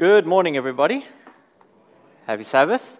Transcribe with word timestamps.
Good 0.00 0.26
morning, 0.26 0.56
everybody. 0.56 1.04
Happy 2.26 2.42
Sabbath. 2.42 2.96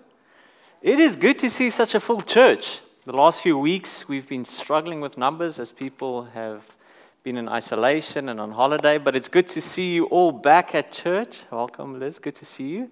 It 0.82 1.00
is 1.00 1.16
good 1.16 1.38
to 1.38 1.48
see 1.48 1.70
such 1.70 1.94
a 1.94 1.98
full 1.98 2.20
church. 2.20 2.80
The 3.06 3.16
last 3.16 3.40
few 3.40 3.56
weeks, 3.56 4.06
we've 4.06 4.28
been 4.28 4.44
struggling 4.44 5.00
with 5.00 5.16
numbers 5.16 5.58
as 5.58 5.72
people 5.72 6.24
have 6.34 6.76
been 7.22 7.38
in 7.38 7.48
isolation 7.48 8.28
and 8.28 8.38
on 8.38 8.50
holiday, 8.50 8.98
but 8.98 9.16
it's 9.16 9.28
good 9.28 9.48
to 9.48 9.62
see 9.62 9.94
you 9.94 10.04
all 10.08 10.30
back 10.30 10.74
at 10.74 10.92
church. 10.92 11.44
Welcome, 11.50 11.98
Liz. 11.98 12.18
Good 12.18 12.34
to 12.34 12.44
see 12.44 12.68
you. 12.68 12.90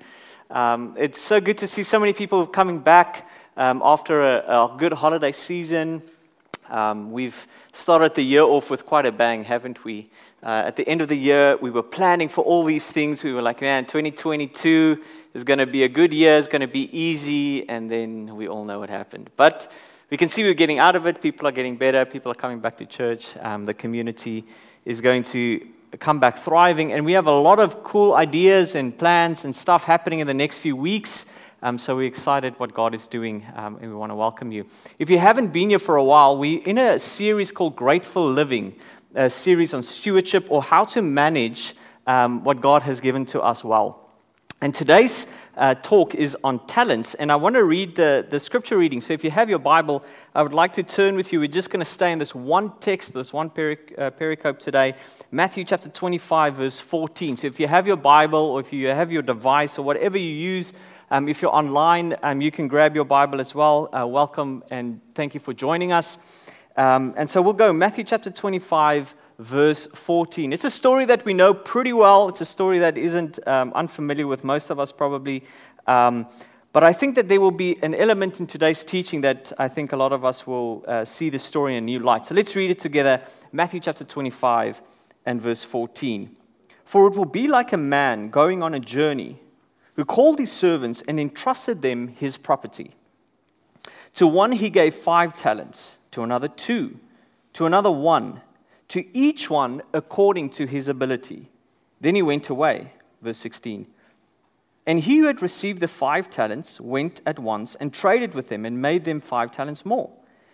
Um, 0.51 0.95
it's 0.97 1.21
so 1.21 1.39
good 1.39 1.59
to 1.59 1.67
see 1.67 1.83
so 1.83 2.01
many 2.01 2.15
people 2.15 2.47
coming 2.47 2.79
back 2.79 3.29
um, 3.59 3.83
after 3.85 4.23
a, 4.23 4.37
a, 4.39 4.75
good 4.79 4.95
holiday 4.95 5.33
season. 5.33 6.03
Um, 6.71 7.13
we've 7.13 7.47
started 7.73 8.15
the 8.15 8.23
year 8.23 8.43
off 8.43 8.71
with 8.71 8.85
quite 8.85 9.07
a 9.07 9.13
bang, 9.13 9.45
haven't 9.45 9.85
we? 9.85 10.11
Uh, 10.43 10.63
at 10.67 10.77
the 10.77 10.87
end 10.89 11.01
of 11.01 11.09
the 11.09 11.17
year, 11.17 11.57
we 11.57 11.71
were 11.71 11.83
planning 11.83 12.29
for 12.29 12.45
all 12.45 12.65
these 12.65 12.91
things. 12.91 13.25
We 13.25 13.33
were 13.33 13.43
like, 13.43 13.61
man, 13.61 13.85
2022 13.87 15.03
is 15.35 15.45
going 15.45 15.59
to 15.59 15.67
be 15.67 15.85
a 15.85 15.89
good 15.89 16.13
year, 16.13 16.39
it's 16.39 16.49
going 16.49 16.61
to 16.61 16.69
be 16.69 16.97
easy, 16.97 17.69
and 17.69 17.91
then 17.91 18.37
we 18.37 18.49
all 18.49 18.65
know 18.65 18.79
what 18.79 18.91
happened. 18.91 19.31
But 19.37 19.71
we 20.11 20.17
can 20.17 20.29
see 20.29 20.43
we're 20.43 20.55
getting 20.55 20.79
out 20.79 20.97
of 20.97 21.07
it. 21.07 21.21
People 21.21 21.47
are 21.49 21.53
getting 21.53 21.77
better. 21.77 22.05
People 22.05 22.33
are 22.33 22.37
coming 22.37 22.61
back 22.61 22.77
to 22.79 22.87
church. 22.87 23.37
Um, 23.39 23.65
the 23.65 23.75
community 23.75 24.45
is 24.85 25.01
going 25.01 25.23
to 25.25 25.67
come 25.99 26.21
back 26.21 26.39
thriving, 26.39 26.93
and 26.93 27.05
we 27.05 27.13
have 27.13 27.27
a 27.27 27.39
lot 27.39 27.59
of 27.59 27.83
cool 27.83 28.15
ideas 28.15 28.75
and 28.75 28.97
plans 28.97 29.45
and 29.45 29.57
stuff 29.57 29.85
happening 29.85 30.21
in 30.21 30.27
the 30.27 30.35
next 30.35 30.59
few 30.59 30.77
weeks. 30.77 31.27
Um, 31.61 31.77
so 31.77 31.97
we're 31.97 32.07
excited 32.07 32.55
what 32.59 32.73
God 32.73 32.95
is 32.95 33.09
doing, 33.09 33.45
um, 33.57 33.79
and 33.81 33.91
we 33.91 33.97
want 33.97 34.11
to 34.11 34.17
welcome 34.17 34.53
you. 34.53 34.67
If 34.99 35.11
you 35.11 35.19
haven't 35.19 35.53
been 35.53 35.71
here 35.71 35.81
for 35.81 35.97
a 35.97 36.05
while, 36.05 36.37
we're 36.37 36.63
in 36.63 36.79
a 36.79 37.01
series 37.01 37.51
called 37.51 37.75
Grateful 37.75 38.31
Living 38.31 38.77
a 39.15 39.29
series 39.29 39.75
on 39.75 39.83
stewardship 39.83 40.47
or 40.49 40.63
how 40.63 40.85
to 40.85 41.03
manage 41.03 41.75
um, 42.07 42.45
what 42.45 42.61
God 42.61 42.83
has 42.83 43.01
given 43.01 43.27
to 43.27 43.41
us 43.43 43.65
well. 43.65 44.05
And 44.61 44.75
today's 44.75 45.35
uh, 45.57 45.75
talk 45.75 46.15
is 46.15 46.37
on 46.43 46.65
talents, 46.67 47.15
and 47.15 47.31
I 47.31 47.37
want 47.37 47.55
to 47.55 47.65
read 47.65 47.97
the, 47.97 48.27
the 48.29 48.39
scripture 48.39 48.77
reading. 48.77 49.01
So 49.01 49.13
if 49.13 49.25
you 49.25 49.31
have 49.31 49.49
your 49.49 49.59
Bible, 49.59 50.05
I 50.35 50.43
would 50.43 50.53
like 50.53 50.73
to 50.75 50.83
turn 50.83 51.17
with 51.17 51.33
you. 51.33 51.41
We're 51.41 51.49
just 51.49 51.71
going 51.71 51.81
to 51.81 51.91
stay 51.91 52.13
in 52.13 52.19
this 52.19 52.35
one 52.35 52.73
text, 52.79 53.15
this 53.15 53.33
one 53.33 53.51
peric- 53.51 53.95
uh, 53.97 54.11
pericope 54.11 54.59
today, 54.59 54.95
Matthew 55.31 55.65
chapter 55.65 55.89
25, 55.89 56.55
verse 56.55 56.81
14. 56.81 57.37
So 57.37 57.47
if 57.47 57.61
you 57.61 57.69
have 57.69 57.87
your 57.87 57.97
Bible 57.97 58.41
or 58.41 58.61
if 58.61 58.73
you 58.73 58.89
have 58.89 59.13
your 59.13 59.23
device 59.23 59.79
or 59.79 59.83
whatever 59.83 60.19
you 60.19 60.35
use, 60.35 60.73
um, 61.11 61.29
if 61.29 61.41
you're 61.41 61.55
online, 61.55 62.15
um, 62.23 62.41
you 62.41 62.51
can 62.51 62.69
grab 62.69 62.95
your 62.95 63.05
Bible 63.05 63.41
as 63.41 63.55
well. 63.55 63.89
Uh, 63.93 64.07
welcome 64.07 64.63
and 64.71 65.01
thank 65.15 65.33
you 65.33 65.41
for 65.41 65.55
joining 65.55 65.91
us. 65.91 66.19
Um, 66.77 67.15
and 67.17 67.29
so 67.31 67.41
we'll 67.41 67.55
go 67.55 67.73
Matthew 67.73 68.05
chapter 68.05 68.31
25, 68.31 69.15
verse 69.39 69.87
14. 69.87 70.53
It's 70.53 70.65
a 70.65 70.71
story 70.71 71.07
that 71.07 71.25
we 71.25 71.33
know 71.33 71.55
pretty 71.55 71.95
well. 71.95 72.29
It's 72.29 72.43
a 72.43 72.45
story 72.45 72.79
that 72.81 72.99
isn't 72.99 73.39
um, 73.49 73.73
unfamiliar 73.75 74.27
with 74.27 74.45
most 74.45 74.69
of 74.69 74.79
us, 74.79 74.93
probably. 74.93 75.45
Um, 75.87 76.27
but 76.75 76.85
I 76.85 76.93
think 76.93 77.15
that 77.15 77.29
there 77.29 77.41
will 77.41 77.53
be 77.53 77.83
an 77.83 77.95
element 77.95 78.39
in 78.39 78.47
today's 78.47 78.85
teaching 78.85 79.23
that 79.23 79.51
I 79.59 79.69
think 79.69 79.93
a 79.93 79.97
lot 79.97 80.13
of 80.13 80.27
us 80.27 80.47
will 80.47 80.85
uh, 80.87 81.07
see 81.07 81.31
the 81.31 81.39
story 81.39 81.75
in 81.75 81.85
a 81.85 81.87
new 81.87 82.01
light. 82.01 82.27
So 82.27 82.35
let's 82.35 82.55
read 82.55 82.71
it 82.71 82.79
together 82.79 83.23
Matthew 83.51 83.81
chapter 83.81 84.05
25 84.05 84.83
and 85.25 85.41
verse 85.41 85.65
14. 85.65 86.37
For 86.85 87.09
it 87.09 87.17
will 87.17 87.25
be 87.25 87.49
like 87.49 87.73
a 87.73 87.79
man 87.79 88.29
going 88.29 88.63
on 88.63 88.75
a 88.75 88.81
journey 88.81 89.41
who 89.99 90.05
called 90.05 90.39
his 90.39 90.53
servants 90.53 91.03
and 91.09 91.19
entrusted 91.19 91.83
them 91.83 92.07
his 92.07 92.37
property. 92.37 92.93
To 94.15 94.29
one 94.29 94.53
he 94.53 94.71
gave 94.71 94.95
five 94.95 95.35
talents 95.35 95.99
to 96.13 96.23
another 96.23 96.47
two, 96.47 97.01
to 97.55 97.67
another 97.67 97.91
one, 97.91 98.41
to 98.91 99.05
each 99.13 99.51
one 99.51 99.83
according 99.93 100.51
to 100.51 100.67
his 100.67 100.89
ability. 100.89 101.51
Then 102.01 102.15
he 102.15 102.23
went 102.23 102.49
away. 102.49 102.93
Verse 103.21 103.39
16. 103.39 103.89
And 104.87 105.01
he 105.01 105.19
who 105.19 105.25
had 105.25 105.43
received 105.43 105.81
the 105.81 105.89
five 105.89 106.31
talents 106.31 106.81
went 106.81 107.21
at 107.27 107.41
once 107.41 107.75
and 107.75 107.93
traded 107.93 108.35
with 108.35 108.51
them 108.51 108.65
and 108.65 108.81
made 108.81 109.03
them 109.03 109.19
five 109.19 109.51
talents 109.51 109.85
more. 109.85 110.13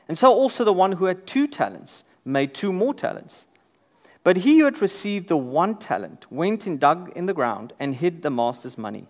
And 0.09 0.17
so 0.17 0.33
also 0.33 0.65
the 0.65 0.73
one 0.73 0.93
who 0.93 1.05
had 1.05 1.27
two 1.27 1.47
talents 1.49 2.05
made 2.25 2.55
two 2.55 2.73
more 2.73 2.95
talents. 2.95 3.45
But 4.23 4.39
he 4.39 4.61
who 4.61 4.65
had 4.65 4.81
received 4.81 5.29
the 5.29 5.37
one 5.37 5.77
talent 5.77 6.33
went 6.33 6.67
and 6.67 6.81
dug 6.81 7.13
in 7.15 7.27
the 7.27 7.35
ground 7.35 7.75
and 7.79 7.97
hid 7.97 8.23
the 8.23 8.31
master's 8.31 8.79
money. 8.79 9.07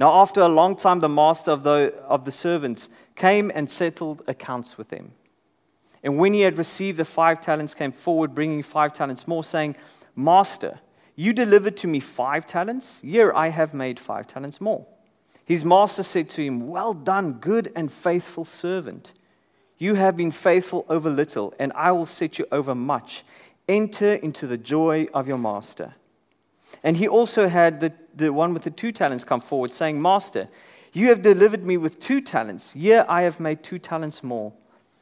Now, 0.00 0.22
after 0.22 0.40
a 0.40 0.48
long 0.48 0.76
time, 0.76 1.00
the 1.00 1.10
master 1.10 1.50
of 1.50 1.62
the, 1.62 1.94
of 2.08 2.24
the 2.24 2.30
servants 2.30 2.88
came 3.16 3.52
and 3.54 3.70
settled 3.70 4.22
accounts 4.26 4.78
with 4.78 4.88
them. 4.88 5.12
And 6.02 6.16
when 6.16 6.32
he 6.32 6.40
had 6.40 6.56
received 6.56 6.96
the 6.96 7.04
five 7.04 7.42
talents, 7.42 7.74
came 7.74 7.92
forward, 7.92 8.34
bringing 8.34 8.62
five 8.62 8.94
talents 8.94 9.28
more, 9.28 9.44
saying, 9.44 9.76
Master, 10.16 10.80
you 11.16 11.34
delivered 11.34 11.76
to 11.76 11.86
me 11.86 12.00
five 12.00 12.46
talents. 12.46 13.00
Here 13.02 13.30
I 13.34 13.48
have 13.48 13.74
made 13.74 14.00
five 14.00 14.26
talents 14.26 14.58
more. 14.58 14.86
His 15.44 15.66
master 15.66 16.02
said 16.02 16.30
to 16.30 16.42
him, 16.42 16.66
Well 16.66 16.94
done, 16.94 17.34
good 17.34 17.70
and 17.76 17.92
faithful 17.92 18.46
servant. 18.46 19.12
You 19.76 19.96
have 19.96 20.16
been 20.16 20.30
faithful 20.30 20.86
over 20.88 21.10
little, 21.10 21.52
and 21.58 21.74
I 21.74 21.92
will 21.92 22.06
set 22.06 22.38
you 22.38 22.46
over 22.50 22.74
much. 22.74 23.22
Enter 23.68 24.14
into 24.14 24.46
the 24.46 24.56
joy 24.56 25.08
of 25.12 25.28
your 25.28 25.36
master. 25.36 25.96
And 26.82 26.96
he 26.96 27.08
also 27.08 27.48
had 27.48 27.80
the, 27.80 27.92
the 28.20 28.32
one 28.32 28.54
with 28.54 28.62
the 28.62 28.70
two 28.70 28.92
talents 28.92 29.24
come 29.24 29.40
forward, 29.40 29.72
saying, 29.72 30.00
Master, 30.00 30.48
you 30.92 31.08
have 31.08 31.22
delivered 31.22 31.64
me 31.64 31.76
with 31.76 32.00
two 32.00 32.20
talents. 32.20 32.72
Here 32.72 33.04
I 33.08 33.22
have 33.22 33.40
made 33.40 33.62
two 33.62 33.78
talents 33.78 34.22
more. 34.22 34.52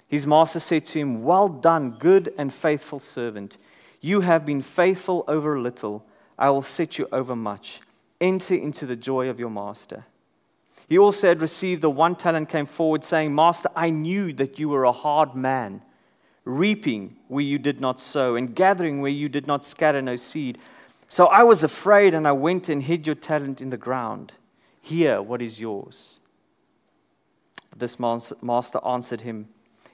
His 0.06 0.26
master 0.26 0.60
said 0.60 0.86
to 0.86 0.98
him, 0.98 1.22
Well 1.22 1.48
done, 1.48 1.90
good 1.92 2.32
and 2.38 2.52
faithful 2.52 2.98
servant. 2.98 3.58
You 4.00 4.20
have 4.22 4.46
been 4.46 4.62
faithful 4.62 5.24
over 5.28 5.58
little. 5.58 6.04
I 6.38 6.50
will 6.50 6.62
set 6.62 6.98
you 6.98 7.08
over 7.12 7.36
much. 7.36 7.80
Enter 8.20 8.54
into 8.54 8.86
the 8.86 8.96
joy 8.96 9.28
of 9.28 9.38
your 9.38 9.50
master. 9.50 10.06
He 10.88 10.98
also 10.98 11.28
had 11.28 11.42
received 11.42 11.82
the 11.82 11.90
one 11.90 12.16
talent, 12.16 12.48
came 12.48 12.66
forward, 12.66 13.04
saying, 13.04 13.34
Master, 13.34 13.68
I 13.76 13.90
knew 13.90 14.32
that 14.34 14.58
you 14.58 14.70
were 14.70 14.84
a 14.84 14.92
hard 14.92 15.34
man, 15.34 15.82
reaping 16.44 17.16
where 17.28 17.44
you 17.44 17.58
did 17.58 17.80
not 17.80 18.00
sow, 18.00 18.36
and 18.36 18.54
gathering 18.54 19.02
where 19.02 19.10
you 19.10 19.28
did 19.28 19.46
not 19.46 19.66
scatter 19.66 20.00
no 20.00 20.16
seed. 20.16 20.58
So 21.08 21.26
I 21.26 21.42
was 21.42 21.64
afraid, 21.64 22.14
and 22.14 22.28
I 22.28 22.32
went 22.32 22.68
and 22.68 22.82
hid 22.82 23.06
your 23.06 23.16
talent 23.16 23.60
in 23.60 23.70
the 23.70 23.76
ground. 23.76 24.32
Here, 24.82 25.22
what 25.22 25.40
is 25.40 25.58
yours? 25.58 26.20
This 27.76 27.98
master 27.98 28.80
answered 28.84 29.22
him, 29.22 29.48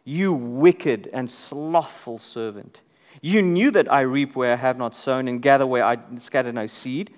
you 0.05 0.33
wicked 0.33 1.09
and 1.13 1.31
slothful 1.31 2.19
servant. 2.19 2.83
You 3.23 3.41
knew 3.41 3.71
that 3.71 3.91
I 3.91 4.01
reap 4.01 4.37
where 4.37 4.53
I 4.53 4.57
have 4.57 4.77
not 4.77 4.95
sown 4.95 5.29
and 5.29 5.41
gather 5.41 5.67
where 5.67 5.85
I 5.85 5.99
scatter 6.17 6.53
no 6.53 6.67
seed. 6.67 7.11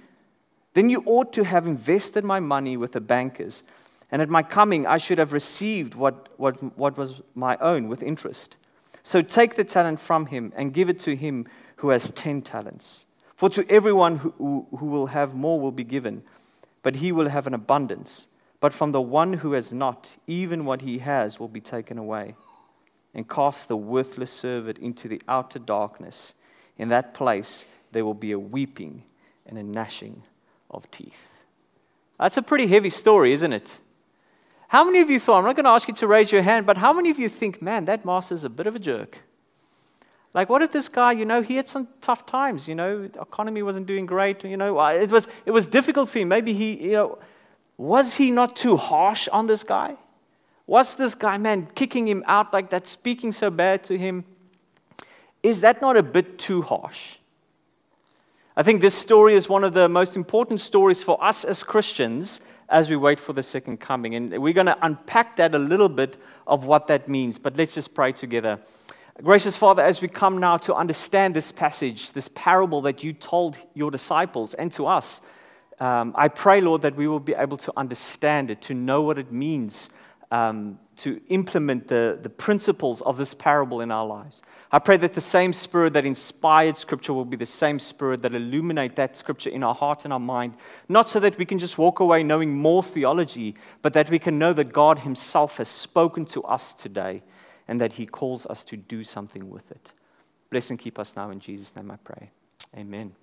Then 0.74 0.88
you 0.90 1.02
ought 1.06 1.32
to 1.32 1.44
have 1.44 1.66
invested 1.66 2.22
my 2.22 2.38
money 2.38 2.76
with 2.76 2.92
the 2.92 3.00
bankers, 3.00 3.62
and 4.12 4.20
at 4.20 4.28
my 4.28 4.42
coming 4.42 4.86
I 4.86 4.98
should 4.98 5.18
have 5.18 5.32
received 5.32 5.94
what, 5.94 6.28
what, 6.36 6.62
what 6.78 6.98
was 6.98 7.22
my 7.34 7.56
own 7.58 7.88
with 7.88 8.02
interest. 8.02 8.56
So 9.02 9.22
take 9.22 9.54
the 9.54 9.64
talent 9.64 9.98
from 9.98 10.26
him 10.26 10.52
and 10.54 10.74
give 10.74 10.88
it 10.88 11.00
to 11.00 11.16
him 11.16 11.46
who 11.76 11.88
has 11.88 12.10
ten 12.10 12.42
talents. 12.42 13.05
For 13.36 13.50
to 13.50 13.70
everyone 13.70 14.16
who, 14.16 14.66
who, 14.70 14.86
will 14.86 15.08
have 15.08 15.34
more 15.34 15.60
will 15.60 15.72
be 15.72 15.84
given, 15.84 16.22
but 16.82 16.96
he 16.96 17.12
will 17.12 17.28
have 17.28 17.46
an 17.46 17.54
abundance. 17.54 18.28
But 18.60 18.72
from 18.72 18.92
the 18.92 19.02
one 19.02 19.34
who 19.34 19.52
has 19.52 19.72
not, 19.72 20.12
even 20.26 20.64
what 20.64 20.80
he 20.80 20.98
has 20.98 21.38
will 21.38 21.48
be 21.48 21.60
taken 21.60 21.98
away 21.98 22.34
and 23.14 23.28
cast 23.28 23.68
the 23.68 23.76
worthless 23.76 24.30
servant 24.30 24.78
into 24.78 25.08
the 25.08 25.20
outer 25.28 25.58
darkness. 25.58 26.34
In 26.78 26.88
that 26.88 27.14
place, 27.14 27.66
there 27.92 28.04
will 28.04 28.14
be 28.14 28.32
a 28.32 28.38
weeping 28.38 29.02
and 29.46 29.58
a 29.58 29.62
gnashing 29.62 30.22
of 30.70 30.90
teeth. 30.90 31.44
That's 32.18 32.36
a 32.36 32.42
pretty 32.42 32.66
heavy 32.66 32.90
story, 32.90 33.32
isn't 33.32 33.52
it? 33.52 33.78
How 34.68 34.84
many 34.84 35.00
of 35.00 35.10
you 35.10 35.20
thought, 35.20 35.38
I'm 35.38 35.44
not 35.44 35.56
going 35.56 35.64
to 35.64 35.70
ask 35.70 35.86
you 35.86 35.94
to 35.94 36.06
raise 36.06 36.32
your 36.32 36.42
hand, 36.42 36.66
but 36.66 36.78
how 36.78 36.92
many 36.92 37.10
of 37.10 37.18
you 37.18 37.28
think, 37.28 37.62
man, 37.62 37.84
that 37.84 38.04
master's 38.04 38.44
a 38.44 38.50
bit 38.50 38.66
of 38.66 38.74
a 38.74 38.78
jerk? 38.78 39.18
Like, 40.34 40.50
what 40.50 40.62
if 40.62 40.72
this 40.72 40.88
guy, 40.88 41.12
you 41.12 41.24
know, 41.24 41.40
he 41.40 41.56
had 41.56 41.66
some 41.66 41.88
tough 42.00 42.26
times, 42.26 42.68
you 42.68 42.74
know, 42.74 43.08
the 43.08 43.20
economy 43.20 43.62
wasn't 43.62 43.86
doing 43.86 44.04
great, 44.04 44.44
you 44.44 44.56
know, 44.56 44.78
uh, 44.78 44.90
it 44.90 45.10
was, 45.10 45.28
it 45.46 45.50
was 45.50 45.66
difficult 45.66 46.10
for 46.10 46.18
him. 46.18 46.28
Maybe 46.28 46.52
he, 46.52 46.88
you 46.88 46.92
know, 46.92 47.18
was 47.78 48.16
he 48.16 48.30
not 48.30 48.56
too 48.56 48.76
harsh 48.76 49.28
on 49.28 49.46
this 49.46 49.62
guy? 49.62 49.96
What's 50.66 50.94
this 50.94 51.14
guy, 51.14 51.38
man, 51.38 51.68
kicking 51.74 52.08
him 52.08 52.24
out 52.26 52.52
like 52.52 52.70
that, 52.70 52.86
speaking 52.86 53.32
so 53.32 53.50
bad 53.50 53.84
to 53.84 53.96
him? 53.96 54.24
Is 55.42 55.60
that 55.60 55.80
not 55.80 55.96
a 55.96 56.02
bit 56.02 56.38
too 56.38 56.62
harsh? 56.62 57.16
I 58.56 58.62
think 58.62 58.80
this 58.80 58.94
story 58.94 59.34
is 59.34 59.48
one 59.48 59.64
of 59.64 59.74
the 59.74 59.88
most 59.88 60.16
important 60.16 60.60
stories 60.60 61.02
for 61.02 61.22
us 61.22 61.44
as 61.44 61.62
Christians 61.62 62.40
as 62.68 62.90
we 62.90 62.96
wait 62.96 63.20
for 63.20 63.32
the 63.32 63.42
second 63.42 63.78
coming. 63.78 64.14
And 64.14 64.38
we're 64.38 64.54
going 64.54 64.66
to 64.66 64.78
unpack 64.82 65.36
that 65.36 65.54
a 65.54 65.58
little 65.58 65.90
bit 65.90 66.16
of 66.46 66.64
what 66.64 66.86
that 66.86 67.08
means. 67.08 67.38
But 67.38 67.56
let's 67.56 67.74
just 67.74 67.94
pray 67.94 68.12
together. 68.12 68.58
Gracious 69.22 69.56
Father, 69.56 69.82
as 69.82 70.02
we 70.02 70.08
come 70.08 70.36
now 70.36 70.58
to 70.58 70.74
understand 70.74 71.34
this 71.34 71.50
passage, 71.50 72.12
this 72.12 72.28
parable 72.34 72.82
that 72.82 73.02
you 73.02 73.14
told 73.14 73.56
your 73.72 73.90
disciples 73.90 74.52
and 74.52 74.70
to 74.72 74.86
us, 74.86 75.22
um, 75.80 76.12
I 76.14 76.28
pray, 76.28 76.60
Lord, 76.60 76.82
that 76.82 76.96
we 76.96 77.08
will 77.08 77.20
be 77.20 77.32
able 77.32 77.56
to 77.58 77.72
understand 77.78 78.50
it, 78.50 78.60
to 78.62 78.74
know 78.74 79.00
what 79.00 79.18
it 79.18 79.32
means 79.32 79.88
um, 80.30 80.78
to 80.96 81.18
implement 81.28 81.88
the, 81.88 82.18
the 82.20 82.28
principles 82.28 83.00
of 83.02 83.16
this 83.16 83.32
parable 83.32 83.80
in 83.80 83.90
our 83.90 84.06
lives. 84.06 84.42
I 84.70 84.80
pray 84.80 84.98
that 84.98 85.14
the 85.14 85.22
same 85.22 85.54
spirit 85.54 85.94
that 85.94 86.04
inspired 86.04 86.76
Scripture 86.76 87.14
will 87.14 87.24
be 87.24 87.38
the 87.38 87.46
same 87.46 87.78
spirit 87.78 88.20
that 88.20 88.34
illuminate 88.34 88.96
that 88.96 89.16
Scripture 89.16 89.48
in 89.48 89.62
our 89.62 89.74
heart 89.74 90.04
and 90.04 90.12
our 90.12 90.20
mind, 90.20 90.54
not 90.90 91.08
so 91.08 91.20
that 91.20 91.38
we 91.38 91.46
can 91.46 91.58
just 91.58 91.78
walk 91.78 92.00
away 92.00 92.22
knowing 92.22 92.54
more 92.54 92.82
theology, 92.82 93.54
but 93.80 93.94
that 93.94 94.10
we 94.10 94.18
can 94.18 94.38
know 94.38 94.52
that 94.52 94.74
God 94.74 94.98
Himself 94.98 95.56
has 95.56 95.68
spoken 95.68 96.26
to 96.26 96.42
us 96.42 96.74
today 96.74 97.22
and 97.68 97.80
that 97.80 97.94
He 97.94 98.06
calls 98.06 98.46
us 98.46 98.64
to 98.64 98.76
do 98.76 99.04
something 99.04 99.50
with 99.50 99.70
it. 99.70 99.92
Bless 100.50 100.70
and 100.70 100.78
keep 100.78 100.98
us 100.98 101.16
now 101.16 101.30
in 101.30 101.40
Jesus' 101.40 101.74
name, 101.74 101.90
I 101.90 101.96
pray. 101.96 102.30
Amen. 102.76 103.14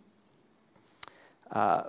Uh, 1.51 1.83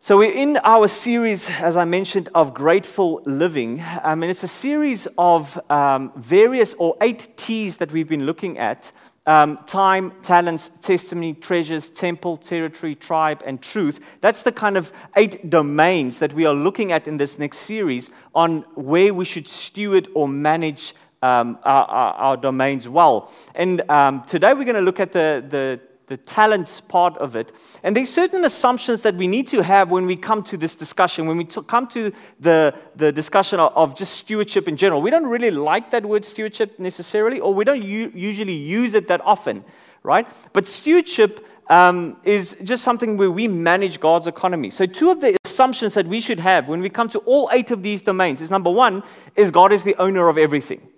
so, 0.00 0.18
we're 0.18 0.32
in 0.32 0.58
our 0.58 0.86
series, 0.86 1.50
as 1.50 1.76
I 1.76 1.84
mentioned, 1.84 2.28
of 2.32 2.54
grateful 2.54 3.20
living. 3.26 3.82
I 3.82 4.14
mean, 4.14 4.30
it's 4.30 4.44
a 4.44 4.48
series 4.48 5.08
of 5.18 5.58
um, 5.68 6.12
various 6.14 6.72
or 6.74 6.96
eight 7.00 7.28
T's 7.36 7.78
that 7.78 7.90
we've 7.90 8.08
been 8.08 8.24
looking 8.24 8.58
at 8.58 8.92
um, 9.28 9.58
time, 9.66 10.10
talents, 10.22 10.70
testimony, 10.80 11.34
treasures, 11.34 11.90
temple, 11.90 12.38
territory, 12.38 12.94
tribe, 12.94 13.42
and 13.44 13.60
truth. 13.60 14.00
That's 14.22 14.40
the 14.40 14.52
kind 14.52 14.78
of 14.78 14.90
eight 15.16 15.50
domains 15.50 16.18
that 16.20 16.32
we 16.32 16.46
are 16.46 16.54
looking 16.54 16.92
at 16.92 17.06
in 17.06 17.18
this 17.18 17.38
next 17.38 17.58
series 17.58 18.10
on 18.34 18.62
where 18.74 19.12
we 19.12 19.26
should 19.26 19.46
steward 19.46 20.08
or 20.14 20.28
manage 20.28 20.94
um, 21.20 21.58
our, 21.64 21.84
our, 21.84 22.14
our, 22.14 22.36
domains 22.38 22.88
well. 22.88 23.30
And 23.54 23.82
um, 23.90 24.22
today 24.22 24.54
we're 24.54 24.64
going 24.64 24.76
to 24.76 24.80
look 24.80 25.00
at 25.00 25.12
the, 25.12 25.44
the 25.46 25.80
the 26.08 26.16
talents 26.16 26.80
part 26.80 27.16
of 27.18 27.36
it. 27.36 27.52
And 27.82 27.94
there's 27.94 28.10
certain 28.10 28.44
assumptions 28.44 29.02
that 29.02 29.14
we 29.14 29.26
need 29.26 29.46
to 29.48 29.62
have 29.62 29.90
when 29.90 30.06
we 30.06 30.16
come 30.16 30.42
to 30.44 30.56
this 30.56 30.74
discussion, 30.74 31.26
when 31.26 31.36
we 31.36 31.44
t- 31.44 31.60
come 31.66 31.86
to 31.88 32.12
the, 32.40 32.74
the 32.96 33.12
discussion 33.12 33.60
of, 33.60 33.72
of, 33.76 33.94
just 33.94 34.14
stewardship 34.14 34.66
in 34.66 34.76
general. 34.76 35.00
We 35.00 35.10
don't 35.10 35.26
really 35.26 35.50
like 35.50 35.90
that 35.90 36.04
word 36.04 36.24
stewardship 36.24 36.78
necessarily, 36.78 37.40
or 37.40 37.54
we 37.54 37.64
don't 37.64 37.82
u- 37.82 38.12
usually 38.14 38.54
use 38.54 38.94
it 38.94 39.08
that 39.08 39.20
often, 39.20 39.64
right? 40.02 40.28
But 40.52 40.66
stewardship 40.66 41.46
um, 41.68 42.16
is 42.24 42.56
just 42.64 42.82
something 42.82 43.16
where 43.16 43.30
we 43.30 43.46
manage 43.46 44.00
God's 44.00 44.26
economy. 44.26 44.70
So, 44.70 44.86
two 44.86 45.10
of 45.10 45.20
the 45.20 45.36
assumptions 45.44 45.94
that 45.94 46.06
we 46.06 46.20
should 46.20 46.38
have 46.38 46.68
when 46.68 46.80
we 46.80 46.88
come 46.88 47.08
to 47.10 47.18
all 47.20 47.50
eight 47.52 47.70
of 47.70 47.82
these 47.82 48.00
domains 48.02 48.40
is 48.40 48.50
number 48.50 48.70
one, 48.70 49.02
is 49.36 49.50
God 49.50 49.72
is 49.72 49.84
the 49.84 49.94
owner 49.96 50.28
of 50.28 50.38
everything. 50.38 50.88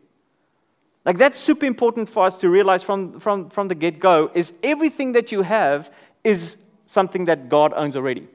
Like 1.05 1.19
that's 1.19 1.38
super 1.38 1.67
important 1.67 2.08
for 2.08 2.26
us 2.26 2.37
to 2.38 2.50
realize 2.50 2.82
from, 2.82 3.20
from, 3.20 3.49
from 3.49 3.69
the 3.69 3.75
get-go 3.75 4.31
is 4.35 4.58
everything 4.62 5.12
that 5.12 5.32
you 5.32 5.43
have 5.43 5.93
is 6.25 6.58
something 6.87 7.25
that 7.25 7.49
God 7.49 7.73
owns 7.75 7.97
already. 7.97 8.29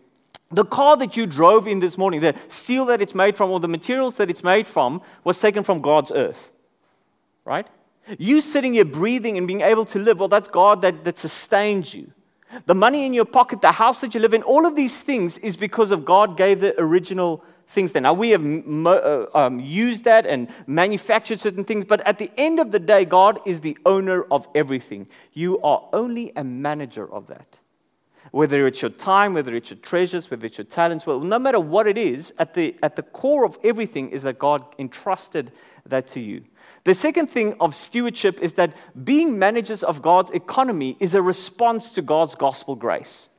The 0.49 0.65
car 0.65 0.97
that 0.97 1.17
you 1.17 1.25
drove 1.25 1.67
in 1.67 1.79
this 1.79 1.97
morning, 1.97 2.21
the 2.21 2.35
steel 2.47 2.85
that 2.85 3.01
it's 3.01 3.15
made 3.15 3.35
from, 3.35 3.49
or 3.51 3.59
the 3.59 3.67
materials 3.67 4.17
that 4.17 4.29
it's 4.29 4.43
made 4.43 4.67
from, 4.67 5.01
was 5.23 5.39
taken 5.39 5.63
from 5.63 5.81
God's 5.81 6.11
earth. 6.11 6.51
Right? 7.43 7.67
You 8.17 8.41
sitting 8.41 8.73
here 8.73 8.85
breathing 8.85 9.37
and 9.37 9.47
being 9.47 9.61
able 9.61 9.85
to 9.85 9.99
live, 9.99 10.19
well, 10.19 10.29
that's 10.29 10.47
God 10.47 10.81
that, 10.81 11.03
that 11.03 11.17
sustains 11.17 11.93
you. 11.93 12.11
The 12.65 12.75
money 12.75 13.05
in 13.05 13.13
your 13.13 13.25
pocket, 13.25 13.61
the 13.61 13.71
house 13.71 14.01
that 14.01 14.13
you 14.13 14.19
live 14.21 14.33
in, 14.33 14.43
all 14.43 14.65
of 14.65 14.75
these 14.75 15.01
things 15.01 15.37
is 15.39 15.57
because 15.57 15.91
of 15.91 16.05
God 16.05 16.37
gave 16.37 16.59
the 16.59 16.79
original 16.79 17.43
things 17.67 17.91
there. 17.91 18.01
Now, 18.01 18.13
we 18.13 18.29
have 18.29 18.45
uh, 18.45 19.25
um, 19.33 19.59
used 19.59 20.03
that 20.05 20.25
and 20.25 20.47
manufactured 20.67 21.39
certain 21.39 21.63
things, 21.63 21.85
but 21.85 22.01
at 22.01 22.17
the 22.17 22.31
end 22.37 22.59
of 22.59 22.71
the 22.71 22.79
day, 22.79 23.05
God 23.05 23.39
is 23.45 23.61
the 23.61 23.77
owner 23.85 24.23
of 24.31 24.47
everything. 24.55 25.07
You 25.33 25.59
are 25.61 25.87
only 25.91 26.31
a 26.35 26.43
manager 26.43 27.11
of 27.11 27.27
that. 27.27 27.59
Whether 28.31 28.67
it's 28.67 28.81
your 28.81 28.91
time, 28.91 29.33
whether 29.33 29.55
it's 29.55 29.69
your 29.69 29.79
treasures, 29.79 30.29
whether 30.29 30.45
it's 30.45 30.57
your 30.57 30.65
talents, 30.65 31.05
well, 31.05 31.19
no 31.19 31.39
matter 31.39 31.59
what 31.59 31.87
it 31.87 31.97
is, 31.97 32.33
at 32.37 32.53
the, 32.53 32.75
at 32.83 32.95
the 32.95 33.03
core 33.03 33.45
of 33.45 33.57
everything 33.63 34.09
is 34.09 34.23
that 34.23 34.39
God 34.39 34.63
entrusted 34.79 35.51
that 35.85 36.07
to 36.09 36.19
you. 36.19 36.43
The 36.85 36.93
second 36.93 37.27
thing 37.31 37.55
of 37.59 37.73
stewardship 37.73 38.39
is 38.41 38.53
that 38.53 38.73
being 39.03 39.37
managers 39.39 39.83
of 39.83 40.01
God's 40.01 40.31
economy 40.31 40.95
is 40.99 41.15
a 41.15 41.21
response 41.21 41.89
to 41.91 42.01
God's 42.03 42.35
gospel 42.35 42.75
grace. 42.75 43.29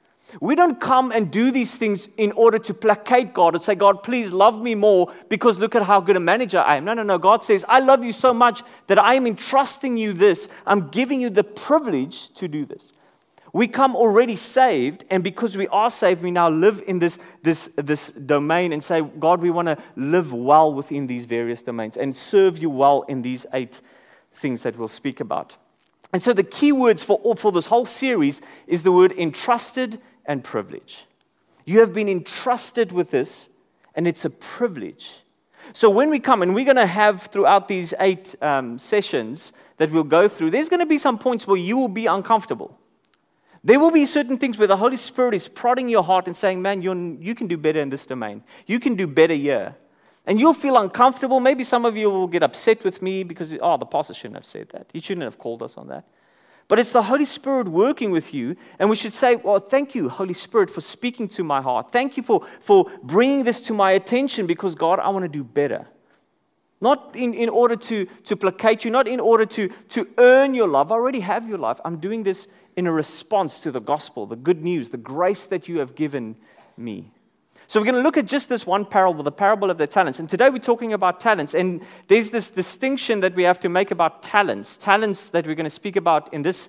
We 0.40 0.56
don't 0.56 0.80
come 0.80 1.12
and 1.12 1.30
do 1.30 1.52
these 1.52 1.76
things 1.76 2.08
in 2.16 2.32
order 2.32 2.58
to 2.58 2.74
placate 2.74 3.32
God 3.32 3.54
and 3.54 3.62
say, 3.62 3.76
God, 3.76 4.02
please 4.02 4.32
love 4.32 4.60
me 4.60 4.74
more 4.74 5.12
because 5.28 5.60
look 5.60 5.76
at 5.76 5.84
how 5.84 6.00
good 6.00 6.16
a 6.16 6.20
manager 6.20 6.58
I 6.58 6.76
am. 6.76 6.84
No, 6.84 6.94
no, 6.94 7.04
no. 7.04 7.18
God 7.18 7.44
says, 7.44 7.64
I 7.68 7.78
love 7.78 8.02
you 8.02 8.10
so 8.10 8.34
much 8.34 8.64
that 8.88 8.98
I 8.98 9.14
am 9.14 9.28
entrusting 9.28 9.96
you 9.96 10.12
this. 10.12 10.48
I'm 10.66 10.88
giving 10.88 11.20
you 11.20 11.30
the 11.30 11.44
privilege 11.44 12.34
to 12.34 12.48
do 12.48 12.66
this. 12.66 12.92
We 13.56 13.68
come 13.68 13.96
already 13.96 14.36
saved, 14.36 15.06
and 15.08 15.24
because 15.24 15.56
we 15.56 15.66
are 15.68 15.88
saved, 15.88 16.22
we 16.22 16.30
now 16.30 16.50
live 16.50 16.82
in 16.86 16.98
this, 16.98 17.18
this, 17.42 17.68
this 17.74 18.10
domain 18.10 18.70
and 18.74 18.84
say, 18.84 19.00
God, 19.00 19.40
we 19.40 19.48
want 19.48 19.68
to 19.68 19.78
live 19.96 20.30
well 20.30 20.74
within 20.74 21.06
these 21.06 21.24
various 21.24 21.62
domains 21.62 21.96
and 21.96 22.14
serve 22.14 22.58
you 22.58 22.68
well 22.68 23.06
in 23.08 23.22
these 23.22 23.46
eight 23.54 23.80
things 24.34 24.62
that 24.64 24.76
we'll 24.76 24.88
speak 24.88 25.20
about. 25.20 25.56
And 26.12 26.22
so 26.22 26.34
the 26.34 26.42
key 26.42 26.70
words 26.70 27.02
for, 27.02 27.34
for 27.34 27.50
this 27.50 27.68
whole 27.68 27.86
series 27.86 28.42
is 28.66 28.82
the 28.82 28.92
word 28.92 29.12
entrusted 29.12 30.02
and 30.26 30.44
privilege. 30.44 31.06
You 31.64 31.80
have 31.80 31.94
been 31.94 32.10
entrusted 32.10 32.92
with 32.92 33.10
this, 33.10 33.48
and 33.94 34.06
it's 34.06 34.26
a 34.26 34.30
privilege. 34.30 35.22
So, 35.72 35.88
when 35.88 36.10
we 36.10 36.18
come, 36.18 36.42
and 36.42 36.54
we're 36.54 36.66
going 36.66 36.76
to 36.76 36.86
have 36.86 37.22
throughout 37.22 37.68
these 37.68 37.94
eight 38.00 38.34
um, 38.42 38.78
sessions 38.78 39.54
that 39.78 39.90
we'll 39.90 40.04
go 40.04 40.28
through, 40.28 40.50
there's 40.50 40.68
going 40.68 40.80
to 40.80 40.86
be 40.86 40.98
some 40.98 41.16
points 41.16 41.46
where 41.46 41.56
you 41.56 41.78
will 41.78 41.88
be 41.88 42.04
uncomfortable. 42.04 42.78
There 43.66 43.80
will 43.80 43.90
be 43.90 44.06
certain 44.06 44.38
things 44.38 44.58
where 44.58 44.68
the 44.68 44.76
Holy 44.76 44.96
Spirit 44.96 45.34
is 45.34 45.48
prodding 45.48 45.88
your 45.88 46.04
heart 46.04 46.28
and 46.28 46.36
saying, 46.36 46.62
Man, 46.62 46.82
you 46.82 47.34
can 47.34 47.48
do 47.48 47.56
better 47.56 47.80
in 47.80 47.90
this 47.90 48.06
domain. 48.06 48.44
You 48.64 48.78
can 48.78 48.94
do 48.94 49.08
better 49.08 49.34
here. 49.34 49.74
And 50.24 50.38
you'll 50.38 50.54
feel 50.54 50.78
uncomfortable. 50.78 51.40
Maybe 51.40 51.64
some 51.64 51.84
of 51.84 51.96
you 51.96 52.08
will 52.08 52.28
get 52.28 52.44
upset 52.44 52.84
with 52.84 53.02
me 53.02 53.24
because, 53.24 53.56
oh, 53.60 53.76
the 53.76 53.84
pastor 53.84 54.14
shouldn't 54.14 54.36
have 54.36 54.44
said 54.44 54.68
that. 54.68 54.86
He 54.92 55.00
shouldn't 55.00 55.24
have 55.24 55.38
called 55.38 55.64
us 55.64 55.76
on 55.76 55.88
that. 55.88 56.04
But 56.68 56.78
it's 56.78 56.90
the 56.90 57.02
Holy 57.02 57.24
Spirit 57.24 57.66
working 57.66 58.12
with 58.12 58.32
you. 58.32 58.54
And 58.78 58.88
we 58.88 58.94
should 58.94 59.12
say, 59.12 59.34
Well, 59.34 59.58
thank 59.58 59.96
you, 59.96 60.10
Holy 60.10 60.34
Spirit, 60.34 60.70
for 60.70 60.80
speaking 60.80 61.28
to 61.30 61.42
my 61.42 61.60
heart. 61.60 61.90
Thank 61.90 62.16
you 62.16 62.22
for, 62.22 62.46
for 62.60 62.88
bringing 63.02 63.42
this 63.42 63.60
to 63.62 63.74
my 63.74 63.90
attention 63.90 64.46
because, 64.46 64.76
God, 64.76 65.00
I 65.00 65.08
want 65.08 65.24
to 65.24 65.28
do 65.28 65.42
better. 65.42 65.88
Not 66.80 67.14
in, 67.14 67.32
in 67.32 67.48
order 67.48 67.76
to, 67.76 68.06
to 68.24 68.36
placate 68.36 68.84
you, 68.84 68.90
not 68.90 69.08
in 69.08 69.20
order 69.20 69.46
to, 69.46 69.68
to 69.90 70.08
earn 70.18 70.54
your 70.54 70.68
love. 70.68 70.92
I 70.92 70.96
already 70.96 71.20
have 71.20 71.48
your 71.48 71.58
love. 71.58 71.80
I'm 71.84 71.98
doing 71.98 72.22
this 72.22 72.48
in 72.76 72.86
a 72.86 72.92
response 72.92 73.60
to 73.60 73.70
the 73.72 73.80
gospel, 73.80 74.26
the 74.26 74.36
good 74.36 74.62
news, 74.62 74.90
the 74.90 74.98
grace 74.98 75.46
that 75.46 75.68
you 75.68 75.78
have 75.78 75.94
given 75.94 76.36
me. 76.76 77.10
So 77.68 77.80
we're 77.80 77.86
going 77.86 77.96
to 77.96 78.02
look 78.02 78.16
at 78.16 78.26
just 78.26 78.48
this 78.48 78.66
one 78.66 78.84
parable, 78.84 79.24
the 79.24 79.32
parable 79.32 79.70
of 79.70 79.78
the 79.78 79.86
talents. 79.86 80.20
And 80.20 80.28
today 80.28 80.50
we're 80.50 80.58
talking 80.58 80.92
about 80.92 81.18
talents. 81.18 81.54
And 81.54 81.82
there's 82.06 82.30
this 82.30 82.50
distinction 82.50 83.20
that 83.20 83.34
we 83.34 83.42
have 83.42 83.58
to 83.60 83.68
make 83.68 83.90
about 83.90 84.22
talents. 84.22 84.76
Talents 84.76 85.30
that 85.30 85.46
we're 85.46 85.56
going 85.56 85.64
to 85.64 85.70
speak 85.70 85.96
about 85.96 86.32
in 86.32 86.42
this 86.42 86.68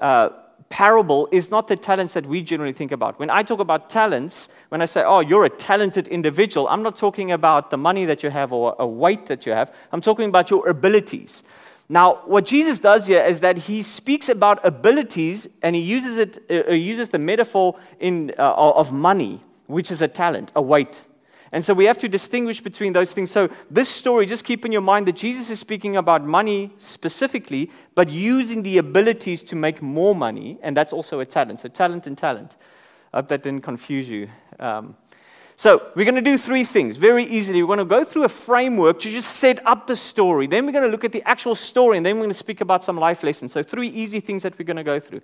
uh, 0.00 0.30
parable 0.68 1.28
is 1.30 1.50
not 1.50 1.68
the 1.68 1.76
talents 1.76 2.12
that 2.14 2.26
we 2.26 2.42
generally 2.42 2.72
think 2.72 2.92
about. 2.92 3.18
When 3.18 3.30
I 3.30 3.42
talk 3.42 3.60
about 3.60 3.88
talents, 3.88 4.48
when 4.68 4.82
I 4.82 4.84
say, 4.84 5.02
oh, 5.04 5.20
you're 5.20 5.44
a 5.44 5.50
talented 5.50 6.08
individual, 6.08 6.68
I'm 6.68 6.82
not 6.82 6.96
talking 6.96 7.32
about 7.32 7.70
the 7.70 7.76
money 7.76 8.04
that 8.04 8.22
you 8.22 8.30
have 8.30 8.52
or 8.52 8.74
a 8.78 8.86
weight 8.86 9.26
that 9.26 9.46
you 9.46 9.52
have. 9.52 9.74
I'm 9.92 10.00
talking 10.00 10.28
about 10.28 10.50
your 10.50 10.68
abilities. 10.68 11.42
Now, 11.88 12.20
what 12.24 12.46
Jesus 12.46 12.80
does 12.80 13.06
here 13.06 13.24
is 13.24 13.40
that 13.40 13.58
he 13.58 13.80
speaks 13.80 14.28
about 14.28 14.64
abilities 14.64 15.48
and 15.62 15.76
he 15.76 15.82
uses, 15.82 16.18
it, 16.18 16.38
uh, 16.50 16.72
uses 16.72 17.08
the 17.10 17.18
metaphor 17.18 17.78
in, 18.00 18.32
uh, 18.36 18.54
of 18.54 18.92
money 18.92 19.40
which 19.66 19.90
is 19.90 20.02
a 20.02 20.08
talent, 20.08 20.52
a 20.54 20.62
weight. 20.62 21.04
And 21.52 21.64
so 21.64 21.74
we 21.74 21.84
have 21.84 21.98
to 21.98 22.08
distinguish 22.08 22.60
between 22.60 22.92
those 22.92 23.12
things. 23.12 23.30
So, 23.30 23.48
this 23.70 23.88
story, 23.88 24.26
just 24.26 24.44
keep 24.44 24.64
in 24.64 24.72
your 24.72 24.80
mind 24.80 25.06
that 25.06 25.16
Jesus 25.16 25.48
is 25.48 25.60
speaking 25.60 25.96
about 25.96 26.24
money 26.24 26.72
specifically, 26.76 27.70
but 27.94 28.10
using 28.10 28.62
the 28.62 28.78
abilities 28.78 29.42
to 29.44 29.56
make 29.56 29.80
more 29.80 30.14
money, 30.14 30.58
and 30.62 30.76
that's 30.76 30.92
also 30.92 31.20
a 31.20 31.24
talent. 31.24 31.60
So, 31.60 31.68
talent 31.68 32.06
and 32.06 32.18
talent. 32.18 32.56
I 33.12 33.18
hope 33.18 33.28
that 33.28 33.42
didn't 33.42 33.62
confuse 33.62 34.08
you. 34.08 34.28
Um, 34.58 34.96
so, 35.54 35.90
we're 35.94 36.04
going 36.04 36.16
to 36.16 36.20
do 36.20 36.36
three 36.36 36.64
things 36.64 36.96
very 36.96 37.24
easily. 37.24 37.62
We're 37.62 37.76
going 37.76 37.78
to 37.78 37.84
go 37.84 38.04
through 38.04 38.24
a 38.24 38.28
framework 38.28 38.98
to 39.00 39.10
just 39.10 39.36
set 39.36 39.64
up 39.64 39.86
the 39.86 39.96
story. 39.96 40.48
Then, 40.48 40.66
we're 40.66 40.72
going 40.72 40.84
to 40.84 40.90
look 40.90 41.04
at 41.04 41.12
the 41.12 41.22
actual 41.22 41.54
story, 41.54 41.96
and 41.96 42.04
then 42.04 42.16
we're 42.16 42.22
going 42.22 42.30
to 42.30 42.34
speak 42.34 42.60
about 42.60 42.82
some 42.82 42.96
life 42.96 43.22
lessons. 43.22 43.52
So, 43.52 43.62
three 43.62 43.88
easy 43.88 44.18
things 44.18 44.42
that 44.42 44.58
we're 44.58 44.66
going 44.66 44.76
to 44.78 44.84
go 44.84 44.98
through. 44.98 45.20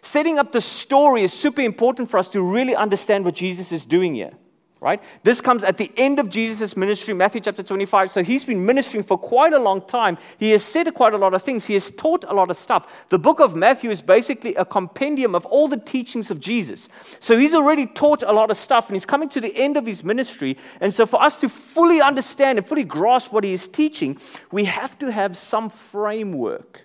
Setting 0.00 0.38
up 0.38 0.50
the 0.50 0.60
story 0.62 1.24
is 1.24 1.32
super 1.32 1.60
important 1.60 2.08
for 2.08 2.16
us 2.16 2.28
to 2.30 2.40
really 2.40 2.74
understand 2.74 3.26
what 3.26 3.34
Jesus 3.34 3.70
is 3.70 3.84
doing 3.84 4.14
here. 4.14 4.32
Right? 4.80 5.02
This 5.24 5.40
comes 5.40 5.64
at 5.64 5.76
the 5.76 5.90
end 5.96 6.20
of 6.20 6.30
Jesus' 6.30 6.76
ministry, 6.76 7.12
Matthew 7.12 7.40
chapter 7.40 7.64
25. 7.64 8.12
So 8.12 8.22
he's 8.22 8.44
been 8.44 8.64
ministering 8.64 9.02
for 9.02 9.18
quite 9.18 9.52
a 9.52 9.58
long 9.58 9.80
time. 9.80 10.18
He 10.38 10.52
has 10.52 10.62
said 10.62 10.92
quite 10.94 11.14
a 11.14 11.16
lot 11.16 11.34
of 11.34 11.42
things. 11.42 11.66
He 11.66 11.74
has 11.74 11.90
taught 11.90 12.24
a 12.28 12.32
lot 12.32 12.48
of 12.48 12.56
stuff. 12.56 13.06
The 13.08 13.18
book 13.18 13.40
of 13.40 13.56
Matthew 13.56 13.90
is 13.90 14.00
basically 14.00 14.54
a 14.54 14.64
compendium 14.64 15.34
of 15.34 15.44
all 15.46 15.66
the 15.66 15.78
teachings 15.78 16.30
of 16.30 16.38
Jesus. 16.38 16.88
So 17.18 17.36
he's 17.36 17.54
already 17.54 17.86
taught 17.86 18.22
a 18.22 18.32
lot 18.32 18.52
of 18.52 18.56
stuff 18.56 18.86
and 18.88 18.94
he's 18.94 19.04
coming 19.04 19.28
to 19.30 19.40
the 19.40 19.54
end 19.56 19.76
of 19.76 19.84
his 19.84 20.04
ministry. 20.04 20.56
And 20.80 20.94
so 20.94 21.06
for 21.06 21.20
us 21.20 21.36
to 21.38 21.48
fully 21.48 22.00
understand 22.00 22.58
and 22.58 22.66
fully 22.66 22.84
grasp 22.84 23.32
what 23.32 23.42
he 23.42 23.52
is 23.52 23.66
teaching, 23.66 24.16
we 24.52 24.66
have 24.66 24.96
to 25.00 25.10
have 25.10 25.36
some 25.36 25.70
framework. 25.70 26.82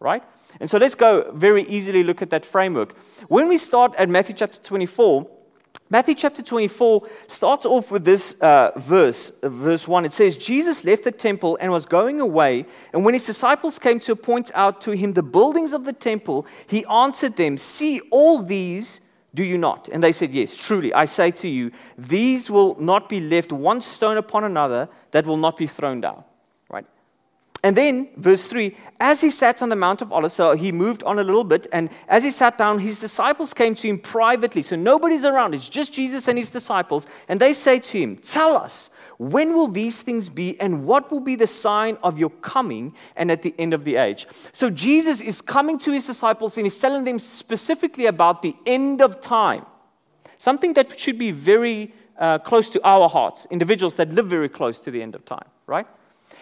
Right? 0.00 0.22
And 0.58 0.70
so 0.70 0.78
let's 0.78 0.94
go 0.94 1.32
very 1.32 1.64
easily 1.64 2.02
look 2.02 2.22
at 2.22 2.30
that 2.30 2.46
framework. 2.46 2.96
When 3.28 3.46
we 3.48 3.58
start 3.58 3.94
at 3.96 4.08
Matthew 4.08 4.34
chapter 4.36 4.58
24, 4.62 5.37
Matthew 5.90 6.14
chapter 6.14 6.42
24 6.42 7.08
starts 7.28 7.64
off 7.64 7.90
with 7.90 8.04
this 8.04 8.38
uh, 8.42 8.72
verse, 8.76 9.32
verse 9.42 9.88
1. 9.88 10.04
It 10.04 10.12
says, 10.12 10.36
Jesus 10.36 10.84
left 10.84 11.04
the 11.04 11.12
temple 11.12 11.56
and 11.62 11.72
was 11.72 11.86
going 11.86 12.20
away. 12.20 12.66
And 12.92 13.06
when 13.06 13.14
his 13.14 13.24
disciples 13.24 13.78
came 13.78 13.98
to 14.00 14.14
point 14.14 14.50
out 14.54 14.82
to 14.82 14.90
him 14.90 15.14
the 15.14 15.22
buildings 15.22 15.72
of 15.72 15.86
the 15.86 15.94
temple, 15.94 16.46
he 16.66 16.84
answered 16.86 17.36
them, 17.36 17.56
See, 17.56 18.00
all 18.10 18.42
these 18.42 19.00
do 19.34 19.42
you 19.42 19.56
not? 19.56 19.88
And 19.88 20.02
they 20.02 20.12
said, 20.12 20.30
Yes, 20.30 20.54
truly, 20.54 20.92
I 20.92 21.06
say 21.06 21.30
to 21.30 21.48
you, 21.48 21.70
these 21.96 22.50
will 22.50 22.78
not 22.78 23.08
be 23.08 23.20
left 23.20 23.50
one 23.50 23.80
stone 23.80 24.18
upon 24.18 24.44
another 24.44 24.90
that 25.12 25.26
will 25.26 25.36
not 25.38 25.56
be 25.56 25.66
thrown 25.66 26.02
down. 26.02 26.22
And 27.64 27.76
then, 27.76 28.08
verse 28.16 28.44
3 28.46 28.74
as 29.00 29.20
he 29.20 29.30
sat 29.30 29.62
on 29.62 29.68
the 29.68 29.76
Mount 29.76 30.02
of 30.02 30.12
Olives, 30.12 30.34
so 30.34 30.56
he 30.56 30.72
moved 30.72 31.04
on 31.04 31.18
a 31.18 31.22
little 31.22 31.44
bit, 31.44 31.68
and 31.72 31.88
as 32.08 32.24
he 32.24 32.30
sat 32.30 32.58
down, 32.58 32.80
his 32.80 32.98
disciples 32.98 33.54
came 33.54 33.76
to 33.76 33.88
him 33.88 33.98
privately. 33.98 34.62
So 34.62 34.74
nobody's 34.74 35.24
around, 35.24 35.54
it's 35.54 35.68
just 35.68 35.92
Jesus 35.92 36.26
and 36.26 36.36
his 36.36 36.50
disciples. 36.50 37.06
And 37.28 37.38
they 37.38 37.52
say 37.52 37.78
to 37.78 37.98
him, 37.98 38.16
Tell 38.16 38.56
us, 38.56 38.90
when 39.18 39.54
will 39.54 39.68
these 39.68 40.02
things 40.02 40.28
be, 40.28 40.60
and 40.60 40.84
what 40.84 41.10
will 41.10 41.20
be 41.20 41.36
the 41.36 41.46
sign 41.46 41.96
of 42.02 42.18
your 42.18 42.30
coming 42.30 42.94
and 43.16 43.30
at 43.30 43.42
the 43.42 43.54
end 43.58 43.74
of 43.74 43.84
the 43.84 43.96
age? 43.96 44.26
So 44.52 44.70
Jesus 44.70 45.20
is 45.20 45.40
coming 45.40 45.78
to 45.78 45.92
his 45.92 46.06
disciples 46.06 46.56
and 46.56 46.66
he's 46.66 46.80
telling 46.80 47.04
them 47.04 47.18
specifically 47.18 48.06
about 48.06 48.42
the 48.42 48.54
end 48.66 49.02
of 49.02 49.20
time, 49.20 49.66
something 50.38 50.74
that 50.74 50.98
should 50.98 51.18
be 51.18 51.32
very 51.32 51.94
uh, 52.18 52.38
close 52.38 52.70
to 52.70 52.84
our 52.84 53.08
hearts, 53.08 53.46
individuals 53.50 53.94
that 53.94 54.12
live 54.12 54.26
very 54.26 54.48
close 54.48 54.80
to 54.80 54.90
the 54.90 55.02
end 55.02 55.14
of 55.14 55.24
time, 55.24 55.46
right? 55.66 55.86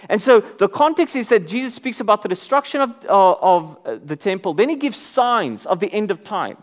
And 0.08 0.20
so 0.20 0.40
the 0.40 0.68
context 0.68 1.16
is 1.16 1.28
that 1.30 1.46
Jesus 1.46 1.74
speaks 1.74 2.00
about 2.00 2.22
the 2.22 2.28
destruction 2.28 2.80
of, 2.80 2.90
uh, 3.08 3.32
of 3.32 3.78
uh, 3.84 3.98
the 4.04 4.16
temple. 4.16 4.54
Then 4.54 4.68
he 4.68 4.76
gives 4.76 4.98
signs 4.98 5.66
of 5.66 5.80
the 5.80 5.92
end 5.92 6.10
of 6.10 6.22
time. 6.22 6.58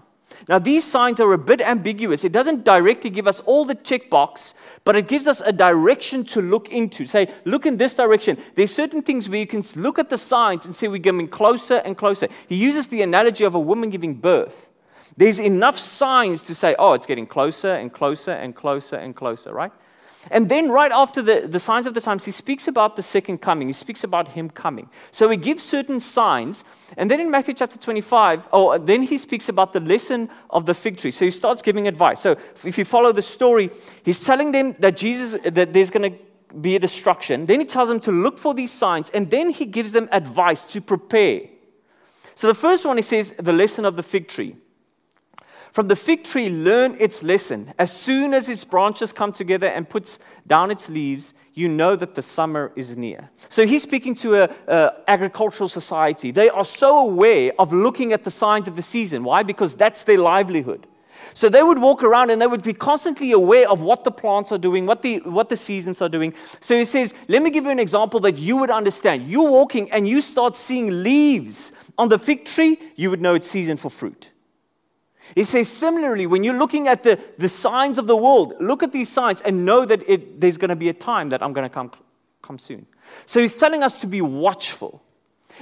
Now, 0.47 0.59
these 0.59 0.83
signs 0.83 1.19
are 1.19 1.31
a 1.31 1.37
bit 1.37 1.61
ambiguous. 1.61 2.23
It 2.23 2.31
doesn't 2.31 2.65
directly 2.65 3.09
give 3.09 3.27
us 3.27 3.39
all 3.41 3.65
the 3.65 3.75
checkbox, 3.75 4.53
but 4.83 4.95
it 4.95 5.07
gives 5.07 5.27
us 5.27 5.41
a 5.41 5.51
direction 5.51 6.25
to 6.25 6.41
look 6.41 6.69
into. 6.69 7.05
Say, 7.05 7.27
look 7.45 7.65
in 7.65 7.77
this 7.77 7.93
direction. 7.93 8.37
There's 8.55 8.73
certain 8.73 9.01
things 9.01 9.29
where 9.29 9.39
you 9.39 9.47
can 9.47 9.63
look 9.75 9.99
at 9.99 10.09
the 10.09 10.17
signs 10.17 10.65
and 10.65 10.75
say 10.75 10.87
we're 10.87 10.97
getting 10.97 11.27
closer 11.27 11.75
and 11.85 11.97
closer. 11.97 12.27
He 12.49 12.55
uses 12.55 12.87
the 12.87 13.01
analogy 13.03 13.43
of 13.43 13.55
a 13.55 13.59
woman 13.59 13.89
giving 13.89 14.15
birth. 14.15 14.69
There's 15.15 15.39
enough 15.39 15.77
signs 15.77 16.43
to 16.43 16.55
say, 16.55 16.75
oh, 16.79 16.93
it's 16.93 17.05
getting 17.05 17.27
closer 17.27 17.73
and 17.75 17.93
closer 17.93 18.31
and 18.31 18.55
closer 18.55 18.95
and 18.95 19.15
closer, 19.15 19.51
right? 19.51 19.71
And 20.31 20.47
then, 20.47 20.69
right 20.69 20.91
after 20.91 21.21
the, 21.21 21.47
the 21.47 21.59
signs 21.59 21.85
of 21.85 21.93
the 21.93 22.01
times, 22.01 22.23
he 22.25 22.31
speaks 22.31 22.67
about 22.67 22.95
the 22.95 23.01
second 23.01 23.39
coming. 23.39 23.67
He 23.67 23.73
speaks 23.73 24.03
about 24.03 24.29
him 24.29 24.49
coming. 24.49 24.89
So 25.11 25.29
he 25.29 25.37
gives 25.37 25.63
certain 25.63 25.99
signs. 25.99 26.63
And 26.95 27.11
then 27.11 27.19
in 27.19 27.29
Matthew 27.29 27.53
chapter 27.53 27.77
25, 27.77 28.47
oh, 28.53 28.77
then 28.77 29.03
he 29.03 29.17
speaks 29.17 29.49
about 29.49 29.73
the 29.73 29.81
lesson 29.81 30.29
of 30.49 30.65
the 30.65 30.73
fig 30.73 30.97
tree. 30.97 31.11
So 31.11 31.25
he 31.25 31.31
starts 31.31 31.61
giving 31.61 31.87
advice. 31.87 32.21
So 32.21 32.37
if 32.63 32.77
you 32.77 32.85
follow 32.85 33.11
the 33.11 33.21
story, 33.21 33.69
he's 34.03 34.23
telling 34.23 34.51
them 34.51 34.75
that 34.79 34.95
Jesus, 34.95 35.41
that 35.43 35.73
there's 35.73 35.91
going 35.91 36.13
to 36.13 36.17
be 36.59 36.75
a 36.75 36.79
destruction. 36.79 37.45
Then 37.45 37.59
he 37.59 37.65
tells 37.65 37.89
them 37.89 37.99
to 38.01 38.11
look 38.11 38.37
for 38.37 38.53
these 38.53 38.71
signs. 38.71 39.09
And 39.09 39.29
then 39.29 39.49
he 39.49 39.65
gives 39.65 39.91
them 39.91 40.07
advice 40.11 40.63
to 40.65 40.79
prepare. 40.81 41.41
So 42.35 42.47
the 42.47 42.53
first 42.53 42.85
one, 42.85 42.97
he 42.97 43.03
says, 43.03 43.33
the 43.37 43.53
lesson 43.53 43.85
of 43.85 43.95
the 43.95 44.03
fig 44.03 44.27
tree. 44.27 44.55
From 45.73 45.87
the 45.87 45.95
fig 45.95 46.23
tree, 46.23 46.49
learn 46.49 46.95
its 46.99 47.23
lesson. 47.23 47.73
As 47.79 47.91
soon 47.91 48.35
as 48.35 48.47
its 48.47 48.63
branches 48.63 49.11
come 49.11 49.31
together 49.31 49.65
and 49.65 49.89
puts 49.89 50.19
down 50.45 50.69
its 50.69 50.87
leaves, 50.87 51.33
you 51.55 51.67
know 51.67 51.95
that 51.95 52.13
the 52.13 52.21
summer 52.21 52.71
is 52.75 52.95
near. 52.95 53.31
So 53.49 53.65
he's 53.65 53.81
speaking 53.81 54.13
to 54.15 54.43
an 54.43 54.91
agricultural 55.07 55.67
society. 55.67 56.29
They 56.29 56.47
are 56.51 56.63
so 56.63 57.09
aware 57.09 57.53
of 57.57 57.73
looking 57.73 58.13
at 58.13 58.23
the 58.23 58.29
signs 58.29 58.67
of 58.67 58.75
the 58.75 58.83
season. 58.83 59.23
Why? 59.23 59.41
Because 59.41 59.75
that's 59.75 60.03
their 60.03 60.19
livelihood. 60.19 60.85
So 61.33 61.49
they 61.49 61.63
would 61.63 61.79
walk 61.79 62.03
around 62.03 62.29
and 62.29 62.39
they 62.39 62.45
would 62.45 62.61
be 62.61 62.73
constantly 62.75 63.31
aware 63.31 63.67
of 63.67 63.81
what 63.81 64.03
the 64.03 64.11
plants 64.11 64.51
are 64.51 64.59
doing, 64.59 64.85
what 64.85 65.01
the, 65.01 65.21
what 65.21 65.49
the 65.49 65.57
seasons 65.57 66.03
are 66.03 66.09
doing. 66.09 66.35
So 66.59 66.77
he 66.77 66.85
says, 66.85 67.15
Let 67.27 67.41
me 67.41 67.49
give 67.49 67.63
you 67.65 67.71
an 67.71 67.79
example 67.79 68.19
that 68.19 68.37
you 68.37 68.57
would 68.57 68.69
understand. 68.69 69.27
You're 69.27 69.49
walking 69.49 69.91
and 69.91 70.07
you 70.07 70.21
start 70.21 70.55
seeing 70.55 71.01
leaves 71.01 71.71
on 71.97 72.09
the 72.09 72.19
fig 72.19 72.45
tree, 72.45 72.77
you 72.95 73.09
would 73.09 73.21
know 73.21 73.33
it's 73.33 73.47
season 73.47 73.77
for 73.77 73.89
fruit. 73.89 74.32
He 75.35 75.43
says, 75.43 75.69
similarly, 75.69 76.27
when 76.27 76.43
you're 76.43 76.57
looking 76.57 76.87
at 76.87 77.03
the, 77.03 77.19
the 77.37 77.49
signs 77.49 77.97
of 77.97 78.07
the 78.07 78.15
world, 78.15 78.55
look 78.59 78.83
at 78.83 78.91
these 78.91 79.09
signs 79.09 79.41
and 79.41 79.65
know 79.65 79.85
that 79.85 80.07
it, 80.07 80.39
there's 80.39 80.57
going 80.57 80.69
to 80.69 80.75
be 80.75 80.89
a 80.89 80.93
time 80.93 81.29
that 81.29 81.41
I'm 81.41 81.53
going 81.53 81.67
to 81.67 81.73
come, 81.73 81.91
come 82.41 82.59
soon. 82.59 82.85
So 83.25 83.39
he's 83.39 83.57
telling 83.57 83.83
us 83.83 83.99
to 84.01 84.07
be 84.07 84.21
watchful. 84.21 85.01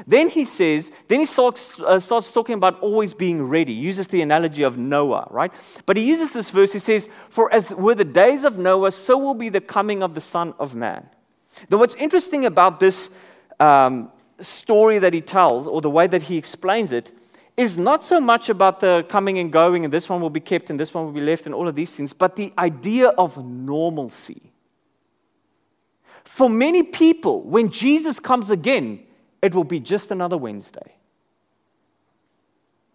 Then 0.08 0.30
he 0.30 0.46
says, 0.46 0.92
then 1.08 1.20
he 1.20 1.26
starts, 1.26 1.80
uh, 1.80 2.00
starts 2.00 2.34
talking 2.34 2.56
about 2.56 2.80
always 2.82 3.14
being 3.14 3.44
ready. 3.44 3.74
He 3.74 3.82
uses 3.82 4.08
the 4.08 4.22
analogy 4.22 4.64
of 4.64 4.78
Noah, 4.78 5.28
right? 5.30 5.52
But 5.86 5.98
he 5.98 6.08
uses 6.08 6.32
this 6.32 6.50
verse, 6.50 6.74
he 6.74 6.80
says, 6.80 7.10
For 7.30 7.54
as 7.54 7.70
were 7.72 7.96
the 7.96 8.06
days 8.06 8.44
of 8.44 8.58
Noah, 8.58 8.92
so 8.92 9.18
will 9.18 9.34
be 9.34 9.50
the 9.50 9.62
coming 9.62 10.02
of 10.02 10.16
the 10.16 10.22
Son 10.22 10.54
of 10.60 10.76
Man. 10.76 11.10
Now, 11.70 11.78
what's 11.78 11.96
interesting 11.96 12.46
about 12.46 12.80
this 12.80 13.16
um, 13.60 14.12
story 14.40 15.00
that 15.00 15.14
he 15.14 15.22
tells, 15.22 15.68
or 15.68 15.82
the 15.82 15.90
way 15.90 16.08
that 16.08 16.24
he 16.24 16.38
explains 16.38 16.92
it, 16.92 17.12
is 17.58 17.78
not 17.78 18.06
so 18.06 18.20
much 18.20 18.50
about 18.50 18.80
the 18.80 19.06
coming 19.10 19.38
and 19.40 19.52
going, 19.52 19.84
and 19.86 19.94
this 19.94 20.10
one 20.10 20.22
will 20.22 20.30
be 20.30 20.40
kept 20.40 20.70
and 20.70 20.80
this 20.80 20.94
one 20.94 21.06
will 21.06 21.12
be 21.12 21.22
left, 21.22 21.46
and 21.46 21.54
all 21.54 21.68
of 21.68 21.76
these 21.76 21.94
things, 21.94 22.14
but 22.14 22.36
the 22.36 22.54
idea 22.58 23.10
of 23.10 23.44
normalcy. 23.44 24.52
For 26.24 26.50
many 26.50 26.84
people, 26.84 27.42
when 27.42 27.70
Jesus 27.70 28.20
comes 28.20 28.50
again, 28.50 29.04
it 29.42 29.54
will 29.54 29.64
be 29.64 29.80
just 29.80 30.12
another 30.12 30.38
Wednesday. 30.38 30.96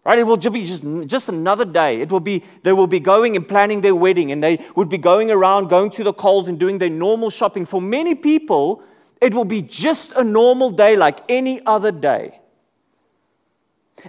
Right? 0.03 0.19
It 0.19 0.23
will 0.23 0.37
be 0.37 0.63
just, 0.63 0.85
just 1.07 1.27
another 1.27 1.65
day. 1.65 1.99
It 1.99 2.09
will 2.09 2.21
be, 2.21 2.41
they 2.63 2.71
will 2.71 2.87
be 2.87 3.01
going 3.01 3.35
and 3.35 3.45
planning 3.45 3.81
their 3.81 3.93
wedding, 3.93 4.31
and 4.31 4.41
they 4.41 4.65
would 4.75 4.87
be 4.87 4.97
going 4.97 5.29
around, 5.29 5.67
going 5.67 5.89
to 5.91 6.03
the 6.03 6.13
Coles 6.13 6.47
and 6.47 6.57
doing 6.57 6.77
their 6.77 6.89
normal 6.89 7.29
shopping. 7.29 7.65
For 7.65 7.81
many 7.81 8.15
people, 8.15 8.81
it 9.21 9.33
will 9.33 9.45
be 9.45 9.61
just 9.61 10.13
a 10.13 10.23
normal 10.23 10.71
day 10.71 10.95
like 10.95 11.19
any 11.27 11.63
other 11.65 11.91
day. 11.91 12.39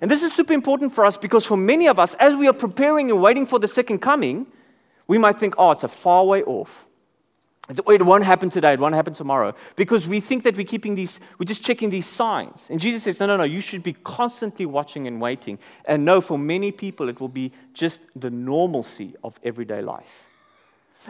And 0.01 0.11
this 0.11 0.23
is 0.23 0.33
super 0.33 0.53
important 0.53 0.93
for 0.93 1.07
us 1.07 1.17
because 1.17 1.45
for 1.45 1.57
many 1.57 1.89
of 1.89 1.99
us, 1.99 2.15
as 2.15 2.37
we 2.37 2.47
are 2.49 2.53
preparing 2.53 3.11
and 3.11 3.23
waiting 3.23 3.47
for 3.47 3.59
the 3.59 3.69
second 3.69 4.01
coming, 4.01 4.47
we 5.07 5.19
might 5.19 5.39
think, 5.39 5.55
oh, 5.59 5.71
it's 5.71 5.85
a 5.85 5.89
far 5.89 6.25
way 6.25 6.43
off. 6.43 6.87
It 7.71 8.03
won't 8.03 8.25
happen 8.25 8.49
today, 8.49 8.73
it 8.73 8.81
won't 8.81 8.95
happen 8.95 9.13
tomorrow. 9.13 9.55
Because 9.77 10.09
we 10.09 10.21
think 10.21 10.43
that 10.45 10.57
we're 10.57 10.65
keeping 10.65 10.95
these, 10.95 11.21
we're 11.39 11.45
just 11.45 11.63
checking 11.63 11.91
these 11.91 12.07
signs. 12.07 12.69
And 12.71 12.81
Jesus 12.81 13.03
says, 13.03 13.21
no, 13.21 13.27
no, 13.27 13.37
no, 13.37 13.45
you 13.45 13.61
should 13.61 13.83
be 13.83 13.93
constantly 13.93 14.65
watching 14.65 15.07
and 15.07 15.21
waiting. 15.21 15.59
And 15.85 16.05
no, 16.05 16.23
for 16.23 16.39
many 16.39 16.73
people, 16.73 17.11
it 17.11 17.21
will 17.21 17.29
be 17.29 17.53
just 17.75 18.03
the 18.17 18.31
normalcy 18.31 19.15
of 19.23 19.39
everyday 19.43 19.83
life. 19.83 20.28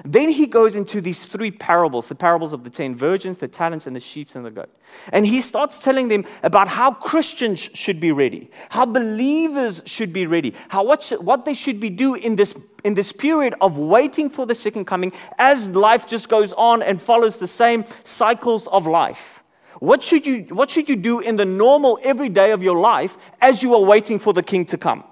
Then 0.04 0.30
he 0.30 0.46
goes 0.46 0.76
into 0.76 1.00
these 1.00 1.24
three 1.24 1.50
parables 1.50 2.08
the 2.08 2.14
parables 2.14 2.52
of 2.52 2.64
the 2.64 2.70
ten 2.70 2.94
virgins, 2.94 3.38
the 3.38 3.48
talents, 3.48 3.86
and 3.86 3.94
the 3.94 4.00
sheep 4.00 4.34
and 4.34 4.44
the 4.44 4.50
goat. 4.50 4.70
And 5.12 5.26
he 5.26 5.40
starts 5.40 5.82
telling 5.82 6.08
them 6.08 6.24
about 6.42 6.68
how 6.68 6.92
Christians 6.92 7.60
should 7.60 8.00
be 8.00 8.12
ready, 8.12 8.50
how 8.70 8.86
believers 8.86 9.82
should 9.86 10.12
be 10.12 10.26
ready, 10.26 10.54
how 10.68 10.84
what, 10.84 11.02
should, 11.02 11.22
what 11.22 11.44
they 11.44 11.54
should 11.54 11.80
be 11.80 11.90
doing 11.90 12.22
in 12.22 12.36
this, 12.36 12.54
in 12.84 12.94
this 12.94 13.12
period 13.12 13.54
of 13.60 13.78
waiting 13.78 14.30
for 14.30 14.46
the 14.46 14.54
second 14.54 14.84
coming 14.84 15.12
as 15.38 15.68
life 15.74 16.06
just 16.06 16.28
goes 16.28 16.52
on 16.54 16.82
and 16.82 17.00
follows 17.00 17.36
the 17.36 17.46
same 17.46 17.84
cycles 18.04 18.66
of 18.68 18.86
life. 18.86 19.42
What 19.80 20.02
should, 20.02 20.26
you, 20.26 20.42
what 20.50 20.70
should 20.70 20.88
you 20.88 20.96
do 20.96 21.20
in 21.20 21.36
the 21.36 21.44
normal 21.44 21.98
everyday 22.02 22.50
of 22.50 22.62
your 22.62 22.78
life 22.78 23.16
as 23.40 23.62
you 23.62 23.74
are 23.74 23.82
waiting 23.82 24.18
for 24.18 24.32
the 24.32 24.42
king 24.42 24.64
to 24.66 24.78
come? 24.78 25.04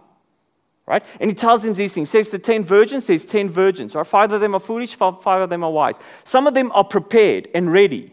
Right? 0.86 1.04
And 1.20 1.30
he 1.30 1.34
tells 1.34 1.64
him 1.64 1.74
these 1.74 1.92
things. 1.94 2.12
He 2.12 2.18
says 2.18 2.30
the 2.30 2.38
10 2.38 2.64
virgins, 2.64 3.04
there's 3.04 3.24
10 3.24 3.50
virgins, 3.50 3.94
right? 3.94 4.06
Five 4.06 4.32
of 4.32 4.40
them 4.40 4.54
are 4.54 4.60
foolish, 4.60 4.94
five 4.94 5.26
of 5.26 5.50
them 5.50 5.64
are 5.64 5.70
wise. 5.70 5.98
Some 6.24 6.46
of 6.46 6.54
them 6.54 6.70
are 6.72 6.84
prepared 6.84 7.48
and 7.54 7.72
ready, 7.72 8.12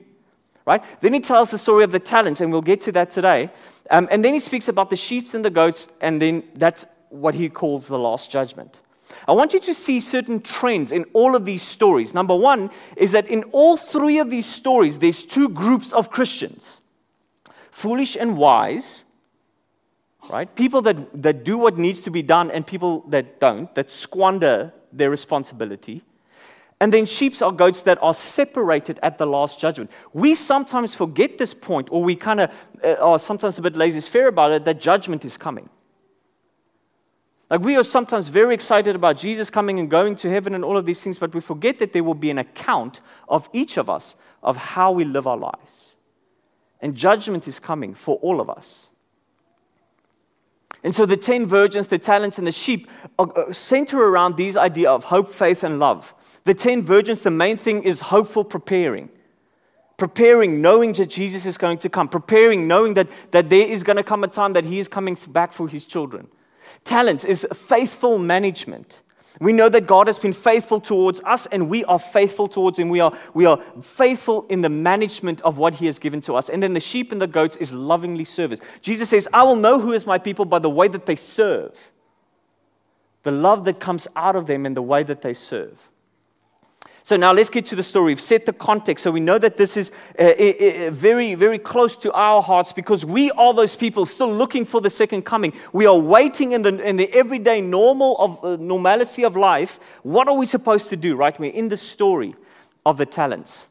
right? 0.65 0.83
Then 1.01 1.13
he 1.13 1.19
tells 1.19 1.51
the 1.51 1.57
story 1.57 1.83
of 1.83 1.91
the 1.91 1.99
talents, 1.99 2.41
and 2.41 2.51
we'll 2.51 2.61
get 2.61 2.81
to 2.81 2.91
that 2.93 3.11
today. 3.11 3.51
Um, 3.91 4.07
and 4.09 4.25
then 4.25 4.33
he 4.33 4.39
speaks 4.39 4.67
about 4.67 4.89
the 4.89 4.95
sheep 4.95 5.33
and 5.33 5.45
the 5.45 5.49
goats, 5.49 5.87
and 6.01 6.21
then 6.21 6.43
that's 6.55 6.87
what 7.09 7.35
he 7.35 7.49
calls 7.49 7.87
the 7.87 7.99
last 7.99 8.31
judgment. 8.31 8.79
I 9.27 9.33
want 9.33 9.53
you 9.53 9.59
to 9.59 9.73
see 9.73 9.99
certain 9.99 10.41
trends 10.41 10.91
in 10.91 11.05
all 11.13 11.35
of 11.35 11.45
these 11.45 11.61
stories. 11.61 12.13
Number 12.13 12.35
one 12.35 12.71
is 12.97 13.11
that 13.11 13.27
in 13.27 13.43
all 13.51 13.77
three 13.77 14.17
of 14.17 14.29
these 14.29 14.45
stories, 14.45 14.99
there's 14.99 15.23
two 15.23 15.49
groups 15.49 15.93
of 15.93 16.09
Christians 16.09 16.81
foolish 17.71 18.15
and 18.15 18.37
wise, 18.37 19.02
right? 20.29 20.53
People 20.55 20.81
that, 20.83 21.21
that 21.21 21.43
do 21.43 21.57
what 21.57 21.77
needs 21.77 22.01
to 22.01 22.11
be 22.11 22.21
done 22.21 22.51
and 22.51 22.65
people 22.65 23.01
that 23.09 23.39
don't, 23.39 23.73
that 23.75 23.91
squander 23.91 24.73
their 24.91 25.09
responsibility. 25.09 26.01
And 26.79 26.91
then 26.91 27.05
sheep 27.05 27.41
or 27.41 27.51
goats 27.51 27.83
that 27.83 27.97
are 28.01 28.13
separated 28.13 28.99
at 29.01 29.17
the 29.17 29.25
last 29.25 29.59
judgment. 29.59 29.89
We 30.11 30.35
sometimes 30.35 30.93
forget 30.93 31.37
this 31.37 31.53
point, 31.53 31.87
or 31.91 32.03
we 32.03 32.15
kind 32.15 32.41
of 32.41 32.51
uh, 32.83 32.95
are 32.95 33.19
sometimes 33.19 33.57
a 33.57 33.61
bit 33.61 33.75
laissez-faire 33.75 34.27
about 34.27 34.51
it, 34.51 34.65
that 34.65 34.81
judgment 34.81 35.23
is 35.23 35.37
coming. 35.37 35.69
Like 37.49 37.61
we 37.61 37.77
are 37.77 37.83
sometimes 37.83 38.29
very 38.29 38.53
excited 38.53 38.95
about 38.95 39.17
Jesus 39.17 39.49
coming 39.49 39.79
and 39.79 39.89
going 39.89 40.15
to 40.17 40.29
heaven 40.29 40.55
and 40.55 40.65
all 40.65 40.77
of 40.77 40.85
these 40.85 41.01
things, 41.01 41.17
but 41.17 41.33
we 41.33 41.39
forget 41.41 41.79
that 41.79 41.93
there 41.93 42.03
will 42.03 42.15
be 42.15 42.31
an 42.31 42.39
account 42.39 42.99
of 43.29 43.49
each 43.53 43.77
of 43.77 43.89
us 43.89 44.15
of 44.41 44.57
how 44.57 44.91
we 44.91 45.05
live 45.05 45.27
our 45.27 45.37
lives. 45.37 45.95
And 46.81 46.95
judgment 46.95 47.47
is 47.47 47.59
coming 47.59 47.93
for 47.93 48.17
all 48.17 48.41
of 48.41 48.49
us. 48.49 48.89
And 50.83 50.93
so 50.93 51.05
the 51.05 51.17
10 51.17 51.45
virgins, 51.45 51.87
the 51.87 51.97
talents, 51.97 52.37
and 52.37 52.45
the 52.45 52.51
sheep 52.51 52.89
uh, 53.17 53.23
uh, 53.23 53.53
center 53.53 53.97
around 53.97 54.35
these 54.35 54.57
idea 54.57 54.91
of 54.91 55.05
hope, 55.05 55.29
faith, 55.29 55.63
and 55.63 55.79
love. 55.79 56.13
The 56.43 56.53
10 56.53 56.83
virgins, 56.83 57.21
the 57.21 57.31
main 57.31 57.55
thing 57.55 57.83
is 57.83 58.01
hopeful 58.01 58.43
preparing. 58.43 59.09
Preparing, 59.95 60.61
knowing 60.61 60.91
that 60.93 61.09
Jesus 61.09 61.45
is 61.45 61.57
going 61.57 61.77
to 61.79 61.89
come. 61.89 62.09
Preparing, 62.09 62.67
knowing 62.67 62.95
that, 62.95 63.07
that 63.31 63.49
there 63.49 63.65
is 63.65 63.83
going 63.83 63.95
to 63.95 64.03
come 64.03 64.25
a 64.25 64.27
time 64.27 64.53
that 64.53 64.65
he 64.65 64.79
is 64.79 64.89
coming 64.89 65.17
back 65.29 65.53
for 65.53 65.69
his 65.69 65.85
children. 65.85 66.27
Talents 66.83 67.23
is 67.23 67.47
faithful 67.53 68.17
management. 68.17 69.03
We 69.39 69.53
know 69.53 69.69
that 69.69 69.87
God 69.87 70.07
has 70.07 70.19
been 70.19 70.33
faithful 70.33 70.79
towards 70.79 71.21
us 71.21 71.47
and 71.47 71.69
we 71.69 71.83
are 71.85 71.99
faithful 71.99 72.47
towards 72.47 72.77
Him. 72.77 72.89
We 72.89 72.99
are, 72.99 73.17
we 73.33 73.45
are 73.45 73.57
faithful 73.81 74.45
in 74.47 74.61
the 74.61 74.69
management 74.69 75.41
of 75.41 75.57
what 75.57 75.75
He 75.75 75.87
has 75.87 75.99
given 75.99 76.21
to 76.21 76.35
us. 76.35 76.49
And 76.49 76.61
then 76.61 76.73
the 76.73 76.79
sheep 76.79 77.11
and 77.11 77.21
the 77.21 77.27
goats 77.27 77.57
is 77.57 77.71
lovingly 77.71 78.25
service. 78.25 78.59
Jesus 78.81 79.09
says, 79.09 79.27
I 79.33 79.43
will 79.43 79.55
know 79.55 79.79
who 79.79 79.93
is 79.93 80.05
my 80.05 80.17
people 80.17 80.45
by 80.45 80.59
the 80.59 80.69
way 80.69 80.87
that 80.87 81.05
they 81.05 81.15
serve, 81.15 81.91
the 83.23 83.31
love 83.31 83.65
that 83.65 83.79
comes 83.79 84.07
out 84.15 84.35
of 84.35 84.45
them 84.45 84.65
and 84.65 84.77
the 84.77 84.81
way 84.81 85.03
that 85.03 85.21
they 85.21 85.33
serve. 85.33 85.89
So 87.05 87.17
now 87.17 87.33
let's 87.33 87.49
get 87.49 87.65
to 87.65 87.75
the 87.75 87.83
story. 87.83 88.11
We've 88.11 88.21
set 88.21 88.45
the 88.45 88.53
context 88.53 89.03
so 89.03 89.11
we 89.11 89.19
know 89.19 89.37
that 89.37 89.57
this 89.57 89.75
is 89.75 89.91
uh, 90.17 90.23
uh, 90.23 90.89
very, 90.91 91.35
very 91.35 91.59
close 91.59 91.97
to 91.97 92.13
our 92.13 92.41
hearts 92.41 92.71
because 92.71 93.05
we 93.05 93.29
are 93.31 93.53
those 93.53 93.75
people 93.75 94.05
still 94.05 94.31
looking 94.31 94.63
for 94.63 94.79
the 94.79 94.89
second 94.89 95.23
coming. 95.23 95.51
We 95.73 95.85
are 95.85 95.97
waiting 95.97 96.53
in 96.53 96.61
the, 96.61 96.81
in 96.81 96.95
the 96.95 97.11
everyday 97.11 97.59
normal 97.59 98.15
of 98.19 98.43
uh, 98.45 98.55
normalcy 98.55 99.25
of 99.25 99.35
life. 99.35 99.81
What 100.03 100.29
are 100.29 100.37
we 100.37 100.45
supposed 100.45 100.87
to 100.89 100.95
do, 100.95 101.17
right? 101.17 101.37
We're 101.37 101.51
in 101.51 101.67
the 101.67 101.75
story 101.75 102.35
of 102.85 102.95
the 102.95 103.05
talents. 103.05 103.67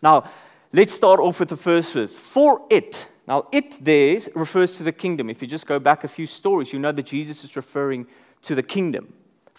Now, 0.00 0.24
let's 0.72 0.94
start 0.94 1.20
off 1.20 1.40
with 1.40 1.50
the 1.50 1.58
first 1.58 1.92
verse. 1.92 2.16
For 2.16 2.62
it, 2.70 3.08
now 3.28 3.46
it 3.52 3.84
there 3.84 4.20
refers 4.34 4.78
to 4.78 4.84
the 4.84 4.92
kingdom. 4.92 5.28
If 5.28 5.42
you 5.42 5.48
just 5.48 5.66
go 5.66 5.78
back 5.78 6.02
a 6.02 6.08
few 6.08 6.26
stories, 6.26 6.72
you 6.72 6.78
know 6.78 6.92
that 6.92 7.04
Jesus 7.04 7.44
is 7.44 7.56
referring 7.56 8.06
to 8.40 8.54
the 8.54 8.62
kingdom 8.62 9.12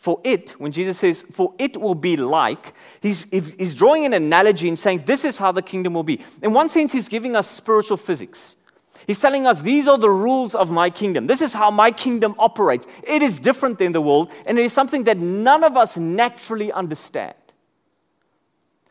for 0.05 0.21
it, 0.23 0.51
when 0.59 0.71
Jesus 0.71 0.99
says, 0.99 1.23
for 1.23 1.55
it 1.57 1.81
will 1.81 1.95
be 1.95 2.15
like, 2.15 2.75
he's, 3.01 3.27
he's 3.31 3.73
drawing 3.73 4.05
an 4.05 4.13
analogy 4.13 4.67
and 4.67 4.77
saying, 4.77 5.01
this 5.03 5.25
is 5.25 5.39
how 5.39 5.51
the 5.51 5.63
kingdom 5.63 5.95
will 5.95 6.03
be. 6.03 6.21
In 6.43 6.53
one 6.53 6.69
sense, 6.69 6.91
he's 6.91 7.09
giving 7.09 7.35
us 7.35 7.49
spiritual 7.49 7.97
physics. 7.97 8.55
He's 9.07 9.19
telling 9.19 9.47
us, 9.47 9.63
these 9.63 9.87
are 9.87 9.97
the 9.97 10.11
rules 10.11 10.53
of 10.53 10.69
my 10.69 10.91
kingdom. 10.91 11.25
This 11.25 11.41
is 11.41 11.55
how 11.55 11.71
my 11.71 11.89
kingdom 11.89 12.35
operates. 12.37 12.85
It 13.01 13.23
is 13.23 13.39
different 13.39 13.79
than 13.79 13.93
the 13.93 14.01
world, 14.01 14.31
and 14.45 14.59
it 14.59 14.65
is 14.65 14.73
something 14.73 15.05
that 15.05 15.17
none 15.17 15.63
of 15.63 15.75
us 15.75 15.97
naturally 15.97 16.71
understand. 16.71 17.33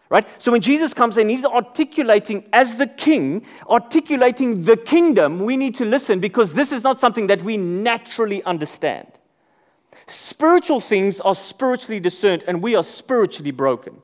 Right? 0.09 0.27
So 0.43 0.51
when 0.51 0.63
Jesus 0.63 0.95
comes 0.95 1.17
in, 1.17 1.29
he's 1.29 1.45
articulating 1.45 2.45
as 2.53 2.75
the 2.75 2.89
king, 2.89 3.47
articulating 3.71 4.65
the 4.65 4.77
kingdom, 4.77 5.45
we 5.45 5.57
need 5.57 5.77
to 5.77 5.85
listen 5.85 6.19
because 6.19 6.55
this 6.55 6.73
is 6.73 6.83
not 6.83 6.99
something 6.99 7.29
that 7.29 7.41
we 7.43 7.57
naturally 7.57 8.43
understand. 8.43 9.07
Spiritual 10.07 10.81
things 10.81 11.21
are 11.21 11.35
spiritually 11.35 12.01
discerned, 12.01 12.45
and 12.47 12.63
we 12.63 12.75
are 12.75 12.83
spiritually 12.83 13.51
broken. 13.51 14.03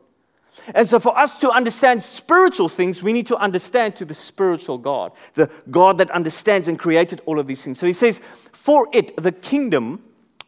And 0.75 0.87
so, 0.88 0.99
for 0.99 1.16
us 1.19 1.40
to 1.40 1.50
understand 1.50 2.02
spiritual 2.02 2.69
things, 2.69 3.02
we 3.02 3.12
need 3.12 3.26
to 3.28 3.37
understand 3.37 3.97
to 3.97 4.04
the 4.04 4.14
spiritual 4.14 4.78
God, 4.78 5.12
the 5.35 5.50
God 5.71 5.99
that 5.99 6.11
understands 6.11 6.69
and 6.69 6.78
created 6.78 7.21
all 7.26 7.38
of 7.38 7.47
these 7.47 7.64
things. 7.64 7.78
So, 7.78 7.87
he 7.87 7.92
says, 7.92 8.21
For 8.52 8.88
it, 8.92 9.16
the 9.16 9.33
kingdom 9.33 10.02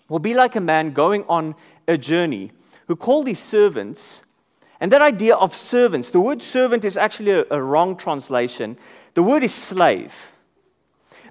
will 0.08 0.18
be 0.18 0.34
like 0.34 0.56
a 0.56 0.60
man 0.60 0.90
going 0.90 1.24
on 1.28 1.54
a 1.88 1.96
journey 1.96 2.52
who 2.86 2.96
called 2.96 3.26
his 3.26 3.38
servants. 3.38 4.22
And 4.80 4.90
that 4.92 5.02
idea 5.02 5.36
of 5.36 5.54
servants, 5.54 6.10
the 6.10 6.20
word 6.20 6.42
servant 6.42 6.84
is 6.84 6.96
actually 6.96 7.30
a, 7.30 7.44
a 7.50 7.62
wrong 7.62 7.96
translation. 7.96 8.76
The 9.14 9.22
word 9.22 9.44
is 9.44 9.54
slave. 9.54 10.31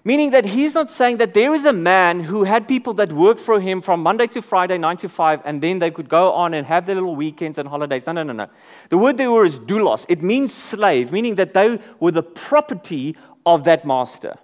Meaning 0.03 0.31
that 0.31 0.45
he's 0.47 0.73
not 0.73 0.89
saying 0.89 1.17
that 1.17 1.35
there 1.35 1.53
is 1.53 1.65
a 1.65 1.73
man 1.73 2.21
who 2.21 2.43
had 2.43 2.67
people 2.67 2.93
that 2.93 3.13
worked 3.13 3.39
for 3.39 3.59
him 3.59 3.81
from 3.81 4.01
Monday 4.01 4.25
to 4.27 4.41
Friday, 4.41 4.79
9 4.79 4.97
to 4.97 5.09
5, 5.09 5.41
and 5.45 5.61
then 5.61 5.77
they 5.77 5.91
could 5.91 6.09
go 6.09 6.31
on 6.31 6.55
and 6.55 6.65
have 6.65 6.87
their 6.87 6.95
little 6.95 7.15
weekends 7.15 7.59
and 7.59 7.69
holidays. 7.69 8.07
No, 8.07 8.13
no, 8.13 8.23
no, 8.23 8.33
no. 8.33 8.47
The 8.89 8.97
word 8.97 9.17
there 9.17 9.45
is 9.45 9.59
doulos. 9.59 10.07
It 10.09 10.23
means 10.23 10.53
slave, 10.53 11.11
meaning 11.11 11.35
that 11.35 11.53
they 11.53 11.77
were 11.99 12.11
the 12.11 12.23
property 12.23 13.15
of 13.45 13.63
that 13.65 13.85
master. 13.85 14.37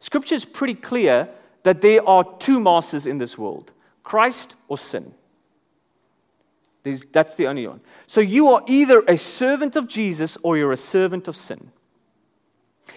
Scripture 0.00 0.34
is 0.34 0.44
pretty 0.44 0.74
clear 0.74 1.30
that 1.62 1.80
there 1.80 2.06
are 2.06 2.24
two 2.38 2.60
masters 2.60 3.06
in 3.06 3.18
this 3.18 3.38
world 3.38 3.72
Christ 4.02 4.54
or 4.68 4.76
sin. 4.76 5.14
There's, 6.82 7.04
that's 7.12 7.34
the 7.34 7.46
only 7.46 7.66
one. 7.66 7.80
So 8.06 8.20
you 8.20 8.48
are 8.48 8.62
either 8.66 9.02
a 9.08 9.16
servant 9.16 9.76
of 9.76 9.88
Jesus 9.88 10.38
or 10.42 10.56
you're 10.56 10.72
a 10.72 10.76
servant 10.76 11.26
of 11.26 11.36
sin. 11.36 11.70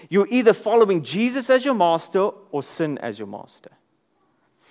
You're 0.09 0.27
either 0.29 0.53
following 0.53 1.03
Jesus 1.03 1.49
as 1.49 1.65
your 1.65 1.73
master 1.73 2.29
or 2.51 2.63
sin 2.63 2.97
as 2.99 3.19
your 3.19 3.27
master. 3.27 3.71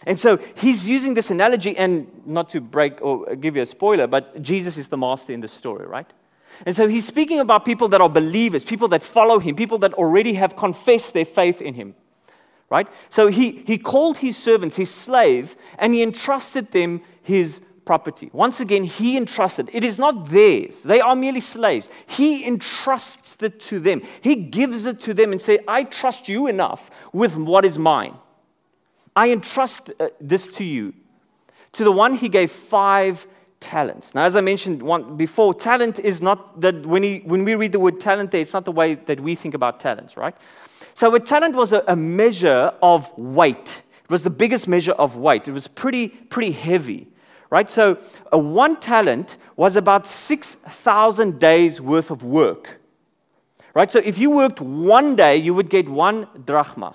And 0.07 0.19
so 0.19 0.39
he's 0.57 0.89
using 0.89 1.15
this 1.15 1.31
analogy, 1.31 1.77
and 1.77 2.07
not 2.27 2.49
to 2.51 2.61
break 2.61 3.03
or 3.03 3.37
give 3.37 3.57
you 3.57 3.63
a 3.63 3.67
spoiler, 3.67 4.07
but 4.07 4.41
Jesus 4.41 4.79
is 4.79 4.89
the 4.89 4.97
master 4.97 5.33
in 5.33 5.41
the 5.41 5.49
story, 5.49 5.87
right? 5.87 6.11
And 6.65 6.75
so 6.75 6.89
he's 6.89 7.07
speaking 7.07 7.39
about 7.39 7.65
people 7.65 7.89
that 7.89 8.01
are 8.01 8.09
believers, 8.09 8.65
people 8.65 8.89
that 8.89 9.05
follow 9.05 9.39
him, 9.39 9.57
people 9.57 9.79
that 9.79 9.95
already 9.95 10.35
have 10.35 10.57
confessed 10.57 11.13
their 11.15 11.25
faith 11.25 11.61
in 11.61 11.75
him, 11.75 11.95
right? 12.71 12.89
So 13.09 13.29
he, 13.29 13.63
he 13.67 13.79
called 13.79 14.19
his 14.19 14.37
servants 14.37 14.77
his 14.77 14.93
slave, 14.93 15.55
and 15.79 15.93
he 15.95 16.03
entrusted 16.03 16.71
them 16.73 17.03
his 17.23 17.61
property. 17.91 18.31
Once 18.33 18.61
again, 18.61 18.85
he 18.85 19.17
entrusted. 19.17 19.69
It 19.73 19.83
is 19.83 19.99
not 19.99 20.27
theirs. 20.27 20.85
They 20.85 21.01
are 21.01 21.17
merely 21.17 21.41
slaves. 21.41 21.91
He 22.07 22.45
entrusts 22.45 23.37
it 23.43 23.59
to 23.63 23.81
them. 23.81 24.03
He 24.21 24.37
gives 24.37 24.87
it 24.87 25.01
to 25.01 25.13
them 25.13 25.33
and 25.33 25.41
say, 25.43 25.59
"I 25.67 25.83
trust 25.83 26.29
you 26.29 26.47
enough 26.47 26.89
with 27.13 27.37
what 27.37 27.65
is 27.65 27.81
mine. 27.81 28.15
I 29.17 29.33
entrust 29.33 29.91
uh, 29.91 30.11
this 30.21 30.47
to 30.59 30.63
you." 30.63 30.95
To 31.73 31.83
the 31.83 31.91
one 31.91 32.15
he 32.15 32.29
gave 32.29 32.53
5 32.53 33.27
talents. 33.59 34.15
Now, 34.15 34.25
as 34.25 34.37
I 34.37 34.41
mentioned 34.41 34.83
one, 34.83 35.17
before, 35.17 35.53
talent 35.53 35.99
is 35.99 36.23
not 36.23 36.61
that 36.61 36.87
when, 36.87 37.03
he, 37.03 37.23
when 37.33 37.45
we 37.45 37.57
read 37.57 37.73
the 37.73 37.81
word 37.81 37.99
talent 37.99 38.31
there, 38.31 38.41
it's 38.41 38.55
not 38.55 38.65
the 38.65 38.77
way 38.81 38.95
that 38.95 39.19
we 39.19 39.35
think 39.35 39.55
about 39.55 39.81
talents, 39.81 40.17
right? 40.17 40.37
So, 40.95 41.13
a 41.17 41.21
talent 41.21 41.57
was 41.57 41.73
a, 41.73 41.83
a 41.89 41.97
measure 41.97 42.73
of 42.83 43.11
weight. 43.19 43.83
It 44.05 44.11
was 44.11 44.23
the 44.23 44.37
biggest 44.45 44.69
measure 44.69 44.97
of 45.05 45.17
weight. 45.17 45.49
It 45.49 45.55
was 45.61 45.67
pretty, 45.67 46.07
pretty 46.09 46.53
heavy 46.53 47.09
right? 47.51 47.69
So 47.69 47.99
a 48.33 48.39
one 48.39 48.79
talent 48.79 49.37
was 49.57 49.77
about 49.77 50.07
6,000 50.07 51.39
days 51.39 51.81
worth 51.81 52.11
of 52.11 52.23
work, 52.23 52.81
right? 53.75 53.91
So 53.91 53.99
if 53.99 54.17
you 54.17 54.31
worked 54.31 54.61
one 54.61 55.17
day, 55.17 55.37
you 55.37 55.53
would 55.55 55.69
get 55.69 55.89
one 55.89 56.27
drachma, 56.47 56.95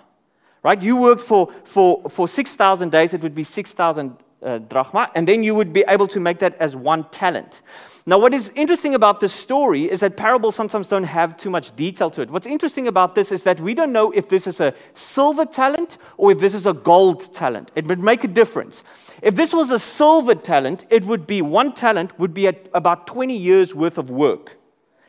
right? 0.63 0.81
You 0.81 0.97
worked 0.97 1.21
for, 1.21 1.53
for, 1.65 2.09
for 2.09 2.27
6,000 2.27 2.91
days, 2.91 3.13
it 3.13 3.21
would 3.21 3.35
be 3.35 3.43
6,000 3.43 4.17
uh, 4.41 4.57
drachma, 4.59 5.11
and 5.13 5.27
then 5.27 5.43
you 5.43 5.53
would 5.53 5.73
be 5.73 5.83
able 5.87 6.07
to 6.07 6.19
make 6.19 6.39
that 6.39 6.55
as 6.55 6.75
one 6.75 7.03
talent. 7.09 7.61
Now, 8.07 8.19
what 8.19 8.35
is 8.35 8.51
interesting 8.53 8.93
about 8.93 9.19
this 9.19 9.33
story 9.33 9.89
is 9.89 10.01
that 10.01 10.15
parables 10.15 10.55
sometimes 10.55 10.89
don't 10.89 11.05
have 11.05 11.35
too 11.37 11.49
much 11.49 11.75
detail 11.75 12.11
to 12.11 12.21
it. 12.21 12.29
What's 12.29 12.45
interesting 12.45 12.87
about 12.87 13.15
this 13.15 13.31
is 13.31 13.41
that 13.43 13.59
we 13.59 13.73
don't 13.73 13.91
know 13.91 14.11
if 14.11 14.29
this 14.29 14.45
is 14.45 14.61
a 14.61 14.75
silver 14.93 15.43
talent 15.43 15.97
or 16.17 16.31
if 16.31 16.39
this 16.39 16.53
is 16.53 16.67
a 16.67 16.73
gold 16.73 17.33
talent. 17.33 17.71
It 17.73 17.87
would 17.87 17.99
make 17.99 18.23
a 18.23 18.27
difference. 18.27 18.83
If 19.25 19.33
this 19.33 19.55
was 19.55 19.71
a 19.71 19.79
silver 19.79 20.35
talent, 20.35 20.85
it 20.91 21.03
would 21.03 21.25
be 21.25 21.41
one 21.41 21.73
talent 21.73 22.19
would 22.19 22.31
be 22.31 22.45
about 22.45 23.07
20 23.07 23.35
years 23.35 23.73
worth 23.73 23.97
of 23.97 24.11
work. 24.11 24.55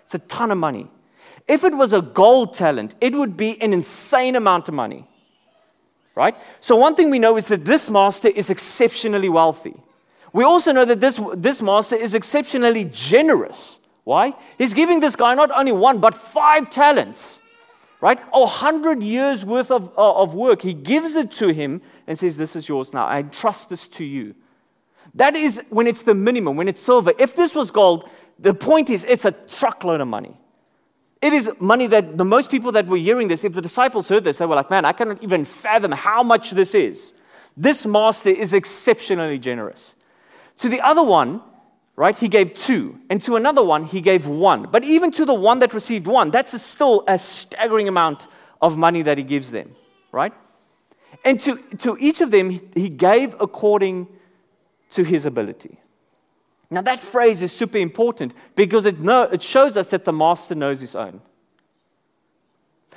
It's 0.04 0.14
a 0.14 0.18
ton 0.20 0.50
of 0.50 0.56
money. 0.56 0.88
If 1.46 1.64
it 1.64 1.74
was 1.74 1.92
a 1.92 2.00
gold 2.00 2.54
talent, 2.54 2.94
it 3.02 3.12
would 3.12 3.36
be 3.36 3.60
an 3.60 3.74
insane 3.74 4.34
amount 4.34 4.70
of 4.70 4.74
money. 4.74 5.04
Right? 6.14 6.34
So, 6.60 6.76
one 6.76 6.94
thing 6.94 7.10
we 7.10 7.18
know 7.18 7.36
is 7.36 7.48
that 7.48 7.66
this 7.66 7.90
master 7.90 8.28
is 8.28 8.48
exceptionally 8.48 9.28
wealthy. 9.28 9.74
We 10.32 10.44
also 10.44 10.72
know 10.72 10.86
that 10.86 10.98
this, 10.98 11.20
this 11.34 11.60
master 11.60 11.96
is 11.96 12.14
exceptionally 12.14 12.86
generous. 12.86 13.78
Why? 14.04 14.32
He's 14.56 14.72
giving 14.72 15.00
this 15.00 15.14
guy 15.14 15.34
not 15.34 15.50
only 15.50 15.72
one, 15.72 15.98
but 15.98 16.16
five 16.16 16.70
talents, 16.70 17.42
right? 18.00 18.18
A 18.32 18.46
hundred 18.46 19.02
years 19.02 19.44
worth 19.44 19.70
of, 19.70 19.92
uh, 19.96 20.22
of 20.22 20.34
work. 20.34 20.62
He 20.62 20.74
gives 20.74 21.16
it 21.16 21.30
to 21.32 21.48
him 21.48 21.80
and 22.06 22.18
says, 22.18 22.36
This 22.36 22.56
is 22.56 22.68
yours 22.68 22.92
now. 22.92 23.06
I 23.06 23.22
trust 23.22 23.68
this 23.68 23.86
to 23.88 24.04
you. 24.04 24.34
That 25.14 25.34
is 25.34 25.60
when 25.70 25.86
it's 25.86 26.02
the 26.02 26.14
minimum, 26.14 26.56
when 26.56 26.68
it's 26.68 26.80
silver. 26.80 27.12
If 27.18 27.36
this 27.36 27.54
was 27.54 27.70
gold, 27.70 28.08
the 28.38 28.54
point 28.54 28.90
is 28.90 29.04
it's 29.04 29.24
a 29.24 29.32
truckload 29.32 30.00
of 30.00 30.08
money. 30.08 30.36
It 31.22 31.32
is 31.32 31.50
money 31.58 31.86
that 31.86 32.18
the 32.18 32.24
most 32.24 32.50
people 32.50 32.72
that 32.72 32.86
were 32.86 32.98
hearing 32.98 33.28
this, 33.28 33.42
if 33.42 33.54
the 33.54 33.62
disciples 33.62 34.08
heard 34.08 34.24
this, 34.24 34.38
they 34.38 34.46
were 34.46 34.54
like, 34.54 34.70
Man, 34.70 34.84
I 34.84 34.92
cannot 34.92 35.22
even 35.22 35.44
fathom 35.44 35.92
how 35.92 36.22
much 36.22 36.50
this 36.50 36.74
is. 36.74 37.14
This 37.56 37.86
master 37.86 38.28
is 38.28 38.52
exceptionally 38.52 39.38
generous. 39.38 39.94
To 40.60 40.68
the 40.68 40.80
other 40.82 41.02
one, 41.02 41.40
right, 41.96 42.16
he 42.16 42.28
gave 42.28 42.54
two. 42.54 42.98
And 43.10 43.20
to 43.22 43.36
another 43.36 43.64
one, 43.64 43.84
he 43.84 44.00
gave 44.00 44.26
one. 44.26 44.68
But 44.70 44.84
even 44.84 45.10
to 45.12 45.24
the 45.24 45.34
one 45.34 45.58
that 45.60 45.74
received 45.74 46.06
one, 46.06 46.30
that's 46.30 46.54
a 46.54 46.58
still 46.58 47.04
a 47.08 47.18
staggering 47.18 47.88
amount 47.88 48.26
of 48.60 48.76
money 48.76 49.02
that 49.02 49.18
he 49.18 49.24
gives 49.24 49.50
them, 49.50 49.72
right? 50.12 50.32
And 51.24 51.40
to, 51.40 51.56
to 51.78 51.96
each 51.98 52.20
of 52.20 52.30
them, 52.30 52.50
he 52.74 52.88
gave 52.88 53.34
according 53.40 54.06
to 54.90 55.02
his 55.02 55.26
ability. 55.26 55.78
Now, 56.70 56.82
that 56.82 57.00
phrase 57.00 57.42
is 57.42 57.52
super 57.52 57.78
important 57.78 58.34
because 58.54 58.86
it, 58.86 59.00
know, 59.00 59.22
it 59.22 59.42
shows 59.42 59.76
us 59.76 59.90
that 59.90 60.04
the 60.04 60.12
master 60.12 60.54
knows 60.54 60.80
his 60.80 60.94
own. 60.94 61.20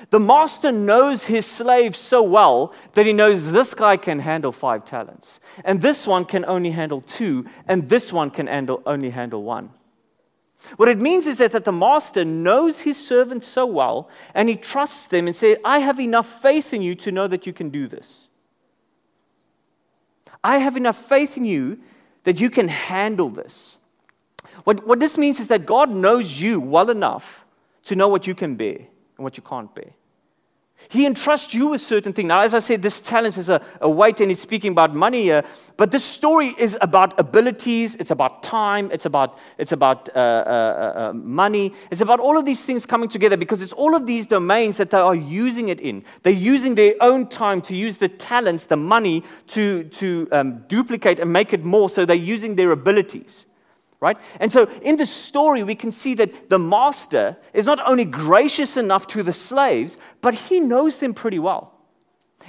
The 0.10 0.20
master 0.20 0.72
knows 0.72 1.26
his 1.26 1.46
slave 1.46 1.96
so 1.96 2.24
well 2.24 2.74
that 2.94 3.06
he 3.06 3.14
knows 3.14 3.52
this 3.52 3.74
guy 3.74 3.98
can 3.98 4.20
handle 4.20 4.52
five 4.52 4.86
talents, 4.86 5.40
and 5.66 5.82
this 5.82 6.08
one 6.08 6.26
can 6.26 6.46
only 6.46 6.72
handle 6.72 7.02
two, 7.02 7.46
and 7.68 7.90
this 7.90 8.14
one 8.14 8.32
can 8.32 8.48
handle, 8.48 8.82
only 8.86 9.10
handle 9.10 9.44
one. 9.44 9.72
What 10.76 10.90
it 10.90 11.00
means 11.00 11.26
is 11.26 11.38
that, 11.38 11.52
that 11.54 11.64
the 11.64 11.72
master 11.72 12.26
knows 12.26 12.82
his 12.82 12.98
servants 12.98 13.48
so 13.48 13.66
well 13.66 14.10
and 14.34 14.50
he 14.50 14.58
trusts 14.58 15.08
them 15.08 15.26
and 15.28 15.36
says, 15.36 15.58
I 15.64 15.80
have 15.80 16.02
enough 16.02 16.42
faith 16.42 16.74
in 16.74 16.82
you 16.82 16.96
to 16.96 17.14
know 17.14 17.28
that 17.28 17.48
you 17.48 17.54
can 17.54 17.70
do 17.70 17.88
this. 17.88 18.28
I 20.44 20.58
have 20.58 20.76
enough 20.76 20.98
faith 20.98 21.38
in 21.38 21.46
you 21.46 21.80
that 22.24 22.42
you 22.42 22.50
can 22.50 22.68
handle 22.68 23.30
this. 23.30 23.78
What, 24.66 24.86
what 24.86 25.00
this 25.00 25.18
means 25.18 25.40
is 25.40 25.48
that 25.48 25.66
God 25.66 25.92
knows 25.92 26.42
you 26.42 26.60
well 26.60 26.90
enough 26.90 27.46
to 27.86 27.96
know 27.96 28.10
what 28.10 28.28
you 28.28 28.36
can 28.36 28.56
bear 28.56 28.80
and 29.20 29.26
what 29.26 29.36
you 29.36 29.44
can't 29.44 29.74
bear. 29.76 29.92
He 30.88 31.06
entrusts 31.06 31.54
you 31.54 31.68
with 31.68 31.82
certain 31.82 32.14
things. 32.14 32.30
Now, 32.30 32.40
as 32.40 32.54
I 32.54 32.60
said, 32.60 32.82
this 32.82 33.02
talent 33.02 33.36
is 33.36 33.50
a, 33.50 33.62
a 33.82 33.90
weight, 33.90 34.22
and 34.22 34.32
he's 34.32 34.40
speaking 34.40 34.72
about 34.72 34.96
money 34.96 35.24
here. 35.24 35.44
But 35.76 35.92
this 35.92 36.06
story 36.06 36.56
is 36.58 36.78
about 36.80 37.20
abilities. 37.20 37.98
It's 37.98 38.12
about 38.12 38.44
time. 38.44 38.90
It's 38.94 39.06
about 39.06 39.38
it's 39.58 39.74
about 39.74 40.08
uh, 40.16 40.20
uh, 40.20 40.22
uh, 40.22 41.00
uh, 41.00 41.14
money. 41.14 41.74
It's 41.92 42.00
about 42.00 42.22
all 42.22 42.38
of 42.38 42.46
these 42.46 42.64
things 42.66 42.86
coming 42.86 43.10
together 43.10 43.36
because 43.36 43.62
it's 43.62 43.74
all 43.74 43.94
of 43.94 44.08
these 44.08 44.26
domains 44.26 44.78
that 44.78 44.90
they 44.90 44.98
are 44.98 45.16
using 45.16 45.68
it 45.68 45.82
in. 45.82 46.06
They're 46.24 46.32
using 46.32 46.76
their 46.76 46.96
own 47.02 47.28
time 47.28 47.62
to 47.64 47.76
use 47.76 47.98
the 47.98 48.08
talents, 48.08 48.68
the 48.68 48.78
money, 48.78 49.26
to 49.48 49.84
to 49.84 50.30
um, 50.32 50.64
duplicate 50.70 51.20
and 51.20 51.32
make 51.34 51.52
it 51.52 51.66
more. 51.66 51.90
So 51.90 52.06
they're 52.06 52.16
using 52.16 52.56
their 52.56 52.72
abilities 52.72 53.49
right? 54.00 54.18
And 54.40 54.52
so 54.52 54.66
in 54.82 54.98
the 54.98 55.06
story, 55.06 55.64
we 55.64 55.76
can 55.76 55.92
see 55.92 56.14
that 56.16 56.50
the 56.50 56.60
master 56.60 57.38
is 57.54 57.66
not 57.66 57.86
only 57.88 58.06
gracious 58.06 58.78
enough 58.78 59.08
to 59.08 59.24
the 59.24 59.34
slaves, 59.34 59.98
but 60.22 60.34
he 60.34 60.60
knows 60.60 61.00
them 61.00 61.14
pretty 61.14 61.40
well. 61.40 61.74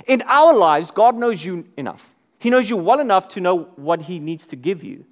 In 0.07 0.23
our 0.27 0.57
lives, 0.57 0.91
God 0.91 1.17
knows 1.17 1.45
you 1.45 1.67
enough. 1.77 2.15
He 2.39 2.51
knows 2.51 2.71
you 2.71 2.77
well 2.77 3.01
enough 3.01 3.29
to 3.29 3.41
know 3.41 3.65
what 3.77 4.03
he 4.03 4.19
needs 4.19 4.47
to 4.47 4.57
give 4.57 4.85
you. 4.85 5.05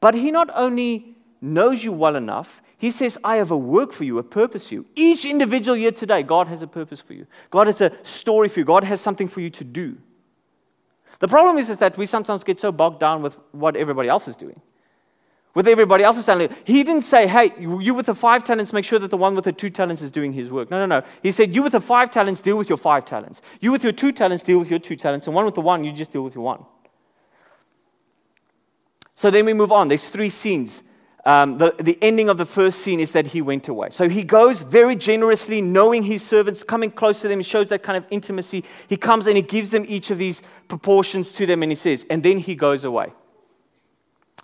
But 0.00 0.14
he 0.14 0.30
not 0.30 0.50
only 0.54 1.16
knows 1.40 1.82
you 1.82 1.92
well 1.92 2.14
enough, 2.16 2.60
he 2.76 2.90
says, 2.90 3.16
I 3.24 3.36
have 3.36 3.50
a 3.50 3.56
work 3.56 3.92
for 3.92 4.04
you, 4.04 4.18
a 4.18 4.22
purpose 4.22 4.68
for 4.68 4.74
you. 4.74 4.86
Each 4.94 5.24
individual 5.24 5.76
here 5.76 5.92
today, 5.92 6.22
God 6.22 6.48
has 6.48 6.62
a 6.62 6.66
purpose 6.66 7.00
for 7.00 7.14
you. 7.14 7.26
God 7.50 7.68
has 7.68 7.80
a 7.80 7.92
story 8.04 8.48
for 8.48 8.60
you. 8.60 8.64
God 8.64 8.84
has 8.84 9.00
something 9.00 9.28
for 9.28 9.40
you 9.40 9.50
to 9.50 9.64
do. 9.64 9.96
The 11.20 11.28
problem 11.28 11.58
is, 11.58 11.70
is 11.70 11.78
that 11.78 11.96
we 11.96 12.06
sometimes 12.06 12.44
get 12.44 12.60
so 12.60 12.72
bogged 12.72 12.98
down 13.00 13.22
with 13.22 13.38
what 13.52 13.76
everybody 13.76 14.08
else 14.08 14.26
is 14.28 14.36
doing 14.36 14.60
with 15.54 15.68
everybody 15.68 16.02
else's 16.02 16.26
talent. 16.26 16.52
He 16.64 16.82
didn't 16.82 17.02
say, 17.02 17.26
hey, 17.26 17.52
you 17.58 17.94
with 17.94 18.06
the 18.06 18.14
five 18.14 18.42
talents, 18.42 18.72
make 18.72 18.84
sure 18.84 18.98
that 18.98 19.10
the 19.10 19.16
one 19.16 19.34
with 19.34 19.44
the 19.44 19.52
two 19.52 19.70
talents 19.70 20.00
is 20.00 20.10
doing 20.10 20.32
his 20.32 20.50
work. 20.50 20.70
No, 20.70 20.84
no, 20.84 21.00
no. 21.00 21.06
He 21.22 21.30
said, 21.30 21.54
you 21.54 21.62
with 21.62 21.72
the 21.72 21.80
five 21.80 22.10
talents, 22.10 22.40
deal 22.40 22.56
with 22.56 22.68
your 22.68 22.78
five 22.78 23.04
talents. 23.04 23.42
You 23.60 23.72
with 23.72 23.82
your 23.82 23.92
two 23.92 24.12
talents, 24.12 24.42
deal 24.42 24.58
with 24.58 24.70
your 24.70 24.78
two 24.78 24.96
talents. 24.96 25.26
And 25.26 25.36
one 25.36 25.44
with 25.44 25.54
the 25.54 25.60
one, 25.60 25.84
you 25.84 25.92
just 25.92 26.12
deal 26.12 26.22
with 26.22 26.34
your 26.34 26.44
one. 26.44 26.64
So 29.14 29.30
then 29.30 29.44
we 29.44 29.52
move 29.52 29.72
on. 29.72 29.88
There's 29.88 30.08
three 30.08 30.30
scenes. 30.30 30.84
Um, 31.24 31.58
the, 31.58 31.72
the 31.78 31.96
ending 32.02 32.28
of 32.28 32.38
the 32.38 32.46
first 32.46 32.80
scene 32.80 32.98
is 32.98 33.12
that 33.12 33.28
he 33.28 33.42
went 33.42 33.68
away. 33.68 33.90
So 33.90 34.08
he 34.08 34.24
goes 34.24 34.62
very 34.62 34.96
generously, 34.96 35.60
knowing 35.60 36.02
his 36.02 36.26
servants, 36.26 36.64
coming 36.64 36.90
close 36.90 37.20
to 37.20 37.28
them. 37.28 37.38
He 37.38 37.44
shows 37.44 37.68
that 37.68 37.84
kind 37.84 37.96
of 37.96 38.04
intimacy. 38.10 38.64
He 38.88 38.96
comes 38.96 39.28
and 39.28 39.36
he 39.36 39.42
gives 39.42 39.70
them 39.70 39.84
each 39.86 40.10
of 40.10 40.18
these 40.18 40.42
proportions 40.66 41.32
to 41.34 41.46
them, 41.46 41.62
and 41.62 41.70
he 41.70 41.76
says, 41.76 42.04
and 42.10 42.24
then 42.24 42.38
he 42.38 42.56
goes 42.56 42.84
away. 42.84 43.12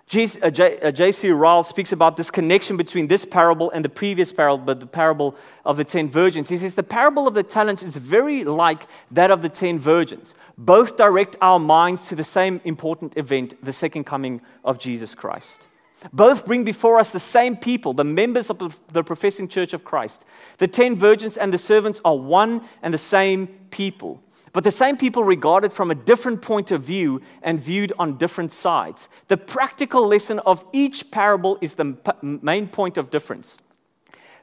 J.C. 0.08 0.40
Uh, 0.40 1.30
uh, 1.30 1.34
Ryle 1.34 1.62
speaks 1.62 1.92
about 1.92 2.16
this 2.16 2.30
connection 2.30 2.78
between 2.78 3.08
this 3.08 3.26
parable 3.26 3.70
and 3.70 3.84
the 3.84 3.90
previous 3.90 4.32
parable, 4.32 4.64
but 4.64 4.80
the 4.80 4.86
parable 4.86 5.36
of 5.66 5.76
the 5.76 5.84
ten 5.84 6.08
virgins. 6.08 6.48
He 6.48 6.56
says 6.56 6.74
the 6.74 6.82
parable 6.82 7.28
of 7.28 7.34
the 7.34 7.42
talents 7.42 7.82
is 7.82 7.96
very 7.96 8.42
like 8.42 8.86
that 9.10 9.30
of 9.30 9.42
the 9.42 9.50
ten 9.50 9.78
virgins. 9.78 10.34
Both 10.56 10.96
direct 10.96 11.36
our 11.42 11.58
minds 11.58 12.08
to 12.08 12.14
the 12.14 12.24
same 12.24 12.62
important 12.64 13.18
event, 13.18 13.62
the 13.62 13.72
second 13.72 14.04
coming 14.04 14.40
of 14.64 14.78
Jesus 14.78 15.14
Christ. 15.14 15.66
Both 16.12 16.46
bring 16.46 16.64
before 16.64 16.98
us 16.98 17.10
the 17.10 17.18
same 17.18 17.56
people, 17.56 17.92
the 17.92 18.04
members 18.04 18.48
of 18.48 18.80
the 18.92 19.04
professing 19.04 19.46
church 19.46 19.74
of 19.74 19.84
Christ. 19.84 20.24
The 20.56 20.68
ten 20.68 20.96
virgins 20.96 21.36
and 21.36 21.52
the 21.52 21.58
servants 21.58 22.00
are 22.02 22.16
one 22.16 22.62
and 22.82 22.94
the 22.94 22.98
same 22.98 23.46
people 23.70 24.22
but 24.52 24.64
the 24.64 24.70
same 24.70 24.96
people 24.96 25.24
regarded 25.24 25.72
from 25.72 25.90
a 25.90 25.94
different 25.94 26.42
point 26.42 26.70
of 26.70 26.82
view 26.82 27.20
and 27.42 27.60
viewed 27.60 27.92
on 27.98 28.16
different 28.16 28.52
sides. 28.52 29.08
The 29.28 29.36
practical 29.36 30.06
lesson 30.06 30.38
of 30.40 30.64
each 30.72 31.10
parable 31.10 31.58
is 31.60 31.74
the 31.74 31.96
main 32.22 32.68
point 32.68 32.96
of 32.96 33.10
difference. 33.10 33.58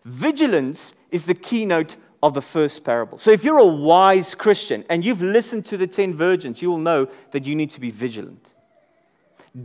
Vigilance 0.03 0.93
is 1.11 1.25
the 1.25 1.33
keynote 1.33 1.95
of 2.21 2.33
the 2.33 2.41
first 2.41 2.83
parable. 2.83 3.17
So 3.17 3.31
if 3.31 3.43
you're 3.43 3.59
a 3.59 3.65
wise 3.65 4.35
Christian 4.35 4.83
and 4.89 5.05
you've 5.05 5.21
listened 5.21 5.65
to 5.65 5.77
the 5.77 5.87
10 5.87 6.13
virgins, 6.13 6.61
you 6.61 6.69
will 6.69 6.77
know 6.77 7.07
that 7.31 7.45
you 7.45 7.55
need 7.55 7.69
to 7.71 7.79
be 7.79 7.91
vigilant. 7.91 8.49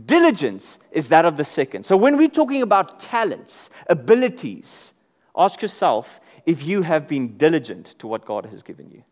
Diligence 0.05 0.79
is 0.91 1.09
that 1.09 1.25
of 1.25 1.37
the 1.37 1.43
second. 1.43 1.85
So 1.85 1.97
when 1.97 2.17
we're 2.17 2.29
talking 2.29 2.61
about 2.61 2.99
talents, 2.99 3.69
abilities, 3.87 4.93
ask 5.35 5.61
yourself 5.61 6.19
if 6.45 6.65
you 6.65 6.83
have 6.83 7.07
been 7.07 7.37
diligent 7.37 7.87
to 7.99 8.07
what 8.07 8.25
God 8.25 8.45
has 8.45 8.63
given 8.63 8.89
you. 8.89 9.03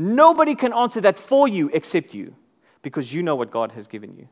Nobody 0.00 0.54
can 0.54 0.72
answer 0.72 1.00
that 1.00 1.18
for 1.18 1.48
you 1.48 1.70
except 1.72 2.14
you 2.14 2.36
because 2.82 3.12
you 3.12 3.20
know 3.20 3.34
what 3.34 3.50
God 3.50 3.72
has 3.72 3.88
given 3.88 4.16
you. 4.16 4.28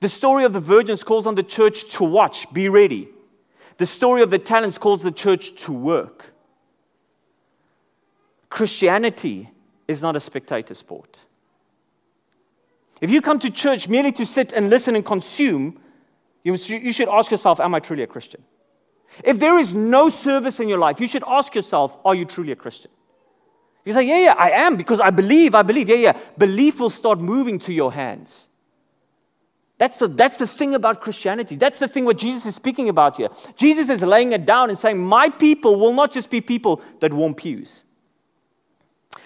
The 0.00 0.08
story 0.08 0.44
of 0.44 0.52
the 0.52 0.58
virgins 0.58 1.04
calls 1.04 1.24
on 1.24 1.36
the 1.36 1.44
church 1.44 1.88
to 1.90 2.02
watch, 2.02 2.52
be 2.52 2.68
ready. 2.68 3.08
The 3.78 3.86
story 3.86 4.22
of 4.22 4.30
the 4.30 4.40
talents 4.40 4.78
calls 4.78 5.04
the 5.04 5.12
church 5.12 5.54
to 5.66 5.72
work. 5.72 6.34
Christianity 8.48 9.50
is 9.86 10.02
not 10.02 10.16
a 10.16 10.20
spectator 10.20 10.74
sport. 10.74 11.16
If 13.00 13.08
you 13.08 13.20
come 13.20 13.38
to 13.38 13.50
church 13.50 13.86
merely 13.88 14.10
to 14.10 14.26
sit 14.26 14.52
and 14.52 14.68
listen 14.68 14.96
and 14.96 15.06
consume, 15.06 15.78
you 16.42 16.56
should 16.56 17.08
ask 17.08 17.30
yourself, 17.30 17.60
Am 17.60 17.72
I 17.72 17.78
truly 17.78 18.02
a 18.02 18.08
Christian? 18.08 18.42
If 19.22 19.38
there 19.38 19.60
is 19.60 19.74
no 19.74 20.10
service 20.10 20.58
in 20.58 20.68
your 20.68 20.78
life, 20.78 21.00
you 21.00 21.06
should 21.06 21.22
ask 21.24 21.54
yourself, 21.54 21.96
Are 22.04 22.16
you 22.16 22.24
truly 22.24 22.50
a 22.50 22.56
Christian? 22.56 22.90
You 23.84 23.92
say, 23.92 24.02
Yeah, 24.04 24.18
yeah, 24.18 24.34
I 24.38 24.50
am 24.50 24.76
because 24.76 25.00
I 25.00 25.10
believe, 25.10 25.54
I 25.54 25.62
believe. 25.62 25.88
Yeah, 25.88 25.96
yeah. 25.96 26.18
Belief 26.38 26.80
will 26.80 26.90
start 26.90 27.20
moving 27.20 27.58
to 27.60 27.72
your 27.72 27.92
hands. 27.92 28.48
That's 29.82 29.96
the, 29.96 30.06
that's 30.06 30.36
the 30.36 30.46
thing 30.46 30.76
about 30.76 31.00
Christianity. 31.00 31.56
That's 31.56 31.80
the 31.80 31.88
thing 31.88 32.04
what 32.04 32.16
Jesus 32.16 32.46
is 32.46 32.54
speaking 32.54 32.88
about 32.88 33.16
here. 33.16 33.30
Jesus 33.56 33.90
is 33.90 34.02
laying 34.02 34.32
it 34.32 34.46
down 34.46 34.68
and 34.68 34.78
saying, 34.78 35.04
My 35.04 35.28
people 35.28 35.80
will 35.80 35.92
not 35.92 36.12
just 36.12 36.30
be 36.30 36.40
people 36.40 36.80
that 37.00 37.12
warm 37.12 37.34
pews. 37.34 37.84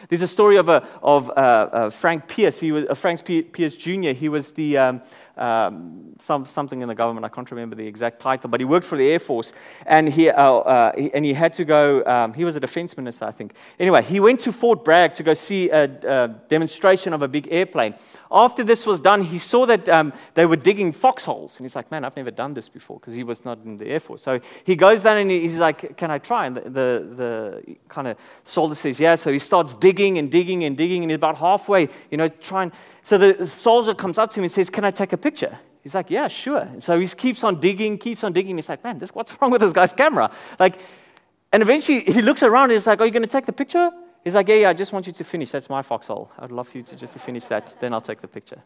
There's 0.08 0.22
a 0.22 0.26
story 0.26 0.56
of, 0.56 0.68
a, 0.68 0.86
of 1.02 1.30
uh, 1.30 1.32
uh, 1.32 1.90
Frank 1.90 2.26
Pierce. 2.28 2.60
He 2.60 2.72
was, 2.72 2.84
uh, 2.88 2.94
Frank 2.94 3.24
Pierce 3.24 3.76
Jr. 3.76 4.10
He 4.10 4.28
was 4.28 4.52
the, 4.52 4.78
um, 4.78 5.02
um, 5.36 6.14
some, 6.18 6.44
something 6.44 6.80
in 6.80 6.88
the 6.88 6.94
government. 6.94 7.24
I 7.24 7.28
can't 7.28 7.50
remember 7.50 7.76
the 7.76 7.86
exact 7.86 8.20
title, 8.20 8.48
but 8.48 8.60
he 8.60 8.64
worked 8.64 8.86
for 8.86 8.96
the 8.96 9.08
Air 9.08 9.18
Force, 9.18 9.52
and 9.84 10.08
he, 10.08 10.30
uh, 10.30 10.42
uh, 10.42 10.92
he 10.96 11.12
and 11.12 11.24
he 11.24 11.32
had 11.32 11.52
to 11.54 11.64
go. 11.64 12.04
Um, 12.06 12.32
he 12.32 12.44
was 12.44 12.56
a 12.56 12.60
defense 12.60 12.96
minister, 12.96 13.26
I 13.26 13.32
think. 13.32 13.54
Anyway, 13.78 14.02
he 14.02 14.20
went 14.20 14.40
to 14.40 14.52
Fort 14.52 14.84
Bragg 14.84 15.14
to 15.14 15.22
go 15.22 15.34
see 15.34 15.70
a, 15.70 15.84
a 15.84 16.28
demonstration 16.48 17.12
of 17.12 17.22
a 17.22 17.28
big 17.28 17.48
airplane. 17.50 17.94
After 18.30 18.64
this 18.64 18.86
was 18.86 19.00
done, 19.00 19.22
he 19.22 19.38
saw 19.38 19.66
that 19.66 19.88
um, 19.88 20.12
they 20.34 20.46
were 20.46 20.56
digging 20.56 20.92
foxholes, 20.92 21.58
and 21.58 21.64
he's 21.64 21.76
like, 21.76 21.90
"Man, 21.90 22.04
I've 22.04 22.16
never 22.16 22.30
done 22.30 22.54
this 22.54 22.68
before," 22.68 22.98
because 22.98 23.14
he 23.14 23.24
was 23.24 23.44
not 23.44 23.58
in 23.64 23.76
the 23.76 23.86
Air 23.86 24.00
Force. 24.00 24.22
So 24.22 24.40
he 24.64 24.76
goes 24.76 25.02
down 25.02 25.18
and 25.18 25.30
he's 25.30 25.58
like, 25.58 25.96
"Can 25.96 26.10
I 26.10 26.18
try?" 26.18 26.46
And 26.46 26.56
the, 26.56 26.60
the, 26.60 27.62
the 27.66 27.76
kind 27.88 28.08
of 28.08 28.16
soldier 28.44 28.74
says, 28.74 28.98
"Yeah." 28.98 29.14
So 29.16 29.32
he 29.32 29.38
starts 29.38 29.74
digging 29.74 30.18
and 30.18 30.30
digging 30.30 30.64
and 30.64 30.76
digging, 30.76 31.02
and 31.02 31.10
he's 31.10 31.16
about 31.16 31.36
halfway, 31.36 31.88
you 32.10 32.16
know, 32.16 32.28
trying. 32.28 32.72
So 33.06 33.18
the 33.18 33.46
soldier 33.46 33.94
comes 33.94 34.18
up 34.18 34.30
to 34.30 34.40
him 34.40 34.42
and 34.42 34.50
says, 34.50 34.68
Can 34.68 34.84
I 34.84 34.90
take 34.90 35.12
a 35.12 35.16
picture? 35.16 35.56
He's 35.80 35.94
like, 35.94 36.10
Yeah, 36.10 36.26
sure. 36.26 36.68
So 36.80 36.98
he 36.98 37.06
keeps 37.06 37.44
on 37.44 37.60
digging, 37.60 37.98
keeps 37.98 38.24
on 38.24 38.32
digging. 38.32 38.56
He's 38.56 38.68
like, 38.68 38.82
Man, 38.82 38.98
this, 38.98 39.14
what's 39.14 39.32
wrong 39.40 39.52
with 39.52 39.60
this 39.60 39.72
guy's 39.72 39.92
camera? 39.92 40.28
Like, 40.58 40.80
and 41.52 41.62
eventually 41.62 42.00
he 42.00 42.20
looks 42.20 42.42
around 42.42 42.64
and 42.64 42.72
he's 42.72 42.88
like, 42.88 43.00
Are 43.00 43.06
you 43.06 43.12
going 43.12 43.22
to 43.22 43.28
take 43.28 43.46
the 43.46 43.52
picture? 43.52 43.92
He's 44.24 44.34
like, 44.34 44.48
Yeah, 44.48 44.56
yeah, 44.56 44.70
I 44.70 44.72
just 44.72 44.92
want 44.92 45.06
you 45.06 45.12
to 45.12 45.22
finish. 45.22 45.52
That's 45.52 45.70
my 45.70 45.82
foxhole. 45.82 46.32
I'd 46.36 46.50
love 46.50 46.66
for 46.66 46.78
you 46.78 46.82
to 46.82 46.96
just 46.96 47.14
finish 47.20 47.44
that. 47.44 47.78
Then 47.78 47.92
I'll 47.92 48.00
take 48.00 48.20
the 48.20 48.26
picture. 48.26 48.60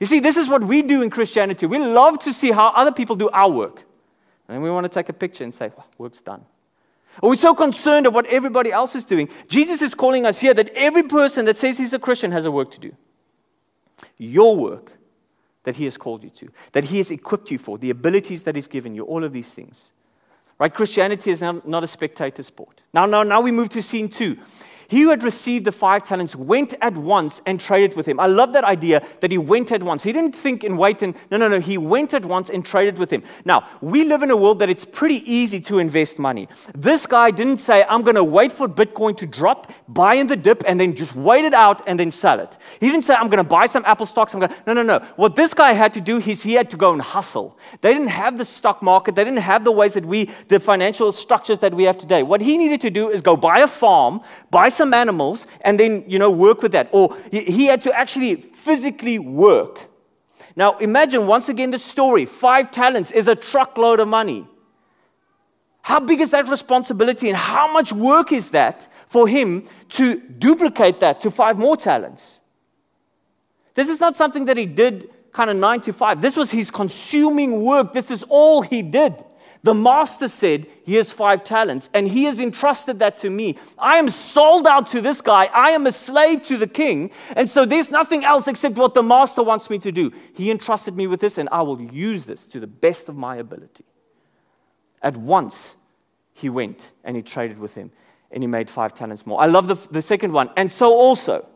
You 0.00 0.06
see, 0.06 0.20
this 0.20 0.38
is 0.38 0.48
what 0.48 0.64
we 0.64 0.80
do 0.80 1.02
in 1.02 1.10
Christianity. 1.10 1.66
We 1.66 1.78
love 1.78 2.18
to 2.20 2.32
see 2.32 2.50
how 2.50 2.68
other 2.68 2.92
people 2.92 3.14
do 3.14 3.28
our 3.28 3.50
work. 3.50 3.82
And 4.48 4.62
we 4.62 4.70
want 4.70 4.84
to 4.84 4.88
take 4.88 5.10
a 5.10 5.12
picture 5.12 5.44
and 5.44 5.52
say, 5.52 5.70
well, 5.76 5.86
Work's 5.98 6.22
done. 6.22 6.46
Or 7.20 7.28
we're 7.28 7.36
so 7.36 7.54
concerned 7.54 8.06
of 8.06 8.14
what 8.14 8.24
everybody 8.24 8.72
else 8.72 8.96
is 8.96 9.04
doing. 9.04 9.28
Jesus 9.48 9.82
is 9.82 9.94
calling 9.94 10.24
us 10.24 10.40
here 10.40 10.54
that 10.54 10.70
every 10.70 11.02
person 11.02 11.44
that 11.44 11.58
says 11.58 11.76
he's 11.76 11.92
a 11.92 11.98
Christian 11.98 12.32
has 12.32 12.46
a 12.46 12.50
work 12.50 12.70
to 12.70 12.80
do 12.80 12.96
your 14.18 14.56
work 14.56 14.92
that 15.64 15.76
He 15.76 15.84
has 15.84 15.96
called 15.96 16.24
you 16.24 16.30
to, 16.30 16.50
that 16.72 16.84
He 16.84 16.98
has 16.98 17.10
equipped 17.10 17.50
you 17.50 17.58
for, 17.58 17.78
the 17.78 17.90
abilities 17.90 18.42
that 18.42 18.54
He's 18.54 18.66
given 18.66 18.94
you, 18.94 19.04
all 19.04 19.24
of 19.24 19.32
these 19.32 19.54
things. 19.54 19.92
Right? 20.58 20.72
Christianity 20.72 21.30
is 21.30 21.42
not, 21.42 21.84
a 21.84 21.86
spectator 21.86 22.42
sport. 22.42 22.82
Now, 22.94 23.06
now, 23.06 23.22
now 23.22 23.40
we 23.40 23.50
move 23.50 23.68
to 23.70 23.82
scene 23.82 24.08
two. 24.08 24.38
He 24.88 25.02
who 25.02 25.10
had 25.10 25.22
received 25.22 25.64
the 25.64 25.72
five 25.72 26.04
talents 26.04 26.34
went 26.36 26.74
at 26.80 26.94
once 26.94 27.40
and 27.46 27.60
traded 27.60 27.96
with 27.96 28.06
him. 28.06 28.20
I 28.20 28.26
love 28.26 28.52
that 28.52 28.64
idea 28.64 29.02
that 29.20 29.30
he 29.30 29.38
went 29.38 29.72
at 29.72 29.82
once. 29.82 30.02
He 30.02 30.12
didn't 30.12 30.34
think 30.34 30.64
and 30.64 30.78
wait 30.78 31.02
and 31.02 31.14
no, 31.30 31.36
no, 31.36 31.48
no. 31.48 31.60
He 31.60 31.78
went 31.78 32.14
at 32.14 32.24
once 32.24 32.50
and 32.50 32.64
traded 32.64 32.98
with 32.98 33.10
him. 33.10 33.22
Now, 33.44 33.68
we 33.80 34.04
live 34.04 34.22
in 34.22 34.30
a 34.30 34.36
world 34.36 34.58
that 34.60 34.70
it's 34.70 34.84
pretty 34.84 35.22
easy 35.30 35.60
to 35.62 35.78
invest 35.78 36.18
money. 36.18 36.48
This 36.74 37.06
guy 37.06 37.30
didn't 37.30 37.58
say, 37.58 37.84
I'm 37.88 38.02
going 38.02 38.16
to 38.16 38.24
wait 38.24 38.52
for 38.52 38.68
Bitcoin 38.68 39.16
to 39.18 39.26
drop, 39.26 39.72
buy 39.88 40.14
in 40.14 40.26
the 40.26 40.36
dip, 40.36 40.62
and 40.66 40.78
then 40.78 40.94
just 40.94 41.14
wait 41.14 41.44
it 41.44 41.54
out 41.54 41.82
and 41.86 41.98
then 41.98 42.10
sell 42.10 42.40
it. 42.40 42.56
He 42.80 42.88
didn't 42.88 43.02
say, 43.02 43.14
I'm 43.14 43.28
going 43.28 43.42
to 43.42 43.48
buy 43.48 43.66
some 43.66 43.84
Apple 43.86 44.06
stocks. 44.06 44.34
I'm 44.34 44.40
going 44.40 44.52
No, 44.66 44.72
no, 44.72 44.82
no. 44.82 44.98
What 45.16 45.36
this 45.36 45.54
guy 45.54 45.72
had 45.72 45.94
to 45.94 46.00
do 46.00 46.18
is 46.18 46.42
he 46.42 46.54
had 46.54 46.70
to 46.70 46.76
go 46.76 46.92
and 46.92 47.02
hustle. 47.02 47.58
They 47.80 47.92
didn't 47.92 48.08
have 48.08 48.38
the 48.38 48.44
stock 48.44 48.82
market. 48.82 49.14
They 49.14 49.24
didn't 49.24 49.38
have 49.40 49.64
the 49.64 49.72
ways 49.72 49.94
that 49.94 50.04
we, 50.04 50.30
the 50.48 50.60
financial 50.60 51.12
structures 51.12 51.58
that 51.60 51.74
we 51.74 51.84
have 51.84 51.98
today. 51.98 52.22
What 52.22 52.40
he 52.40 52.58
needed 52.58 52.80
to 52.82 52.90
do 52.90 53.10
is 53.10 53.20
go 53.20 53.36
buy 53.36 53.60
a 53.60 53.68
farm, 53.68 54.20
buy 54.50 54.68
some 54.72 54.94
animals 54.94 55.46
and 55.62 55.78
then, 55.78 56.04
you 56.06 56.18
know, 56.18 56.30
work 56.30 56.62
with 56.62 56.72
that. 56.72 56.88
Or 56.92 57.16
he 57.30 57.66
had 57.66 57.82
to 57.82 57.92
actually 57.98 58.36
physically 58.36 59.18
work. 59.18 59.88
Now, 60.56 60.78
imagine 60.78 61.26
once 61.26 61.48
again 61.48 61.70
the 61.70 61.78
story 61.78 62.26
five 62.26 62.70
talents 62.70 63.10
is 63.10 63.28
a 63.28 63.34
truckload 63.34 64.00
of 64.00 64.08
money. 64.08 64.46
How 65.82 65.98
big 65.98 66.20
is 66.20 66.30
that 66.30 66.48
responsibility 66.48 67.28
and 67.28 67.36
how 67.36 67.72
much 67.72 67.92
work 67.92 68.32
is 68.32 68.50
that 68.50 68.88
for 69.08 69.26
him 69.26 69.64
to 69.90 70.20
duplicate 70.20 71.00
that 71.00 71.20
to 71.22 71.30
five 71.30 71.58
more 71.58 71.76
talents? 71.76 72.40
This 73.74 73.88
is 73.88 74.00
not 74.00 74.16
something 74.16 74.44
that 74.44 74.56
he 74.56 74.66
did 74.66 75.10
kind 75.32 75.50
of 75.50 75.56
nine 75.56 75.80
to 75.80 75.92
five. 75.92 76.20
This 76.20 76.36
was 76.36 76.50
his 76.50 76.70
consuming 76.70 77.62
work. 77.62 77.92
This 77.92 78.10
is 78.10 78.22
all 78.28 78.62
he 78.62 78.82
did. 78.82 79.24
The 79.64 79.74
master 79.74 80.26
said, 80.26 80.66
Here's 80.84 81.12
five 81.12 81.44
talents, 81.44 81.88
and 81.94 82.08
he 82.08 82.24
has 82.24 82.40
entrusted 82.40 82.98
that 82.98 83.18
to 83.18 83.30
me. 83.30 83.56
I 83.78 83.98
am 83.98 84.08
sold 84.08 84.66
out 84.66 84.88
to 84.88 85.00
this 85.00 85.20
guy. 85.20 85.44
I 85.54 85.70
am 85.70 85.86
a 85.86 85.92
slave 85.92 86.42
to 86.46 86.56
the 86.56 86.66
king. 86.66 87.12
And 87.36 87.48
so 87.48 87.64
there's 87.64 87.90
nothing 87.90 88.24
else 88.24 88.48
except 88.48 88.74
what 88.74 88.94
the 88.94 89.02
master 89.04 89.42
wants 89.44 89.70
me 89.70 89.78
to 89.78 89.92
do. 89.92 90.12
He 90.34 90.50
entrusted 90.50 90.96
me 90.96 91.06
with 91.06 91.20
this, 91.20 91.38
and 91.38 91.48
I 91.52 91.62
will 91.62 91.80
use 91.80 92.24
this 92.24 92.46
to 92.48 92.58
the 92.58 92.66
best 92.66 93.08
of 93.08 93.14
my 93.14 93.36
ability. 93.36 93.84
At 95.00 95.16
once, 95.16 95.76
he 96.32 96.48
went 96.48 96.90
and 97.04 97.14
he 97.14 97.22
traded 97.22 97.58
with 97.58 97.76
him, 97.76 97.92
and 98.32 98.42
he 98.42 98.48
made 98.48 98.68
five 98.68 98.94
talents 98.94 99.24
more. 99.24 99.40
I 99.40 99.46
love 99.46 99.68
the, 99.68 99.76
the 99.92 100.02
second 100.02 100.32
one. 100.32 100.50
And 100.56 100.72
so 100.72 100.92
also, 100.92 101.46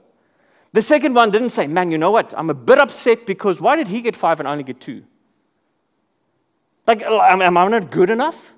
the 0.72 0.82
second 0.82 1.14
one 1.14 1.32
didn't 1.32 1.50
say, 1.50 1.66
Man, 1.66 1.90
you 1.90 1.98
know 1.98 2.12
what? 2.12 2.34
I'm 2.36 2.50
a 2.50 2.54
bit 2.54 2.78
upset 2.78 3.26
because 3.26 3.60
why 3.60 3.74
did 3.74 3.88
he 3.88 4.00
get 4.00 4.14
five 4.14 4.38
and 4.38 4.48
I 4.48 4.52
only 4.52 4.62
get 4.64 4.80
two? 4.80 5.02
Like, 6.86 7.02
am, 7.02 7.56
I 7.56 7.68
not 7.68 7.90
good 7.90 8.10
enough? 8.10 8.52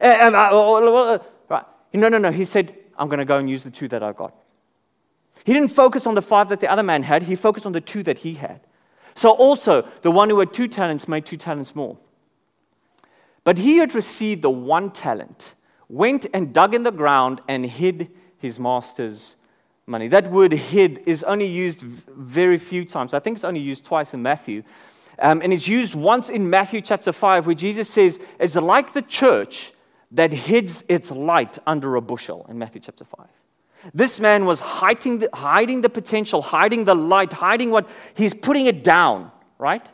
I, 0.00 0.30
oh, 0.50 1.14
uh, 1.14 1.18
right. 1.48 1.64
No, 1.92 2.08
no, 2.08 2.18
no. 2.18 2.32
He 2.32 2.44
said, 2.44 2.76
I'm 2.98 3.08
going 3.08 3.18
to 3.18 3.24
go 3.24 3.38
and 3.38 3.48
use 3.48 3.62
the 3.62 3.70
two 3.70 3.88
that 3.88 4.02
I've 4.02 4.16
got. 4.16 4.34
He 5.44 5.52
didn't 5.52 5.70
focus 5.70 6.06
on 6.06 6.14
the 6.14 6.22
five 6.22 6.48
that 6.48 6.60
the 6.60 6.70
other 6.70 6.82
man 6.82 7.02
had, 7.02 7.24
he 7.24 7.34
focused 7.34 7.66
on 7.66 7.72
the 7.72 7.80
two 7.80 8.02
that 8.04 8.18
he 8.18 8.34
had. 8.34 8.60
So, 9.14 9.30
also, 9.30 9.86
the 10.02 10.10
one 10.10 10.30
who 10.30 10.38
had 10.38 10.52
two 10.52 10.68
talents 10.68 11.06
made 11.06 11.26
two 11.26 11.36
talents 11.36 11.74
more. 11.74 11.98
But 13.44 13.58
he 13.58 13.78
had 13.78 13.94
received 13.94 14.42
the 14.42 14.50
one 14.50 14.90
talent, 14.90 15.54
went 15.88 16.26
and 16.32 16.54
dug 16.54 16.74
in 16.74 16.84
the 16.84 16.92
ground 16.92 17.40
and 17.48 17.66
hid 17.66 18.10
his 18.38 18.58
master's 18.58 19.36
money. 19.86 20.08
That 20.08 20.30
word 20.30 20.52
hid 20.52 21.02
is 21.06 21.22
only 21.24 21.46
used 21.46 21.82
very 21.82 22.56
few 22.56 22.84
times. 22.84 23.14
I 23.14 23.18
think 23.18 23.36
it's 23.36 23.44
only 23.44 23.60
used 23.60 23.84
twice 23.84 24.14
in 24.14 24.22
Matthew. 24.22 24.62
Um, 25.18 25.42
and 25.42 25.52
it's 25.52 25.68
used 25.68 25.94
once 25.94 26.28
in 26.28 26.48
Matthew 26.48 26.80
chapter 26.80 27.12
5, 27.12 27.46
where 27.46 27.54
Jesus 27.54 27.88
says, 27.88 28.18
It's 28.38 28.56
like 28.56 28.92
the 28.92 29.02
church 29.02 29.72
that 30.12 30.32
hides 30.32 30.84
its 30.88 31.10
light 31.10 31.58
under 31.66 31.96
a 31.96 32.00
bushel 32.00 32.46
in 32.48 32.58
Matthew 32.58 32.80
chapter 32.80 33.04
5. 33.04 33.26
This 33.94 34.20
man 34.20 34.44
was 34.44 34.60
hiding 34.60 35.18
the, 35.18 35.30
hiding 35.34 35.80
the 35.80 35.88
potential, 35.88 36.40
hiding 36.40 36.84
the 36.84 36.94
light, 36.94 37.32
hiding 37.32 37.70
what 37.70 37.88
he's 38.14 38.34
putting 38.34 38.66
it 38.66 38.84
down, 38.84 39.32
right? 39.58 39.90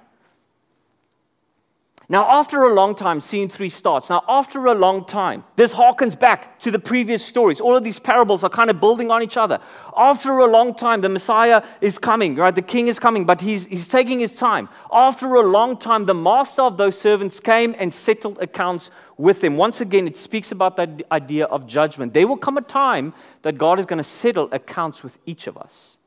Now, 2.11 2.25
after 2.41 2.63
a 2.63 2.73
long 2.73 2.95
time, 2.95 3.21
scene 3.21 3.51
three 3.51 3.69
starts. 3.69 4.09
Now, 4.09 4.25
after 4.27 4.65
a 4.65 4.75
long 4.75 5.05
time, 5.05 5.45
this 5.57 5.75
harkens 5.75 6.19
back 6.19 6.59
to 6.61 6.71
the 6.71 6.79
previous 6.79 7.23
stories. 7.23 7.61
All 7.61 7.77
of 7.77 7.85
these 7.85 7.99
parables 7.99 8.43
are 8.43 8.49
kind 8.49 8.71
of 8.71 8.81
building 8.81 9.11
on 9.11 9.23
each 9.23 9.37
other. 9.37 9.61
After 9.95 10.39
a 10.39 10.47
long 10.47 10.75
time, 10.75 11.03
the 11.03 11.11
Messiah 11.11 11.63
is 11.83 11.99
coming, 11.99 12.35
right? 12.35 12.55
The 12.55 12.63
king 12.63 12.87
is 12.87 12.99
coming, 12.99 13.27
but 13.27 13.43
he's, 13.43 13.67
he's 13.67 13.89
taking 13.89 14.21
his 14.21 14.39
time. 14.39 14.71
After 14.91 15.35
a 15.35 15.43
long 15.43 15.77
time, 15.77 16.07
the 16.07 16.15
master 16.15 16.63
of 16.63 16.79
those 16.79 16.99
servants 16.99 17.41
came 17.41 17.75
and 17.79 17.93
settled 17.93 18.39
accounts 18.41 18.91
with 19.19 19.45
him. 19.45 19.59
Once 19.59 19.83
again, 19.83 20.07
it 20.07 20.17
speaks 20.17 20.51
about 20.51 20.77
that 20.77 21.03
idea 21.13 21.45
of 21.45 21.67
judgment. 21.67 22.15
There 22.15 22.27
will 22.27 22.39
come 22.39 22.57
a 22.57 22.63
time 22.63 23.13
that 23.43 23.59
God 23.59 23.79
is 23.79 23.85
going 23.85 23.99
to 23.99 24.03
settle 24.03 24.49
accounts 24.51 25.03
with 25.03 25.19
each 25.27 25.47
of 25.47 25.59
us. 25.59 25.99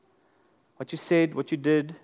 What 0.78 0.92
you 0.92 0.98
said, 0.98 1.36
what 1.36 1.52
you 1.52 1.58
did, 1.58 1.96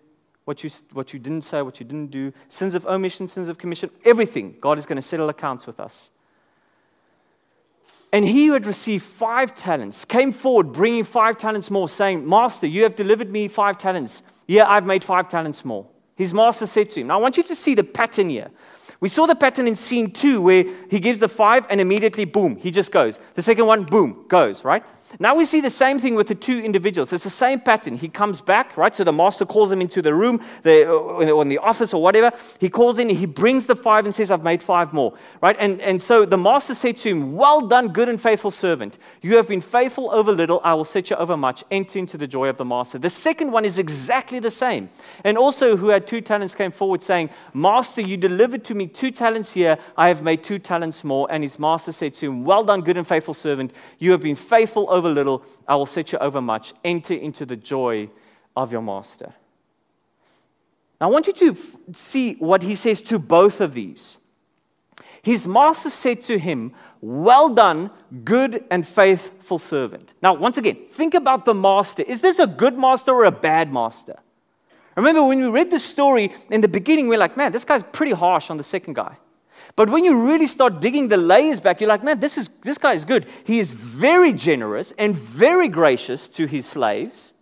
what 0.47 0.63
you, 0.63 0.69
what 0.93 1.11
you 1.11 1.19
didn't 1.19 1.41
say, 1.41 1.61
what 1.61 1.77
you 1.81 1.85
didn't 1.85 2.09
do, 2.09 2.31
sins 2.47 2.73
of 2.73 2.85
omission, 2.85 3.27
sins 3.27 3.49
of 3.49 3.57
commission, 3.57 3.89
everything. 4.05 4.55
God 4.61 4.79
is 4.79 4.85
going 4.85 4.95
to 4.95 5.01
settle 5.01 5.27
accounts 5.27 5.67
with 5.67 5.77
us. 5.77 6.09
And 8.13 8.23
he 8.23 8.45
who 8.45 8.53
had 8.53 8.65
received 8.65 9.03
five 9.03 9.53
talents 9.53 10.05
came 10.05 10.31
forward, 10.31 10.71
bringing 10.71 11.03
five 11.03 11.37
talents 11.37 11.69
more, 11.69 11.89
saying, 11.89 12.25
Master, 12.25 12.65
you 12.65 12.83
have 12.83 12.95
delivered 12.95 13.29
me 13.29 13.49
five 13.49 13.77
talents. 13.77 14.23
Yeah, 14.47 14.69
I've 14.69 14.85
made 14.85 15.03
five 15.03 15.27
talents 15.27 15.65
more. 15.65 15.85
His 16.15 16.33
master 16.33 16.65
said 16.65 16.91
to 16.91 17.01
him, 17.01 17.07
Now 17.07 17.19
I 17.19 17.21
want 17.21 17.35
you 17.35 17.43
to 17.43 17.53
see 17.55 17.75
the 17.75 17.83
pattern 17.83 18.29
here. 18.29 18.49
We 19.01 19.09
saw 19.09 19.25
the 19.25 19.35
pattern 19.35 19.67
in 19.67 19.75
scene 19.75 20.11
two 20.11 20.41
where 20.41 20.63
he 20.89 21.01
gives 21.01 21.19
the 21.19 21.27
five 21.27 21.67
and 21.69 21.81
immediately, 21.81 22.23
boom, 22.23 22.55
he 22.55 22.71
just 22.71 22.93
goes. 22.93 23.19
The 23.33 23.41
second 23.41 23.65
one, 23.65 23.83
boom, 23.83 24.23
goes, 24.29 24.63
right? 24.63 24.85
Now 25.19 25.35
we 25.35 25.45
see 25.45 25.61
the 25.61 25.69
same 25.69 25.99
thing 25.99 26.15
with 26.15 26.27
the 26.27 26.35
two 26.35 26.59
individuals. 26.59 27.13
It's 27.13 27.23
the 27.23 27.29
same 27.29 27.59
pattern. 27.59 27.97
He 27.97 28.09
comes 28.09 28.41
back, 28.41 28.75
right? 28.75 28.93
So 28.93 29.03
the 29.03 29.13
master 29.13 29.45
calls 29.45 29.71
him 29.71 29.81
into 29.81 30.01
the 30.01 30.13
room, 30.13 30.41
the, 30.63 30.87
uh, 30.87 30.91
or 30.91 31.41
in 31.41 31.49
the 31.49 31.57
office 31.59 31.93
or 31.93 32.01
whatever. 32.01 32.35
He 32.59 32.69
calls 32.69 32.99
in, 32.99 33.09
he 33.09 33.25
brings 33.25 33.65
the 33.65 33.75
five 33.75 34.05
and 34.05 34.13
says, 34.13 34.31
I've 34.31 34.43
made 34.43 34.61
five 34.61 34.93
more, 34.93 35.13
right? 35.41 35.55
And, 35.59 35.81
and 35.81 36.01
so 36.01 36.25
the 36.25 36.37
master 36.37 36.75
said 36.75 36.97
to 36.97 37.09
him, 37.09 37.35
Well 37.35 37.61
done, 37.61 37.89
good 37.89 38.09
and 38.09 38.19
faithful 38.19 38.51
servant. 38.51 38.97
You 39.21 39.37
have 39.37 39.47
been 39.47 39.61
faithful 39.61 40.11
over 40.11 40.31
little, 40.31 40.59
I 40.63 40.73
will 40.73 40.85
set 40.85 41.09
you 41.09 41.15
over 41.15 41.37
much. 41.37 41.63
Enter 41.71 41.99
into 41.99 42.17
the 42.17 42.27
joy 42.27 42.49
of 42.49 42.57
the 42.57 42.65
master. 42.65 42.97
The 42.97 43.09
second 43.09 43.51
one 43.51 43.65
is 43.65 43.79
exactly 43.79 44.39
the 44.39 44.51
same. 44.51 44.89
And 45.23 45.37
also, 45.37 45.77
who 45.77 45.87
had 45.87 46.05
two 46.05 46.21
talents 46.21 46.53
came 46.53 46.71
forward 46.71 47.01
saying, 47.01 47.29
Master, 47.53 48.01
you 48.01 48.17
delivered 48.17 48.63
to 48.65 48.75
me 48.75 48.87
two 48.87 49.11
talents 49.11 49.53
here, 49.53 49.77
I 49.95 50.09
have 50.09 50.21
made 50.21 50.43
two 50.43 50.59
talents 50.59 51.03
more. 51.03 51.27
And 51.31 51.43
his 51.43 51.57
master 51.57 51.91
said 51.91 52.13
to 52.15 52.27
him, 52.27 52.43
Well 52.43 52.63
done, 52.63 52.81
good 52.81 52.97
and 52.97 53.07
faithful 53.07 53.33
servant. 53.33 53.71
You 53.99 54.11
have 54.11 54.21
been 54.21 54.35
faithful 54.35 54.87
over 54.97 55.09
little, 55.09 55.43
I 55.67 55.75
will 55.75 55.85
set 55.85 56.11
you 56.11 56.17
over 56.19 56.41
much. 56.41 56.73
Enter 56.83 57.13
into 57.13 57.45
the 57.45 57.55
joy 57.55 58.09
of 58.55 58.71
your 58.71 58.81
master. 58.81 59.33
Now, 60.99 61.07
I 61.07 61.11
want 61.11 61.27
you 61.27 61.33
to 61.33 61.51
f- 61.51 61.75
see 61.93 62.33
what 62.35 62.63
he 62.63 62.75
says 62.75 63.01
to 63.03 63.19
both 63.19 63.61
of 63.61 63.73
these. 63.73 64.17
His 65.21 65.47
master 65.47 65.89
said 65.89 66.21
to 66.23 66.39
him, 66.39 66.73
Well 67.01 67.53
done, 67.53 67.91
good 68.23 68.63
and 68.71 68.87
faithful 68.87 69.59
servant. 69.59 70.13
Now, 70.21 70.33
once 70.33 70.57
again, 70.57 70.77
think 70.89 71.13
about 71.13 71.45
the 71.45 71.53
master. 71.53 72.03
Is 72.03 72.21
this 72.21 72.39
a 72.39 72.47
good 72.47 72.77
master 72.79 73.11
or 73.11 73.25
a 73.25 73.31
bad 73.31 73.71
master? 73.71 74.17
Remember, 74.95 75.23
when 75.23 75.39
we 75.39 75.47
read 75.47 75.69
the 75.69 75.79
story 75.79 76.33
in 76.49 76.61
the 76.61 76.67
beginning, 76.67 77.07
we're 77.07 77.19
like, 77.19 77.37
Man, 77.37 77.51
this 77.51 77.63
guy's 77.63 77.83
pretty 77.83 78.13
harsh 78.13 78.49
on 78.49 78.57
the 78.57 78.63
second 78.63 78.95
guy. 78.95 79.17
But 79.75 79.89
when 79.89 80.03
you 80.03 80.27
really 80.27 80.47
start 80.47 80.79
digging 80.79 81.07
the 81.07 81.17
layers 81.17 81.59
back, 81.59 81.81
you're 81.81 81.89
like, 81.89 82.03
man, 82.03 82.19
this, 82.19 82.37
is, 82.37 82.47
this 82.63 82.77
guy 82.77 82.93
is 82.93 83.05
good. 83.05 83.27
He 83.43 83.59
is 83.59 83.71
very 83.71 84.33
generous 84.33 84.91
and 84.93 85.15
very 85.15 85.67
gracious 85.67 86.29
to 86.29 86.45
his 86.45 86.65
slaves. 86.65 87.33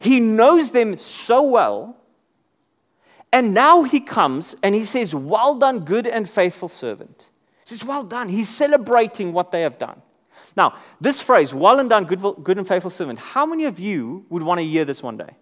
He 0.00 0.18
knows 0.18 0.70
them 0.70 0.98
so 0.98 1.42
well. 1.42 1.96
And 3.32 3.54
now 3.54 3.82
he 3.82 4.00
comes 4.00 4.56
and 4.62 4.74
he 4.74 4.84
says, 4.84 5.14
Well 5.14 5.54
done, 5.54 5.80
good 5.80 6.06
and 6.06 6.28
faithful 6.28 6.68
servant. 6.68 7.28
He 7.64 7.76
says, 7.76 7.84
Well 7.84 8.02
done. 8.02 8.28
He's 8.28 8.48
celebrating 8.48 9.32
what 9.32 9.52
they 9.52 9.62
have 9.62 9.78
done. 9.78 10.02
Now, 10.56 10.74
this 11.00 11.22
phrase, 11.22 11.54
well 11.54 11.78
and 11.78 11.88
done, 11.88 12.04
good, 12.04 12.20
good 12.42 12.58
and 12.58 12.66
faithful 12.66 12.90
servant, 12.90 13.18
how 13.18 13.46
many 13.46 13.66
of 13.66 13.78
you 13.78 14.26
would 14.30 14.42
want 14.42 14.58
to 14.58 14.64
hear 14.64 14.84
this 14.84 15.02
one 15.02 15.16
day? 15.16 15.36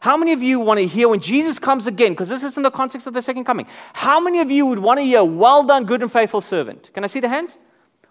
How 0.00 0.16
many 0.16 0.32
of 0.32 0.42
you 0.42 0.60
want 0.60 0.78
to 0.78 0.86
hear 0.86 1.08
when 1.08 1.20
Jesus 1.20 1.58
comes 1.58 1.86
again? 1.86 2.12
Because 2.12 2.28
this 2.28 2.42
is 2.42 2.56
in 2.56 2.62
the 2.62 2.70
context 2.70 3.06
of 3.06 3.14
the 3.14 3.22
second 3.22 3.44
coming. 3.44 3.66
How 3.92 4.20
many 4.20 4.40
of 4.40 4.50
you 4.50 4.66
would 4.66 4.78
want 4.78 4.98
to 4.98 5.04
hear, 5.04 5.24
Well 5.24 5.64
done, 5.64 5.84
good 5.84 6.02
and 6.02 6.12
faithful 6.12 6.40
servant? 6.40 6.90
Can 6.92 7.04
I 7.04 7.06
see 7.06 7.20
the 7.20 7.28
hands? 7.28 7.58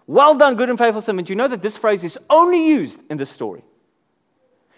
Well 0.06 0.36
done, 0.36 0.54
good 0.54 0.68
and 0.68 0.78
faithful 0.78 1.02
servant. 1.02 1.28
You 1.28 1.36
know 1.36 1.48
that 1.48 1.62
this 1.62 1.76
phrase 1.76 2.04
is 2.04 2.18
only 2.30 2.66
used 2.66 3.02
in 3.10 3.16
this 3.16 3.30
story. 3.30 3.64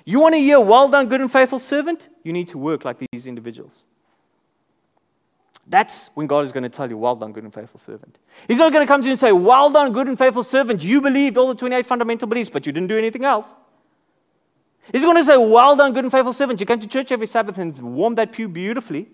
You 0.04 0.20
want 0.20 0.34
to 0.34 0.40
hear, 0.40 0.60
Well 0.60 0.88
done, 0.88 1.06
good 1.08 1.20
and 1.20 1.30
faithful 1.30 1.58
servant? 1.58 2.08
You 2.24 2.32
need 2.32 2.48
to 2.48 2.58
work 2.58 2.84
like 2.84 2.98
these 3.12 3.26
individuals. 3.26 3.84
That's 5.66 6.08
when 6.14 6.26
God 6.26 6.46
is 6.46 6.52
going 6.52 6.62
to 6.62 6.70
tell 6.70 6.88
you, 6.88 6.96
Well 6.96 7.16
done, 7.16 7.32
good 7.32 7.44
and 7.44 7.52
faithful 7.52 7.78
servant. 7.78 8.18
He's 8.46 8.58
not 8.58 8.72
going 8.72 8.86
to 8.86 8.88
come 8.90 9.02
to 9.02 9.06
you 9.06 9.12
and 9.12 9.20
say, 9.20 9.32
Well 9.32 9.70
done, 9.70 9.92
good 9.92 10.08
and 10.08 10.16
faithful 10.16 10.42
servant. 10.42 10.82
You 10.82 11.02
believed 11.02 11.36
all 11.36 11.48
the 11.48 11.54
28 11.54 11.84
fundamental 11.84 12.26
beliefs, 12.26 12.48
but 12.48 12.64
you 12.64 12.72
didn't 12.72 12.88
do 12.88 12.96
anything 12.96 13.24
else. 13.24 13.54
He's 14.92 15.02
going 15.02 15.16
to 15.16 15.24
say, 15.24 15.36
Well 15.36 15.76
done, 15.76 15.92
good 15.92 16.04
and 16.04 16.12
faithful 16.12 16.32
servant. 16.32 16.60
You 16.60 16.66
came 16.66 16.80
to 16.80 16.86
church 16.86 17.12
every 17.12 17.26
Sabbath 17.26 17.58
and 17.58 17.78
warmed 17.80 18.18
that 18.18 18.32
pew 18.32 18.48
beautifully. 18.48 19.08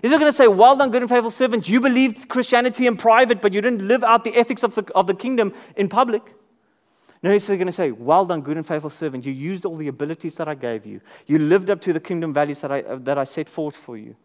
He's 0.00 0.10
not 0.12 0.20
going 0.20 0.30
to 0.30 0.36
say, 0.36 0.48
Well 0.48 0.76
done, 0.76 0.90
good 0.90 1.02
and 1.02 1.10
faithful 1.10 1.30
servant. 1.30 1.68
You 1.68 1.80
believed 1.80 2.28
Christianity 2.28 2.86
in 2.86 2.96
private, 2.96 3.40
but 3.40 3.52
you 3.52 3.60
didn't 3.60 3.86
live 3.86 4.04
out 4.04 4.24
the 4.24 4.34
ethics 4.36 4.62
of 4.62 4.74
the, 4.74 4.84
of 4.94 5.06
the 5.06 5.14
kingdom 5.14 5.52
in 5.76 5.88
public. 5.88 6.22
No, 7.22 7.32
he's 7.32 7.48
going 7.48 7.66
to 7.66 7.72
say, 7.72 7.90
Well 7.90 8.24
done, 8.24 8.42
good 8.42 8.56
and 8.56 8.66
faithful 8.66 8.90
servant. 8.90 9.26
You 9.26 9.32
used 9.32 9.64
all 9.64 9.76
the 9.76 9.88
abilities 9.88 10.36
that 10.36 10.48
I 10.48 10.54
gave 10.54 10.86
you. 10.86 11.00
You 11.26 11.38
lived 11.38 11.70
up 11.70 11.80
to 11.82 11.92
the 11.92 12.00
kingdom 12.00 12.32
values 12.32 12.60
that 12.60 12.70
I, 12.70 12.82
that 12.82 13.18
I 13.18 13.24
set 13.24 13.48
forth 13.48 13.76
for 13.76 13.96
you. 13.96 14.16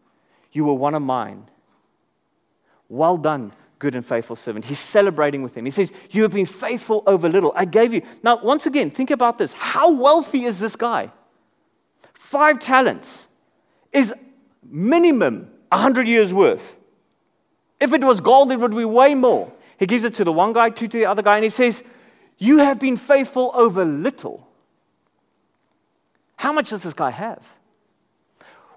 You 0.52 0.66
were 0.66 0.74
one 0.74 0.94
of 0.94 1.02
mine. 1.02 1.50
Well 2.88 3.18
done, 3.18 3.52
good 3.84 3.96
and 3.96 4.06
faithful 4.06 4.38
servant. 4.38 4.64
He's 4.64 4.80
celebrating 4.80 5.44
with 5.44 5.58
him. 5.58 5.66
He 5.66 5.72
says, 5.72 5.92
You 6.10 6.22
have 6.22 6.32
been 6.32 6.46
faithful 6.46 7.04
over 7.06 7.28
little. 7.28 7.52
I 7.54 7.66
gave 7.66 7.94
you. 7.94 8.02
Now, 8.24 8.40
once 8.42 8.66
again, 8.66 8.90
think 8.90 9.12
about 9.12 9.38
this. 9.38 9.52
How 9.52 9.92
wealthy 9.92 10.46
is 10.46 10.58
this 10.58 10.78
guy? 10.78 11.12
Five 12.14 12.60
talents 12.60 13.28
is 13.92 14.14
minimum 14.64 15.52
100 15.68 16.08
years 16.08 16.34
worth. 16.34 16.78
If 17.82 17.92
it 17.92 18.02
was 18.06 18.22
gold, 18.22 18.54
it 18.54 18.60
would 18.62 18.72
be 18.72 18.86
way 18.86 19.16
more. 19.16 19.52
He 19.78 19.86
gives 19.86 20.06
it 20.06 20.14
to 20.14 20.24
the 20.24 20.32
one 20.32 20.54
guy, 20.54 20.70
two 20.70 20.88
to 20.88 20.98
the 20.98 21.06
other 21.06 21.22
guy, 21.22 21.36
and 21.36 21.44
he 21.44 21.50
says, 21.50 21.84
You 22.38 22.60
have 22.60 22.80
been 22.80 22.96
faithful 22.96 23.52
over 23.54 23.84
little. 23.84 24.48
How 26.38 26.54
much 26.54 26.70
does 26.70 26.84
this 26.84 26.94
guy 26.94 27.10
have? 27.10 27.46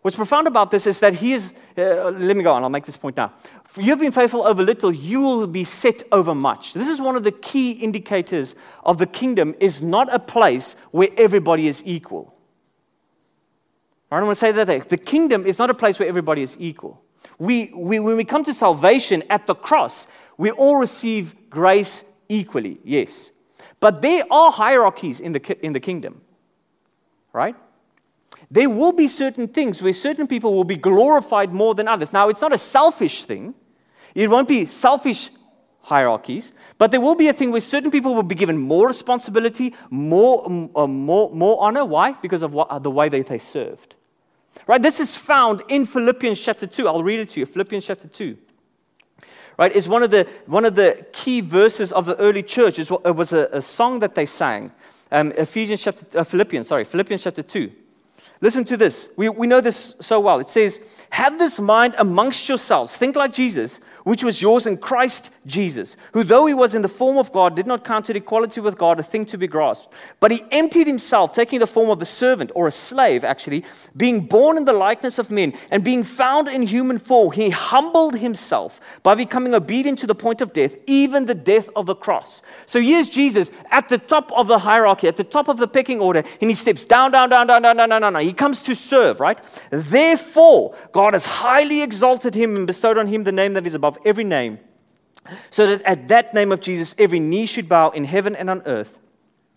What's 0.07 0.15
profound 0.15 0.47
about 0.47 0.71
this 0.71 0.87
is 0.87 1.01
that 1.01 1.15
he 1.15 1.33
is, 1.33 1.53
uh, 1.77 2.11
let 2.11 2.37
me 2.37 2.45
go 2.45 2.53
on, 2.53 2.63
I'll 2.63 2.71
make 2.71 2.85
this 2.85 2.97
point 2.97 3.17
now. 3.17 3.33
You've 3.77 3.99
been 3.99 4.13
faithful 4.13 4.47
over 4.47 4.63
little, 4.63 4.93
you 4.93 5.21
will 5.21 5.49
be 5.49 5.65
set 5.65 6.05
over 6.13 6.33
much. 6.33 6.75
This 6.75 6.87
is 6.87 7.01
one 7.01 7.17
of 7.17 7.25
the 7.25 7.33
key 7.33 7.73
indicators 7.73 8.55
of 8.85 8.99
the 8.99 9.07
kingdom 9.09 9.57
is 9.59 9.83
not 9.83 10.15
a 10.15 10.21
place 10.21 10.77
where 10.93 11.09
everybody 11.17 11.67
is 11.67 11.83
equal. 11.85 12.37
I 14.13 14.19
don't 14.19 14.27
want 14.27 14.39
to 14.39 14.41
say 14.41 14.53
that. 14.53 14.89
The 14.89 14.97
kingdom 14.97 15.45
is 15.45 15.59
not 15.59 15.71
a 15.71 15.75
place 15.75 15.99
where 15.99 16.09
everybody 16.09 16.43
is 16.43 16.57
equal. 16.61 17.03
We, 17.41 17.73
we, 17.75 17.99
when 17.99 18.17
we 18.17 18.25
come 18.25 18.45
to 18.45 18.55
salvation 18.55 19.25
at 19.29 19.49
the 19.49 19.57
cross, 19.57 20.07
we 20.39 20.53
all 20.53 20.77
receive 20.77 21.51
grace 21.51 22.05
equally, 22.29 22.79
yes. 22.85 23.33
But 23.81 24.03
there 24.03 24.23
are 24.31 24.53
hierarchies 24.53 25.19
in 25.19 25.33
the, 25.33 25.67
in 25.67 25.73
the 25.73 25.81
kingdom, 25.81 26.21
right? 27.33 27.57
There 28.51 28.71
will 28.71 28.93
be 28.93 29.09
certain 29.09 29.49
things 29.49 29.83
where 29.83 29.93
certain 29.93 30.27
people 30.27 30.55
will 30.55 30.65
be 30.65 30.77
glorified 30.77 31.53
more 31.53 31.75
than 31.75 31.89
others. 31.89 32.13
Now, 32.13 32.29
it's 32.29 32.41
not 32.41 32.53
a 32.53 32.59
selfish 32.59 33.25
thing, 33.25 33.55
it 34.15 34.31
won't 34.31 34.49
be 34.49 34.67
selfish 34.67 35.31
hierarchies, 35.83 36.53
but 36.79 36.91
there 36.91 37.01
will 37.01 37.15
be 37.15 37.29
a 37.29 37.33
thing 37.33 37.53
where 37.53 37.61
certain 37.61 37.91
people 37.91 38.15
will 38.15 38.25
be 38.25 38.35
given 38.35 38.59
more 38.59 38.89
responsibility, 38.89 39.75
more, 39.91 40.45
uh, 40.75 40.87
more, 40.87 41.31
more 41.31 41.63
honor. 41.63 41.85
Why? 41.85 42.13
Because 42.13 42.43
of 42.43 42.53
what, 42.53 42.83
the 42.83 42.91
way 42.91 43.09
that 43.09 43.27
they 43.27 43.39
served. 43.39 43.95
Right? 44.67 44.83
This 44.83 44.99
is 44.99 45.17
found 45.17 45.63
in 45.69 45.87
Philippians 45.87 46.41
chapter 46.41 46.67
2. 46.67 46.89
I'll 46.89 47.05
read 47.05 47.21
it 47.21 47.31
to 47.31 47.41
you. 47.41 47.47
Philippians 47.47 47.87
chapter 47.87 48.09
2. 48.09 48.37
Right? 49.59 49.75
It's 49.75 49.87
one 49.87 50.03
of 50.03 50.11
the, 50.11 50.29
one 50.47 50.65
of 50.65 50.75
the 50.75 51.07
key 51.13 51.41
verses 51.41 51.93
of 51.93 52.07
the 52.07 52.17
early 52.17 52.43
church. 52.43 52.79
It 52.79 52.91
was 52.91 53.33
a, 53.33 53.49
a 53.53 53.63
song 53.63 54.01
that 54.01 54.15
they 54.15 54.27
sang. 54.27 54.73
Um, 55.13 55.31
Ephesians 55.33 55.83
chapter, 55.83 56.19
uh, 56.19 56.25
Philippians, 56.25 56.67
sorry, 56.67 56.85
Philippians 56.85 57.23
chapter 57.23 57.43
2. 57.43 57.71
Listen 58.41 58.65
to 58.65 58.77
this. 58.77 59.11
We, 59.17 59.29
we 59.29 59.47
know 59.47 59.61
this 59.61 59.97
so 60.01 60.21
well. 60.21 60.41
It 60.41 60.49
says, 60.49 60.81
Have 61.11 61.39
this 61.39 61.59
mind 61.59 61.95
amongst 61.99 62.49
yourselves. 62.49 62.97
Think 62.97 63.17
like 63.17 63.33
Jesus, 63.33 63.81
which 64.07 64.23
was 64.23 64.41
yours 64.41 64.69
in 64.69 64.77
Christ 64.77 65.33
Jesus, 65.47 65.97
who, 66.13 66.23
though 66.23 66.47
he 66.47 66.55
was 66.55 66.77
in 66.77 66.83
the 66.83 66.89
form 66.89 67.19
of 67.19 67.33
God, 67.33 67.57
did 67.57 67.67
not 67.67 67.85
count 67.85 68.09
equality 68.09 68.61
with 68.61 68.79
God 68.79 69.01
a 69.01 69.03
thing 69.03 69.27
to 69.27 69.37
be 69.37 69.49
grasped. 69.49 69.93
But 70.21 70.31
he 70.31 70.45
emptied 70.53 70.87
himself, 70.87 71.33
taking 71.33 71.59
the 71.59 71.67
form 71.67 71.91
of 71.91 72.01
a 72.01 72.05
servant, 72.05 72.53
or 72.55 72.69
a 72.69 72.71
slave, 72.71 73.25
actually, 73.25 73.65
being 73.97 74.21
born 74.27 74.57
in 74.57 74.65
the 74.65 74.73
likeness 74.73 75.19
of 75.19 75.33
men, 75.33 75.55
and 75.73 75.83
being 75.83 76.05
found 76.05 76.47
in 76.47 76.63
human 76.63 77.01
form, 77.01 77.33
he 77.33 77.51
humbled 77.51 78.17
himself 78.17 78.81
by 79.03 79.17
becoming 79.17 79.55
obedient 79.55 79.99
to 79.99 80.07
the 80.07 80.15
point 80.15 80.41
of 80.41 80.53
death, 80.53 80.77
even 80.87 81.25
the 81.25 81.35
death 81.35 81.69
of 81.75 81.87
the 81.87 81.97
cross. 81.97 82.43
So 82.65 82.81
here's 82.81 83.09
Jesus 83.09 83.51
at 83.73 83.89
the 83.89 83.99
top 83.99 84.31
of 84.31 84.47
the 84.47 84.61
hierarchy, 84.61 85.09
at 85.09 85.17
the 85.17 85.25
top 85.25 85.49
of 85.49 85.57
the 85.57 85.67
pecking 85.67 85.99
order, 85.99 86.23
and 86.41 86.49
he 86.49 86.55
steps 86.55 86.85
down, 86.85 87.11
down, 87.11 87.29
down, 87.29 87.49
down, 87.49 87.61
down, 87.61 87.77
down, 87.77 87.89
down, 87.89 88.13
down. 88.13 88.23
He 88.23 88.33
comes 88.33 88.63
to 88.63 88.77
serve, 88.77 89.19
right? 89.19 89.41
Therefore, 89.71 90.77
God 90.93 91.15
has 91.15 91.25
highly 91.25 91.83
exalted 91.83 92.37
him 92.37 92.55
and 92.55 92.69
bestowed 92.69 92.99
on 92.99 93.09
him 93.09 93.25
the 93.25 93.33
name 93.33 93.55
that 93.55 93.67
is 93.67 93.75
above 93.75 93.96
every 94.05 94.25
name, 94.25 94.59
so 95.51 95.67
that 95.67 95.83
at 95.83 96.09
that 96.09 96.35
name 96.35 96.53
of 96.53 96.61
Jesus 96.61 96.95
every 96.99 97.21
knee 97.21 97.47
should 97.47 97.69
bow 97.69 97.91
in 97.91 98.05
heaven 98.05 98.37
and 98.37 98.49
on 98.51 98.63
earth 98.67 98.99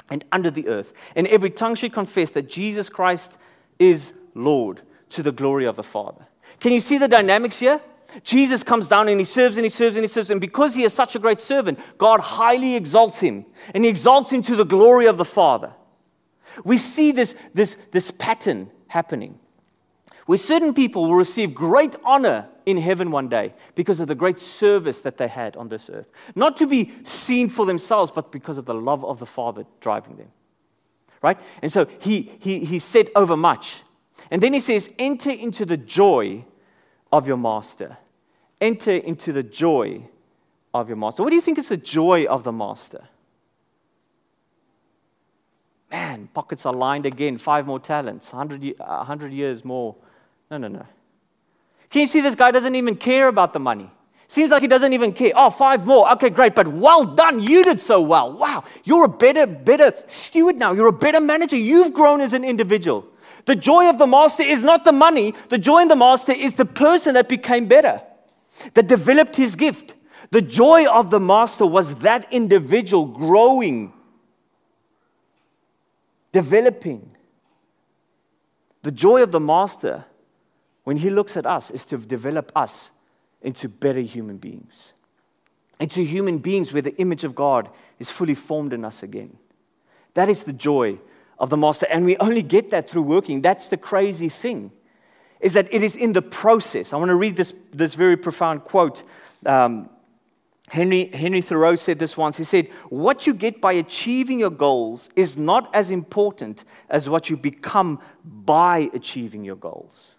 and 0.10 0.26
under 0.32 0.50
the 0.50 0.68
earth, 0.68 0.94
and 1.16 1.28
every 1.28 1.50
tongue 1.50 1.76
should 1.76 1.94
confess 1.94 2.32
that 2.32 2.50
Jesus 2.50 2.90
Christ 2.90 3.38
is 3.78 4.14
Lord 4.34 4.82
to 5.10 5.24
the 5.24 5.32
glory 5.32 5.66
of 5.66 5.76
the 5.76 5.84
Father. 5.84 6.26
Can 6.60 6.74
you 6.74 6.82
see 6.82 6.98
the 6.98 7.08
dynamics 7.08 7.60
here? 7.60 7.82
Jesus 8.24 8.64
comes 8.64 8.90
down 8.90 9.08
and 9.08 9.20
he 9.20 9.24
serves 9.24 9.58
and 9.58 9.64
he 9.64 9.70
serves 9.70 9.96
and 9.96 10.04
he 10.04 10.08
serves. 10.08 10.30
And 10.30 10.42
because 10.42 10.74
he 10.74 10.84
is 10.84 10.94
such 10.94 11.16
a 11.16 11.20
great 11.20 11.40
servant, 11.40 11.80
God 11.98 12.20
highly 12.20 12.76
exalts 12.76 13.20
him 13.20 13.46
and 13.74 13.84
he 13.84 13.90
exalts 13.90 14.32
him 14.32 14.42
to 14.44 14.56
the 14.56 14.66
glory 14.66 15.06
of 15.06 15.18
the 15.18 15.26
Father. 15.26 15.74
We 16.64 16.78
see 16.78 17.12
this, 17.12 17.36
this, 17.54 17.78
this 17.92 18.10
pattern 18.12 18.72
happening 18.88 19.40
where 20.26 20.38
certain 20.38 20.74
people 20.74 21.06
will 21.06 21.16
receive 21.16 21.54
great 21.54 21.96
honor 22.04 22.48
in 22.70 22.78
heaven 22.78 23.10
one 23.12 23.28
day 23.28 23.54
because 23.76 24.00
of 24.00 24.08
the 24.08 24.16
great 24.16 24.40
service 24.40 25.02
that 25.02 25.18
they 25.18 25.28
had 25.28 25.56
on 25.56 25.70
this 25.70 25.90
earth. 25.90 26.10
Not 26.36 26.58
to 26.58 26.68
be 26.68 26.92
seen 27.04 27.50
for 27.50 27.66
themselves, 27.66 28.12
but 28.12 28.32
because 28.32 28.58
of 28.58 28.66
the 28.66 28.74
love 28.74 29.04
of 29.04 29.20
the 29.20 29.26
Father 29.26 29.66
driving 29.82 30.18
them. 30.18 30.32
Right? 31.22 31.40
And 31.62 31.72
so 31.72 31.86
he, 32.00 32.32
he, 32.40 32.64
he 32.66 32.80
said 32.80 33.10
over 33.16 33.36
much. 33.36 33.82
And 34.32 34.42
then 34.42 34.54
he 34.54 34.60
says, 34.60 34.94
enter 35.00 35.32
into 35.32 35.66
the 35.66 35.78
joy 35.78 36.46
of 37.12 37.28
your 37.28 37.38
master. 37.38 37.98
Enter 38.62 38.92
into 38.92 39.34
the 39.34 39.44
joy 39.44 40.04
of 40.74 40.88
your 40.88 40.98
master. 40.98 41.24
What 41.24 41.30
do 41.30 41.36
you 41.36 41.42
think 41.42 41.58
is 41.58 41.68
the 41.68 41.78
joy 41.78 42.26
of 42.26 42.44
the 42.44 42.52
master? 42.52 43.06
Man, 45.92 46.30
pockets 46.34 46.66
are 46.66 46.74
lined 46.74 47.08
again. 47.08 47.38
Five 47.38 47.66
more 47.66 47.80
talents, 47.80 48.32
100, 48.32 48.76
100 48.78 49.34
years 49.34 49.66
more. 49.66 49.96
No, 50.52 50.58
no, 50.58 50.68
no. 50.68 50.86
Can 51.90 52.02
you 52.02 52.08
see 52.08 52.22
this 52.22 52.36
guy 52.36 52.52
doesn't 52.52 52.76
even 52.76 52.96
care 52.96 53.28
about 53.28 53.54
the 53.54 53.60
money? 53.60 53.90
Seems 54.28 54.52
like 54.52 54.62
he 54.62 54.68
doesn't 54.68 54.94
even 54.94 55.12
care. 55.12 55.32
Oh, 55.36 55.50
five 55.50 55.88
more. 55.88 56.12
Okay, 56.14 56.30
great. 56.30 56.54
But 56.54 56.68
well 56.68 57.04
done. 57.04 57.42
You 57.42 57.64
did 57.64 57.82
so 57.82 58.00
well. 58.00 58.32
Wow. 58.32 58.64
You're 58.84 59.06
a 59.06 59.10
better, 59.10 59.48
better 59.48 59.92
steward 60.06 60.56
now. 60.56 60.72
You're 60.72 60.90
a 60.90 60.94
better 60.94 61.20
manager. 61.20 61.56
You've 61.56 61.96
grown 61.96 62.22
as 62.22 62.34
an 62.34 62.44
individual. 62.44 63.08
The 63.46 63.56
joy 63.56 63.90
of 63.90 63.98
the 63.98 64.06
master 64.06 64.44
is 64.44 64.62
not 64.62 64.86
the 64.86 64.92
money. 64.92 65.34
The 65.50 65.58
joy 65.58 65.80
in 65.82 65.88
the 65.88 65.96
master 65.96 66.32
is 66.32 66.54
the 66.54 66.66
person 66.66 67.16
that 67.16 67.28
became 67.28 67.66
better, 67.66 68.02
that 68.76 68.86
developed 68.86 69.36
his 69.36 69.56
gift. 69.56 69.96
The 70.30 70.44
joy 70.44 70.86
of 70.88 71.10
the 71.10 71.20
master 71.20 71.66
was 71.66 71.96
that 71.96 72.32
individual 72.32 73.06
growing 73.06 73.94
developing. 76.32 77.16
The 78.84 78.92
joy 78.92 79.24
of 79.24 79.32
the 79.32 79.40
master, 79.40 80.06
when 80.84 80.98
he 80.98 81.10
looks 81.10 81.38
at 81.38 81.46
us, 81.46 81.72
is 81.72 81.86
to 81.86 81.98
develop 81.98 82.52
us 82.56 82.92
into 83.42 83.70
better 83.70 84.00
human 84.00 84.38
beings, 84.38 84.94
into 85.80 86.02
human 86.02 86.40
beings 86.40 86.74
where 86.74 86.82
the 86.82 86.96
image 86.98 87.24
of 87.24 87.36
God 87.36 87.70
is 88.00 88.10
fully 88.10 88.36
formed 88.36 88.74
in 88.74 88.84
us 88.84 89.04
again. 89.04 89.38
That 90.14 90.30
is 90.30 90.44
the 90.44 90.54
joy 90.54 91.00
of 91.38 91.50
the 91.50 91.58
master. 91.58 91.88
And 91.90 92.06
we 92.06 92.18
only 92.18 92.42
get 92.42 92.72
that 92.72 92.90
through 92.90 93.04
working. 93.04 93.42
That's 93.42 93.68
the 93.68 93.78
crazy 93.78 94.30
thing, 94.30 94.72
is 95.40 95.54
that 95.54 95.74
it 95.74 95.84
is 95.84 95.96
in 95.96 96.14
the 96.14 96.22
process. 96.22 96.92
I 96.92 96.98
want 96.98 97.10
to 97.10 97.16
read 97.16 97.36
this, 97.36 97.54
this 97.72 97.94
very 97.94 98.18
profound 98.18 98.64
quote 98.64 99.04
um, 99.46 99.90
Henry, 100.70 101.06
Henry 101.08 101.42
Thoreau 101.42 101.76
said 101.76 101.98
this 101.98 102.16
once. 102.16 102.38
He 102.38 102.44
said, 102.44 102.68
What 102.90 103.26
you 103.26 103.34
get 103.34 103.60
by 103.60 103.74
achieving 103.74 104.40
your 104.40 104.52
goals 104.52 105.10
is 105.16 105.36
not 105.36 105.74
as 105.74 105.90
important 105.90 106.64
as 106.90 107.10
what 107.10 107.30
you 107.30 107.38
become 107.38 108.00
by 108.24 108.90
achieving 108.94 109.44
your 109.44 109.56
goals. 109.56 110.16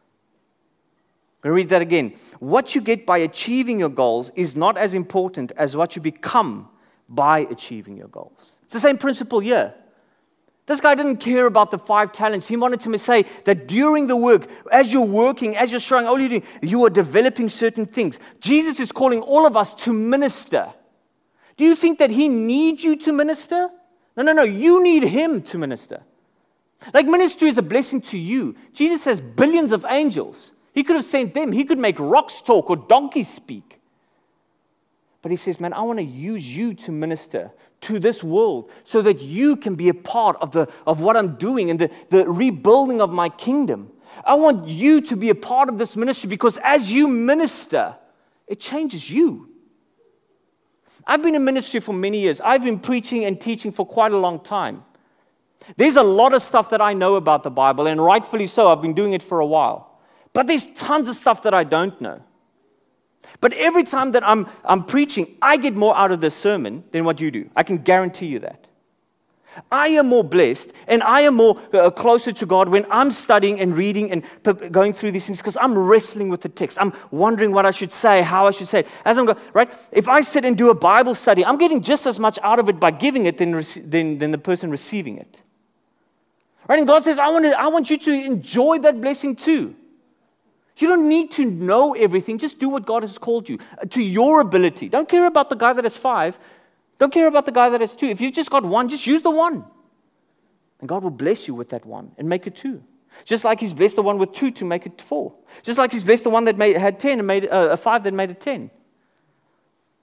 Read 1.42 1.70
that 1.70 1.80
again. 1.80 2.14
What 2.38 2.74
you 2.74 2.80
get 2.80 3.06
by 3.06 3.18
achieving 3.18 3.78
your 3.78 3.88
goals 3.88 4.30
is 4.36 4.54
not 4.54 4.76
as 4.76 4.94
important 4.94 5.52
as 5.56 5.76
what 5.76 5.96
you 5.96 6.02
become 6.02 6.68
by 7.08 7.40
achieving 7.40 7.96
your 7.96 8.08
goals. 8.08 8.58
It's 8.64 8.74
the 8.74 8.80
same 8.80 8.98
principle 8.98 9.40
here. 9.40 9.74
This 10.66 10.80
guy 10.80 10.94
didn't 10.94 11.16
care 11.16 11.46
about 11.46 11.72
the 11.72 11.78
five 11.78 12.12
talents. 12.12 12.46
He 12.46 12.56
wanted 12.56 12.80
to 12.80 12.98
say 12.98 13.24
that 13.44 13.66
during 13.66 14.06
the 14.06 14.16
work, 14.16 14.48
as 14.70 14.92
you're 14.92 15.02
working, 15.02 15.56
as 15.56 15.72
you're 15.72 15.80
showing 15.80 16.06
all 16.06 16.20
you're 16.20 16.28
doing, 16.28 16.44
you 16.62 16.84
are 16.84 16.90
developing 16.90 17.48
certain 17.48 17.86
things. 17.86 18.20
Jesus 18.40 18.78
is 18.78 18.92
calling 18.92 19.20
all 19.20 19.46
of 19.46 19.56
us 19.56 19.74
to 19.84 19.92
minister. 19.92 20.72
Do 21.56 21.64
you 21.64 21.74
think 21.74 21.98
that 21.98 22.10
he 22.10 22.28
needs 22.28 22.84
you 22.84 22.94
to 22.96 23.12
minister? 23.12 23.68
No, 24.16 24.22
no, 24.22 24.32
no. 24.32 24.42
You 24.44 24.82
need 24.84 25.02
him 25.02 25.42
to 25.42 25.58
minister. 25.58 26.02
Like 26.94 27.06
ministry 27.06 27.48
is 27.48 27.58
a 27.58 27.62
blessing 27.62 28.00
to 28.02 28.18
you. 28.18 28.54
Jesus 28.72 29.04
has 29.04 29.20
billions 29.20 29.72
of 29.72 29.84
angels. 29.88 30.52
He 30.72 30.84
could 30.84 30.96
have 30.96 31.04
sent 31.04 31.34
them. 31.34 31.52
He 31.52 31.64
could 31.64 31.78
make 31.78 31.98
rocks 31.98 32.40
talk 32.42 32.70
or 32.70 32.76
donkeys 32.76 33.28
speak. 33.28 33.80
But 35.22 35.30
he 35.30 35.36
says, 35.36 35.60
Man, 35.60 35.72
I 35.72 35.82
want 35.82 35.98
to 35.98 36.04
use 36.04 36.56
you 36.56 36.74
to 36.74 36.92
minister 36.92 37.50
to 37.82 37.98
this 37.98 38.22
world 38.22 38.70
so 38.84 39.02
that 39.02 39.20
you 39.20 39.56
can 39.56 39.74
be 39.74 39.88
a 39.88 39.94
part 39.94 40.36
of, 40.40 40.52
the, 40.52 40.68
of 40.86 41.00
what 41.00 41.16
I'm 41.16 41.36
doing 41.36 41.70
and 41.70 41.78
the, 41.78 41.90
the 42.10 42.28
rebuilding 42.28 43.00
of 43.00 43.10
my 43.10 43.28
kingdom. 43.28 43.90
I 44.24 44.34
want 44.34 44.68
you 44.68 45.00
to 45.02 45.16
be 45.16 45.30
a 45.30 45.34
part 45.34 45.68
of 45.68 45.78
this 45.78 45.96
ministry 45.96 46.28
because 46.28 46.58
as 46.62 46.92
you 46.92 47.08
minister, 47.08 47.96
it 48.46 48.60
changes 48.60 49.10
you. 49.10 49.48
I've 51.06 51.22
been 51.22 51.34
in 51.34 51.44
ministry 51.44 51.80
for 51.80 51.92
many 51.92 52.20
years. 52.20 52.40
I've 52.40 52.62
been 52.62 52.78
preaching 52.78 53.24
and 53.24 53.40
teaching 53.40 53.72
for 53.72 53.86
quite 53.86 54.12
a 54.12 54.18
long 54.18 54.40
time. 54.40 54.84
There's 55.76 55.96
a 55.96 56.02
lot 56.02 56.34
of 56.34 56.42
stuff 56.42 56.70
that 56.70 56.80
I 56.80 56.92
know 56.92 57.16
about 57.16 57.42
the 57.42 57.50
Bible, 57.50 57.86
and 57.86 58.02
rightfully 58.02 58.46
so. 58.46 58.70
I've 58.70 58.82
been 58.82 58.94
doing 58.94 59.12
it 59.12 59.22
for 59.22 59.40
a 59.40 59.46
while. 59.46 59.89
But 60.32 60.46
there's 60.46 60.68
tons 60.68 61.08
of 61.08 61.16
stuff 61.16 61.42
that 61.42 61.54
I 61.54 61.64
don't 61.64 62.00
know. 62.00 62.22
But 63.40 63.52
every 63.54 63.84
time 63.84 64.12
that 64.12 64.26
I'm, 64.26 64.46
I'm 64.64 64.84
preaching, 64.84 65.36
I 65.40 65.56
get 65.56 65.74
more 65.74 65.96
out 65.96 66.12
of 66.12 66.20
this 66.20 66.34
sermon 66.34 66.84
than 66.92 67.04
what 67.04 67.20
you 67.20 67.30
do. 67.30 67.48
I 67.56 67.62
can 67.62 67.78
guarantee 67.78 68.26
you 68.26 68.40
that. 68.40 68.66
I 69.70 69.88
am 69.88 70.06
more 70.06 70.22
blessed 70.22 70.72
and 70.86 71.02
I 71.02 71.22
am 71.22 71.34
more 71.34 71.60
uh, 71.72 71.90
closer 71.90 72.32
to 72.32 72.46
God 72.46 72.68
when 72.68 72.86
I'm 72.90 73.10
studying 73.10 73.60
and 73.60 73.76
reading 73.76 74.12
and 74.12 74.22
p- 74.44 74.68
going 74.68 74.92
through 74.92 75.10
these 75.10 75.26
things 75.26 75.38
because 75.38 75.56
I'm 75.60 75.76
wrestling 75.76 76.28
with 76.28 76.42
the 76.42 76.48
text. 76.48 76.78
I'm 76.80 76.92
wondering 77.10 77.50
what 77.50 77.66
I 77.66 77.72
should 77.72 77.90
say, 77.90 78.22
how 78.22 78.46
I 78.46 78.52
should 78.52 78.68
say 78.68 78.80
it. 78.80 78.88
As 79.04 79.18
I'm 79.18 79.26
going, 79.26 79.38
right? 79.52 79.68
If 79.90 80.08
I 80.08 80.20
sit 80.20 80.44
and 80.44 80.56
do 80.56 80.70
a 80.70 80.74
Bible 80.74 81.16
study, 81.16 81.44
I'm 81.44 81.58
getting 81.58 81.82
just 81.82 82.06
as 82.06 82.18
much 82.18 82.38
out 82.42 82.60
of 82.60 82.68
it 82.68 82.78
by 82.78 82.92
giving 82.92 83.26
it 83.26 83.38
than, 83.38 83.56
rec- 83.56 83.82
than, 83.84 84.18
than 84.18 84.30
the 84.30 84.38
person 84.38 84.70
receiving 84.70 85.18
it. 85.18 85.42
Right? 86.68 86.78
And 86.78 86.86
God 86.86 87.02
says, 87.02 87.18
I 87.18 87.28
want, 87.28 87.44
to, 87.46 87.60
I 87.60 87.66
want 87.66 87.90
you 87.90 87.98
to 87.98 88.12
enjoy 88.12 88.78
that 88.78 89.00
blessing 89.00 89.34
too. 89.34 89.74
You 90.80 90.88
don't 90.88 91.08
need 91.08 91.30
to 91.32 91.44
know 91.44 91.94
everything. 91.94 92.38
Just 92.38 92.58
do 92.58 92.68
what 92.68 92.86
God 92.86 93.02
has 93.02 93.18
called 93.18 93.48
you 93.48 93.58
uh, 93.78 93.84
to 93.90 94.02
your 94.02 94.40
ability. 94.40 94.88
Don't 94.88 95.08
care 95.08 95.26
about 95.26 95.50
the 95.50 95.56
guy 95.56 95.72
that 95.72 95.84
has 95.84 95.96
five. 95.96 96.38
Don't 96.98 97.12
care 97.12 97.26
about 97.26 97.46
the 97.46 97.52
guy 97.52 97.68
that 97.68 97.80
has 97.80 97.94
two. 97.94 98.06
If 98.06 98.20
you've 98.20 98.32
just 98.32 98.50
got 98.50 98.64
one, 98.64 98.88
just 98.88 99.06
use 99.06 99.22
the 99.22 99.30
one. 99.30 99.64
And 100.80 100.88
God 100.88 101.02
will 101.02 101.10
bless 101.10 101.46
you 101.46 101.54
with 101.54 101.68
that 101.70 101.84
one 101.84 102.12
and 102.16 102.28
make 102.28 102.46
it 102.46 102.56
two. 102.56 102.82
Just 103.24 103.44
like 103.44 103.60
He's 103.60 103.74
blessed 103.74 103.96
the 103.96 104.02
one 104.02 104.18
with 104.18 104.32
two 104.32 104.50
to 104.52 104.64
make 104.64 104.86
it 104.86 105.02
four. 105.02 105.34
Just 105.62 105.78
like 105.78 105.92
He's 105.92 106.04
blessed 106.04 106.24
the 106.24 106.30
one 106.30 106.44
that 106.44 106.56
made, 106.56 106.76
had 106.76 106.98
10 106.98 107.18
and 107.18 107.26
made 107.26 107.46
uh, 107.46 107.68
a 107.72 107.76
five 107.76 108.02
that 108.04 108.14
made 108.14 108.30
it 108.30 108.40
10. 108.40 108.70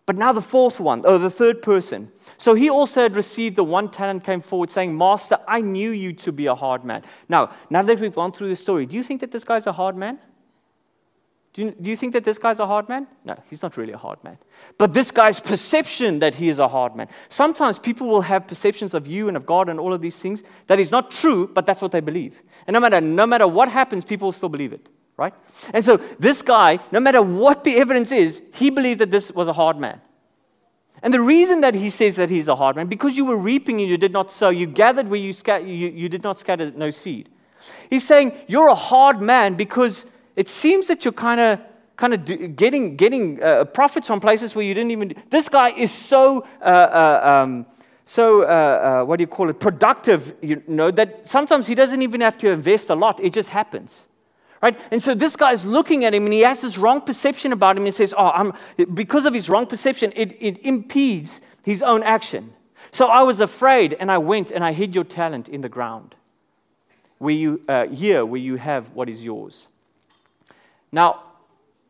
But 0.06 0.16
now 0.16 0.32
the 0.32 0.42
fourth 0.42 0.80
one, 0.80 1.06
or 1.06 1.18
the 1.18 1.30
third 1.30 1.62
person. 1.62 2.12
So 2.38 2.54
he 2.54 2.70
also 2.70 3.02
had 3.02 3.18
received 3.18 3.58
the 3.58 3.64
one 3.64 3.90
talent, 3.92 4.24
came 4.24 4.40
forward 4.40 4.70
saying, 4.70 4.98
Master, 4.98 5.38
I 5.48 5.60
knew 5.60 5.92
you 5.92 6.14
to 6.14 6.32
be 6.32 6.46
a 6.46 6.56
hard 6.56 6.86
man. 6.86 7.04
Now, 7.28 7.52
now 7.70 7.82
that 7.82 8.00
we've 8.00 8.16
gone 8.16 8.32
through 8.32 8.48
the 8.48 8.56
story, 8.56 8.86
do 8.86 8.96
you 8.96 9.04
think 9.04 9.20
that 9.20 9.32
this 9.32 9.44
guy's 9.44 9.68
a 9.68 9.74
hard 9.74 9.98
man? 9.98 10.20
Do 11.58 11.64
you, 11.64 11.72
do 11.72 11.89
you 11.89 11.97
think 11.97 12.14
that 12.14 12.24
this 12.24 12.38
guy's 12.38 12.60
a 12.60 12.68
hard 12.68 12.88
man? 12.88 13.08
No, 13.26 13.36
he's 13.49 13.64
not 13.64 13.78
really 13.78 13.91
a 13.91 13.97
hard 13.97 14.24
man. 14.24 14.38
But 14.78 14.93
this 14.93 15.10
guy's 15.10 15.39
perception 15.39 16.20
that 16.20 16.36
he 16.36 16.49
is 16.49 16.60
a 16.60 16.68
hard 16.68 16.95
man. 16.95 17.08
Sometimes 17.30 17.80
people 17.80 18.08
will 18.08 18.22
have 18.22 18.45
perceptions 18.45 18.93
of 18.93 19.08
you 19.08 19.28
and 19.28 19.36
of 19.36 19.47
God 19.47 19.68
and 19.68 19.80
all 19.80 19.91
of 19.91 19.99
these 19.99 20.22
things 20.22 20.43
that 20.68 20.80
is 20.80 20.91
not 20.91 21.10
true, 21.10 21.47
but 21.47 21.66
that's 21.66 21.82
what 21.82 21.91
they 21.91 21.99
believe. 21.99 22.43
And 22.68 22.76
no 22.76 22.80
matter, 22.80 23.01
no 23.01 23.26
matter 23.26 23.47
what 23.47 23.72
happens, 23.72 24.03
people 24.03 24.28
will 24.28 24.34
still 24.34 24.49
believe 24.49 24.72
it, 24.72 24.88
right? 25.18 25.34
And 25.74 25.84
so 25.84 25.97
this 26.20 26.43
guy, 26.43 26.78
no 26.91 26.99
matter 26.99 27.24
what 27.24 27.64
the 27.64 27.78
evidence 27.78 28.12
is, 28.12 28.39
he 28.53 28.70
believed 28.70 29.01
that 29.01 29.10
this 29.10 29.32
was 29.32 29.47
a 29.47 29.53
hard 29.53 29.80
man. 29.80 29.99
And 31.01 31.12
the 31.12 31.22
reason 31.22 31.62
that 31.62 31.74
he 31.74 31.89
says 31.89 32.18
that 32.18 32.30
he's 32.30 32.47
a 32.47 32.55
hard 32.55 32.76
man, 32.76 32.86
because 32.86 33.18
you 33.18 33.26
were 33.26 33.38
reaping 33.38 33.82
and 33.82 33.89
you 33.89 33.97
did 33.97 34.12
not 34.12 34.32
sow, 34.32 34.49
you 34.49 34.68
gathered 34.68 35.10
where 35.10 35.20
you, 35.20 35.34
scat- 35.34 35.66
you, 35.66 35.89
you 35.89 36.08
did 36.08 36.22
not 36.22 36.38
scatter 36.38 36.70
no 36.70 36.91
seed. 36.91 37.30
He's 37.89 38.05
saying 38.05 38.34
you're 38.47 38.68
a 38.68 38.76
hard 38.76 39.24
man 39.24 39.55
because 39.55 40.05
it 40.38 40.48
seems 40.48 40.88
that 40.88 41.04
you're 41.04 41.12
kind 41.12 41.42
of 41.42 41.60
kind 41.98 42.14
of 42.14 42.56
getting 42.56 42.96
getting 42.96 43.44
uh, 43.44 43.66
profits 43.66 44.08
from 44.08 44.20
places 44.22 44.56
where 44.56 44.64
you 44.64 44.74
didn't 44.74 44.92
even. 44.92 45.16
This 45.30 45.50
guy 45.50 45.72
is 45.72 45.92
so. 45.92 46.46
Uh, 46.62 46.64
uh, 46.64 47.44
um, 47.44 47.66
so, 48.06 48.44
uh, 48.44 48.46
uh, 48.46 49.06
what 49.06 49.18
do 49.18 49.24
you 49.24 49.28
call 49.28 49.50
it? 49.50 49.60
Productive, 49.60 50.34
you 50.42 50.64
know, 50.66 50.92
that 50.92 51.28
sometimes 51.28 51.68
he 51.68 51.76
doesn't 51.76 52.02
even 52.02 52.22
have 52.22 52.38
to 52.38 52.50
invest 52.50 52.90
a 52.90 52.96
lot. 52.96 53.20
It 53.20 53.34
just 53.34 53.50
happens. 53.50 54.08
Right? 54.62 54.80
And 54.92 55.04
so 55.04 55.14
this 55.14 55.36
guy's 55.36 55.66
looking 55.66 56.06
at 56.06 56.14
him 56.14 56.24
and 56.24 56.32
he 56.32 56.40
has 56.40 56.62
this 56.62 56.78
wrong 56.78 57.02
perception 57.02 57.52
about 57.52 57.76
him 57.76 57.86
and 57.86 57.94
says, 57.94 58.16
Oh, 58.18 58.30
I'm, 58.30 58.54
because 58.94 59.26
of 59.26 59.34
his 59.34 59.50
wrong 59.50 59.68
perception, 59.68 60.14
it, 60.16 60.38
it 60.40 60.58
impedes 60.66 61.42
his 61.64 61.84
own 61.84 62.02
action. 62.02 62.54
So 62.92 63.08
I 63.08 63.24
was 63.24 63.42
afraid 63.42 63.98
and 64.00 64.10
I 64.10 64.20
went 64.20 64.52
and 64.52 64.64
I 64.64 64.72
hid 64.72 64.96
your 64.96 65.04
talent 65.04 65.50
in 65.50 65.60
the 65.60 65.70
ground, 65.70 66.16
where 67.18 67.36
you, 67.36 67.62
uh, 67.68 67.88
here 67.88 68.26
where 68.26 68.40
you 68.40 68.56
have 68.56 68.94
what 68.94 69.10
is 69.10 69.26
yours. 69.26 69.68
Now, 70.92 71.24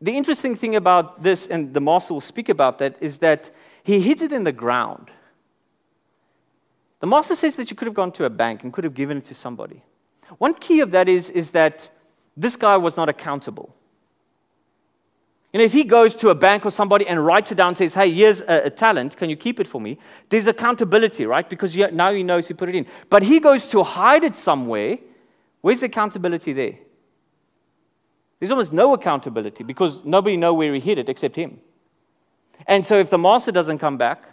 the 0.00 0.16
interesting 0.16 0.54
thing 0.54 0.76
about 0.76 1.22
this, 1.22 1.46
and 1.46 1.74
the 1.74 1.80
master 1.80 2.14
will 2.14 2.20
speak 2.20 2.48
about 2.48 2.78
that, 2.78 2.96
is 3.00 3.18
that 3.18 3.50
he 3.82 4.00
hid 4.00 4.22
it 4.22 4.32
in 4.32 4.44
the 4.44 4.52
ground. 4.52 5.10
The 7.00 7.06
master 7.06 7.34
says 7.34 7.54
that 7.56 7.70
you 7.70 7.76
could 7.76 7.86
have 7.86 7.94
gone 7.94 8.12
to 8.12 8.24
a 8.24 8.30
bank 8.30 8.64
and 8.64 8.72
could 8.72 8.84
have 8.84 8.94
given 8.94 9.18
it 9.18 9.26
to 9.26 9.34
somebody. 9.34 9.82
One 10.38 10.54
key 10.54 10.80
of 10.80 10.90
that 10.90 11.08
is, 11.08 11.30
is 11.30 11.52
that 11.52 11.88
this 12.36 12.56
guy 12.56 12.76
was 12.76 12.96
not 12.96 13.08
accountable. 13.08 13.74
You 15.52 15.58
know, 15.58 15.64
if 15.64 15.72
he 15.72 15.84
goes 15.84 16.14
to 16.16 16.28
a 16.28 16.34
bank 16.34 16.66
or 16.66 16.70
somebody 16.70 17.06
and 17.06 17.24
writes 17.24 17.50
it 17.50 17.54
down 17.54 17.68
and 17.68 17.76
says, 17.76 17.94
hey, 17.94 18.10
here's 18.10 18.42
a, 18.42 18.66
a 18.66 18.70
talent, 18.70 19.16
can 19.16 19.30
you 19.30 19.36
keep 19.36 19.58
it 19.58 19.66
for 19.66 19.80
me? 19.80 19.96
There's 20.28 20.46
accountability, 20.46 21.24
right? 21.24 21.48
Because 21.48 21.74
you, 21.74 21.90
now 21.90 22.12
he 22.12 22.22
knows 22.22 22.48
he 22.48 22.54
put 22.54 22.68
it 22.68 22.74
in. 22.74 22.86
But 23.08 23.22
he 23.22 23.40
goes 23.40 23.68
to 23.70 23.82
hide 23.82 24.24
it 24.24 24.36
somewhere. 24.36 24.98
Where's 25.62 25.80
the 25.80 25.86
accountability 25.86 26.52
there? 26.52 26.78
There's 28.38 28.50
almost 28.50 28.72
no 28.72 28.94
accountability 28.94 29.64
because 29.64 30.04
nobody 30.04 30.36
know 30.36 30.54
where 30.54 30.72
he 30.74 30.80
hid 30.80 30.98
it 30.98 31.08
except 31.08 31.36
him. 31.36 31.60
And 32.66 32.84
so 32.84 32.98
if 32.98 33.10
the 33.10 33.18
master 33.18 33.52
doesn't 33.52 33.78
come 33.78 33.96
back, 33.96 34.24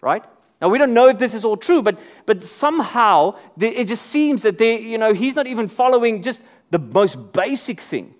right? 0.00 0.24
Now 0.60 0.68
we 0.68 0.78
don't 0.78 0.94
know 0.94 1.08
if 1.08 1.18
this 1.18 1.34
is 1.34 1.44
all 1.44 1.56
true, 1.56 1.82
but 1.82 1.98
but 2.26 2.44
somehow 2.44 3.36
it 3.58 3.86
just 3.86 4.06
seems 4.06 4.42
that 4.42 4.58
they, 4.58 4.80
you 4.80 4.98
know, 4.98 5.12
he's 5.12 5.34
not 5.34 5.46
even 5.46 5.68
following 5.68 6.22
just 6.22 6.42
the 6.70 6.78
most 6.78 7.32
basic 7.32 7.80
thing. 7.80 8.14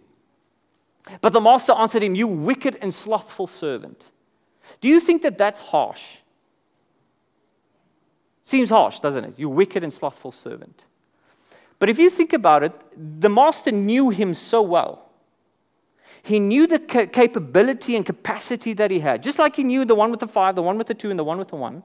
But 1.21 1.33
the 1.33 1.41
master 1.41 1.73
answered 1.73 2.03
him, 2.03 2.15
"You 2.15 2.27
wicked 2.27 2.79
and 2.81 2.95
slothful 2.95 3.47
servant." 3.47 4.11
Do 4.81 4.89
you 4.89 5.01
think 5.01 5.23
that 5.23 5.37
that's 5.37 5.61
harsh? 5.61 6.03
Seems 8.43 8.71
harsh, 8.71 9.01
doesn't 9.01 9.25
it? 9.25 9.35
You 9.37 9.49
wicked 9.49 9.83
and 9.83 9.93
slothful 9.93 10.33
servant. 10.33 10.87
But 11.81 11.89
if 11.89 11.99
you 11.99 12.11
think 12.11 12.33
about 12.33 12.62
it, 12.62 12.72
the 13.20 13.28
master 13.28 13.72
knew 13.72 14.11
him 14.11 14.35
so 14.35 14.62
well. 14.62 15.11
He 16.22 16.39
knew 16.39 16.66
the 16.66 16.78
ca- 16.78 17.07
capability 17.07 17.97
and 17.97 18.05
capacity 18.05 18.74
that 18.74 18.91
he 18.91 19.01
had, 19.01 19.22
just 19.22 19.39
like 19.39 19.57
he 19.57 19.64
knew 19.64 19.87
the 19.87 19.95
one 19.95 20.11
with 20.11 20.20
the 20.20 20.28
five, 20.28 20.55
the 20.55 20.62
one 20.62 20.76
with 20.76 20.87
the 20.87 20.95
two, 20.95 21.11
and 21.11 21.18
the 21.18 21.24
one 21.24 21.39
with 21.39 21.49
the 21.49 21.57
one. 21.57 21.83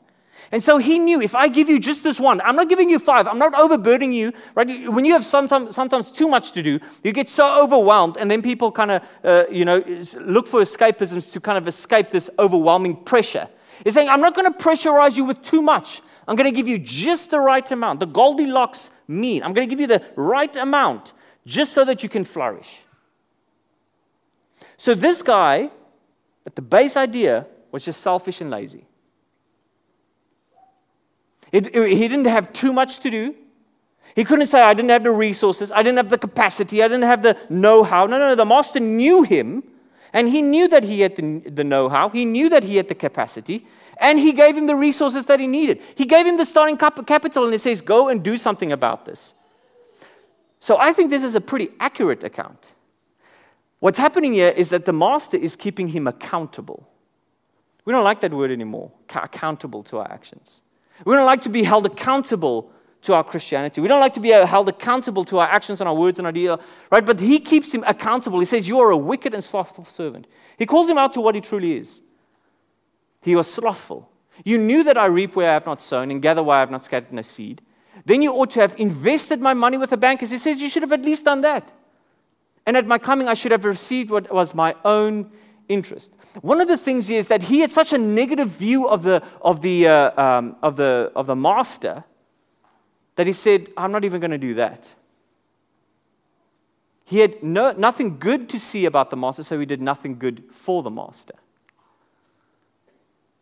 And 0.52 0.62
so 0.62 0.78
he 0.78 1.00
knew 1.00 1.22
if 1.22 1.34
I 1.34 1.48
give 1.48 1.70
you 1.70 1.80
just 1.80 2.04
this 2.04 2.20
one, 2.20 2.42
I'm 2.42 2.58
not 2.58 2.68
giving 2.68 2.90
you 2.90 3.00
five, 3.00 3.26
I'm 3.26 3.40
not 3.40 3.56
overburdening 3.56 4.12
you, 4.12 4.34
right? 4.54 4.68
When 4.92 5.06
you 5.06 5.14
have 5.14 5.26
sometimes, 5.26 5.74
sometimes 5.74 6.12
too 6.12 6.28
much 6.28 6.52
to 6.52 6.62
do, 6.62 6.80
you 7.06 7.14
get 7.14 7.30
so 7.30 7.64
overwhelmed, 7.64 8.18
and 8.18 8.30
then 8.30 8.42
people 8.42 8.74
kind 8.74 8.92
of, 8.92 9.04
uh, 9.24 9.46
you 9.50 9.64
know, 9.64 9.78
look 10.20 10.48
for 10.48 10.60
escapisms 10.62 11.32
to 11.32 11.40
kind 11.40 11.58
of 11.58 11.70
escape 11.70 12.10
this 12.10 12.30
overwhelming 12.38 12.98
pressure. 13.06 13.48
He's 13.86 13.94
saying, 13.94 14.10
I'm 14.10 14.22
not 14.22 14.36
going 14.36 14.52
to 14.52 14.58
pressurize 14.60 15.16
you 15.16 15.24
with 15.24 15.42
too 15.42 15.62
much. 15.62 16.02
I'm 16.28 16.36
going 16.36 16.52
to 16.52 16.56
give 16.56 16.68
you 16.68 16.80
just 16.80 17.32
the 17.32 17.40
right 17.40 17.70
amount, 17.72 18.00
the 18.00 18.08
Goldilocks 18.08 18.92
mean. 19.08 19.44
I'm 19.44 19.54
going 19.54 19.68
to 19.68 19.70
give 19.70 19.80
you 19.80 19.88
the 19.88 20.04
right 20.16 20.56
amount 20.56 21.14
just 21.46 21.74
so 21.74 21.86
that 21.86 22.02
you 22.02 22.10
can 22.10 22.24
flourish. 22.24 22.80
So, 24.78 24.96
this 24.96 25.22
guy, 25.22 25.70
at 26.46 26.56
the 26.56 26.62
base 26.62 26.98
idea, 26.98 27.46
was 27.72 27.86
just 27.86 28.02
selfish 28.02 28.42
and 28.42 28.50
lazy. 28.50 28.86
It, 31.52 31.76
it, 31.76 31.90
he 31.90 32.08
didn't 32.08 32.26
have 32.26 32.52
too 32.54 32.74
much 32.74 33.00
to 33.00 33.10
do. 33.10 33.36
He 34.16 34.24
couldn't 34.24 34.48
say, 34.48 34.62
I 34.62 34.74
didn't 34.74 34.90
have 34.90 35.04
the 35.04 35.12
resources, 35.12 35.72
I 35.72 35.84
didn't 35.84 35.98
have 35.98 36.10
the 36.10 36.18
capacity, 36.18 36.82
I 36.82 36.88
didn't 36.88 37.04
have 37.04 37.22
the 37.22 37.38
know 37.50 37.84
how. 37.84 38.06
No, 38.06 38.18
no, 38.18 38.30
no. 38.30 38.36
The 38.36 38.46
master 38.46 38.80
knew 38.80 39.24
him, 39.24 39.64
and 40.14 40.30
he 40.30 40.42
knew 40.42 40.68
that 40.70 40.84
he 40.84 41.02
had 41.02 41.16
the, 41.16 41.40
the 41.40 41.64
know 41.64 41.90
how, 41.90 42.10
he 42.10 42.26
knew 42.26 42.50
that 42.50 42.64
he 42.64 42.78
had 42.78 42.88
the 42.88 42.96
capacity, 42.96 43.68
and 43.98 44.20
he 44.20 44.34
gave 44.34 44.58
him 44.58 44.68
the 44.68 44.76
resources 44.76 45.26
that 45.28 45.40
he 45.40 45.48
needed. 45.48 45.82
He 45.96 46.06
gave 46.06 46.26
him 46.26 46.38
the 46.38 46.46
starting 46.46 46.78
capital 46.78 47.44
and 47.44 47.54
he 47.54 47.58
says, 47.58 47.82
Go 47.82 48.10
and 48.10 48.24
do 48.24 48.38
something 48.38 48.72
about 48.72 49.06
this. 49.06 49.34
So 50.60 50.78
I 50.80 50.94
think 50.94 51.10
this 51.10 51.24
is 51.24 51.36
a 51.36 51.42
pretty 51.42 51.70
accurate 51.80 52.24
account. 52.24 52.74
What's 53.80 54.00
happening 54.00 54.34
here 54.34 54.50
is 54.50 54.70
that 54.70 54.86
the 54.86 54.94
master 54.94 55.38
is 55.38 55.56
keeping 55.56 55.90
him 55.90 56.08
accountable. 56.08 56.90
We 57.86 57.94
don't 57.94 58.04
like 58.04 58.22
that 58.22 58.34
word 58.34 58.50
anymore, 58.50 58.92
accountable 59.14 59.84
to 59.84 60.00
our 60.00 60.12
actions. 60.12 60.62
We 61.06 61.14
don't 61.14 61.26
like 61.26 61.42
to 61.44 61.50
be 61.50 61.64
held 61.64 61.86
accountable 61.86 62.72
to 63.04 63.14
our 63.14 63.24
Christianity. 63.24 63.82
We 63.82 63.88
don't 63.88 64.00
like 64.00 64.16
to 64.16 64.20
be 64.20 64.34
uh, 64.34 64.48
held 64.48 64.68
accountable 64.68 65.24
to 65.26 65.38
our 65.38 65.48
actions 65.48 65.80
and 65.80 65.88
our 65.88 65.94
words 65.94 66.18
and 66.18 66.26
our 66.26 66.32
deeds, 66.32 66.54
right? 66.92 67.06
But 67.06 67.20
he 67.20 67.40
keeps 67.40 67.72
him 67.72 67.84
accountable. 67.86 68.40
He 68.40 68.46
says, 68.46 68.68
You 68.68 68.80
are 68.80 68.90
a 68.90 68.98
wicked 68.98 69.36
and 69.36 69.44
slothful 69.44 69.86
servant. 69.86 70.26
He 70.58 70.66
calls 70.66 70.90
him 70.90 70.98
out 70.98 71.14
to 71.14 71.22
what 71.22 71.36
he 71.36 71.42
truly 71.42 71.78
is. 71.78 72.02
He 73.26 73.36
was 73.36 73.52
slothful. 73.52 74.08
You 74.44 74.60
knew 74.60 74.84
that 74.84 75.00
I 75.00 75.08
reap 75.08 75.36
where 75.36 75.50
I 75.50 75.54
have 75.54 75.66
not 75.66 75.82
sown 75.82 76.12
and 76.12 76.22
gather 76.22 76.44
where 76.44 76.58
I 76.58 76.60
have 76.60 76.70
not 76.70 76.84
scattered 76.84 77.12
no 77.12 77.24
seed. 77.24 77.60
Then 78.06 78.22
you 78.22 78.32
ought 78.32 78.52
to 78.52 78.62
have 78.62 78.76
invested 78.78 79.42
my 79.42 79.56
money 79.56 79.78
with 79.78 79.90
the 79.90 79.98
bankers. 79.98 80.30
He 80.30 80.38
says 80.38 80.62
you 80.62 80.70
should 80.70 80.84
have 80.84 80.92
at 80.92 81.02
least 81.02 81.26
done 81.26 81.42
that. 81.42 81.74
And 82.68 82.78
at 82.78 82.86
my 82.86 83.00
coming, 83.00 83.28
I 83.28 83.34
should 83.34 83.52
have 83.52 83.66
received 83.66 84.12
what 84.12 84.32
was 84.32 84.54
my 84.54 84.76
own 84.86 85.32
interest. 85.68 86.12
One 86.42 86.62
of 86.62 86.68
the 86.68 86.78
things 86.78 87.10
is 87.10 87.28
that 87.30 87.42
he 87.42 87.62
had 87.62 87.72
such 87.72 87.94
a 87.94 87.98
negative 87.98 88.50
view 88.50 88.88
of 88.88 89.02
the, 89.02 89.24
of 89.42 89.62
the, 89.64 89.88
uh, 89.88 90.22
um, 90.22 90.56
of 90.62 90.76
the, 90.76 91.12
of 91.16 91.26
the 91.26 91.36
master 91.36 92.04
that 93.16 93.26
he 93.26 93.34
said, 93.34 93.70
I'm 93.76 93.92
not 93.92 94.04
even 94.04 94.22
going 94.22 94.32
to 94.32 94.38
do 94.38 94.54
that. 94.54 94.88
He 97.06 97.20
had 97.20 97.42
no, 97.42 97.72
nothing 97.72 98.20
good 98.20 98.50
to 98.50 98.60
see 98.60 98.86
about 98.86 99.10
the 99.10 99.18
master, 99.18 99.42
so 99.42 99.60
he 99.60 99.66
did 99.66 99.82
nothing 99.82 100.20
good 100.20 100.44
for 100.52 100.84
the 100.84 100.92
master. 100.92 101.34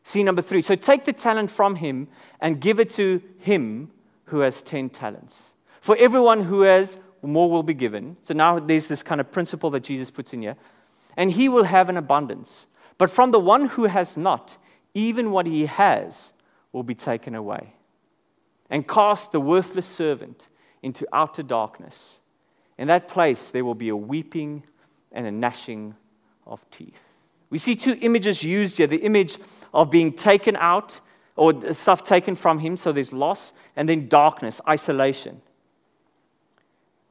See 0.04 0.22
number 0.22 0.42
three. 0.42 0.62
So 0.62 0.76
take 0.76 1.06
the 1.06 1.14
talent 1.14 1.50
from 1.50 1.76
him 1.78 2.10
and 2.42 2.60
give 2.60 2.80
it 2.80 2.90
to 2.92 3.22
him 3.40 3.92
who 4.26 4.40
has 4.40 4.62
10 4.62 4.90
talents. 4.90 5.54
For 5.80 5.96
everyone 5.98 6.42
who 6.44 6.62
has, 6.62 6.98
more 7.22 7.50
will 7.50 7.64
be 7.64 7.74
given. 7.74 8.18
So 8.22 8.34
now 8.34 8.60
there's 8.60 8.88
this 8.88 9.02
kind 9.02 9.22
of 9.22 9.32
principle 9.32 9.70
that 9.72 9.84
Jesus 9.84 10.12
puts 10.12 10.34
in 10.34 10.42
here. 10.42 10.58
And 11.16 11.32
he 11.32 11.48
will 11.48 11.64
have 11.64 11.90
an 11.90 11.98
abundance. 11.98 12.68
But 12.98 13.10
from 13.10 13.32
the 13.32 13.40
one 13.40 13.66
who 13.66 13.86
has 13.86 14.18
not, 14.18 14.58
even 14.94 15.32
what 15.32 15.48
he 15.48 15.66
has 15.66 16.34
will 16.72 16.84
be 16.84 16.96
taken 16.96 17.34
away. 17.34 17.74
And 18.70 18.88
cast 18.88 19.32
the 19.32 19.40
worthless 19.40 19.86
servant 19.86 20.50
into 20.82 21.08
outer 21.14 21.44
darkness. 21.44 22.20
In 22.78 22.88
that 22.88 23.08
place, 23.08 23.52
there 23.52 23.64
will 23.64 23.76
be 23.76 23.90
a 23.90 23.96
weeping 23.96 24.64
and 25.12 25.28
a 25.28 25.32
gnashing 25.32 25.96
of 26.46 26.70
teeth. 26.72 27.13
We 27.54 27.60
see 27.60 27.76
two 27.76 28.00
images 28.02 28.42
used 28.42 28.78
here 28.78 28.88
the 28.88 28.98
image 28.98 29.38
of 29.76 29.92
being 29.92 30.12
taken 30.14 30.56
out 30.56 31.00
or 31.36 31.72
stuff 31.76 32.04
taken 32.04 32.34
from 32.36 32.58
him, 32.58 32.76
so 32.76 32.92
there's 32.92 33.14
loss, 33.14 33.54
and 33.76 33.88
then 33.88 34.08
darkness, 34.08 34.60
isolation. 34.68 35.40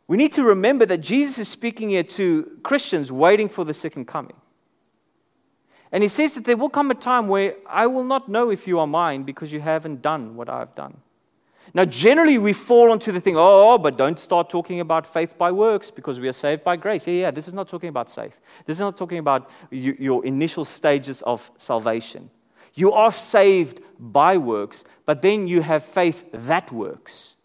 We 0.09 0.17
need 0.17 0.33
to 0.33 0.43
remember 0.43 0.85
that 0.87 0.99
Jesus 0.99 1.39
is 1.39 1.49
speaking 1.49 1.91
here 1.91 2.03
to 2.03 2.59
Christians 2.65 3.13
waiting 3.13 3.49
for 3.49 3.65
the 3.65 3.73
second 3.73 4.09
coming. 4.09 4.35
And 5.93 6.03
he 6.03 6.09
says 6.09 6.35
that 6.35 6.45
there 6.45 6.57
will 6.57 6.71
come 6.71 6.91
a 6.91 6.97
time 6.97 7.29
where 7.29 7.55
I 7.69 7.87
will 7.87 8.03
not 8.03 8.29
know 8.29 8.51
if 8.51 8.67
you 8.67 8.81
are 8.81 8.87
mine 8.89 9.23
because 9.23 9.53
you 9.53 9.61
haven't 9.61 10.03
done 10.03 10.35
what 10.35 10.49
I've 10.49 10.75
done. 10.75 10.97
Now, 11.75 11.87
generally, 11.87 12.37
we 12.37 12.53
fall 12.53 12.93
onto 12.93 13.13
the 13.13 13.21
thing, 13.21 13.37
oh, 13.37 13.73
oh, 13.73 13.79
but 13.79 13.97
don't 13.97 14.21
start 14.21 14.51
talking 14.51 14.81
about 14.81 15.07
faith 15.07 15.39
by 15.39 15.51
works 15.51 15.91
because 15.91 16.21
we 16.21 16.29
are 16.29 16.33
saved 16.33 16.63
by 16.63 16.77
grace. 16.77 17.07
Yeah, 17.07 17.15
yeah, 17.15 17.31
this 17.31 17.49
is 17.49 17.55
not 17.55 17.69
talking 17.69 17.89
about 17.89 18.11
safe. 18.11 18.39
This 18.67 18.77
is 18.77 18.81
not 18.81 18.99
talking 18.99 19.19
about 19.19 19.49
you, 19.71 19.97
your 19.99 20.25
initial 20.25 20.67
stages 20.67 21.23
of 21.23 21.51
salvation. 21.57 22.29
You 22.75 22.93
are 22.93 23.13
saved 23.13 23.81
by 23.99 24.37
works, 24.37 24.85
but 25.07 25.23
then 25.23 25.49
you 25.49 25.63
have 25.63 25.83
faith 25.83 26.25
that 26.33 26.71
works. 26.73 27.37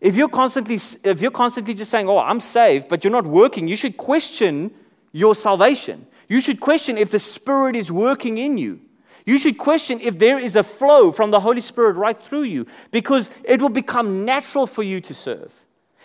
If 0.00 0.16
you're 0.16 0.28
constantly, 0.28 0.76
if 0.76 1.20
you're 1.20 1.30
constantly 1.30 1.74
just 1.74 1.90
saying, 1.90 2.08
oh, 2.08 2.18
I'm 2.18 2.40
saved, 2.40 2.88
but 2.88 3.04
you're 3.04 3.12
not 3.12 3.26
working, 3.26 3.68
you 3.68 3.76
should 3.76 3.96
question 3.96 4.70
your 5.12 5.34
salvation. 5.34 6.06
You 6.28 6.40
should 6.40 6.60
question 6.60 6.96
if 6.96 7.10
the 7.10 7.18
Spirit 7.18 7.76
is 7.76 7.92
working 7.92 8.38
in 8.38 8.56
you. 8.56 8.80
You 9.26 9.38
should 9.38 9.58
question 9.58 10.00
if 10.00 10.18
there 10.18 10.38
is 10.38 10.54
a 10.54 10.62
flow 10.62 11.10
from 11.10 11.32
the 11.32 11.40
Holy 11.40 11.60
Spirit 11.60 11.96
right 11.96 12.20
through 12.20 12.44
you 12.44 12.66
because 12.92 13.28
it 13.44 13.60
will 13.60 13.68
become 13.68 14.24
natural 14.24 14.68
for 14.68 14.84
you 14.84 15.00
to 15.02 15.12
serve. 15.12 15.52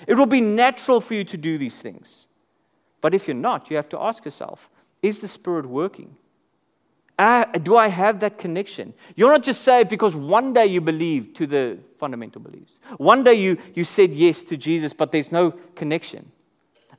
It 0.08 0.16
will 0.16 0.26
be 0.26 0.42
natural 0.42 1.00
for 1.00 1.14
you 1.14 1.24
to 1.26 1.38
do 1.38 1.60
these 1.60 1.82
things. 1.82 2.26
But 3.00 3.14
if 3.14 3.28
you're 3.28 3.36
not, 3.36 3.70
you 3.70 3.76
have 3.78 3.90
to 3.90 4.00
ask 4.00 4.26
yourself 4.26 4.70
is 5.02 5.20
the 5.20 5.28
Spirit 5.28 5.66
working? 5.66 6.16
Uh, 7.18 7.46
do 7.46 7.78
I 7.78 7.88
have 7.88 8.20
that 8.22 8.40
connection? 8.40 8.94
You're 9.16 9.32
not 9.32 9.44
just 9.44 9.62
saved 9.62 9.90
because 9.90 10.16
one 10.16 10.54
day 10.54 10.66
you 10.66 10.82
believed 10.82 11.36
to 11.36 11.46
the 11.46 11.78
fundamental 12.00 12.42
beliefs. 12.42 12.80
One 12.98 13.24
day 13.24 13.36
you, 13.36 13.58
you 13.76 13.84
said 13.84 14.12
yes 14.12 14.42
to 14.44 14.58
Jesus, 14.58 14.94
but 14.94 15.12
there's 15.12 15.32
no 15.32 15.52
connection. 15.52 16.32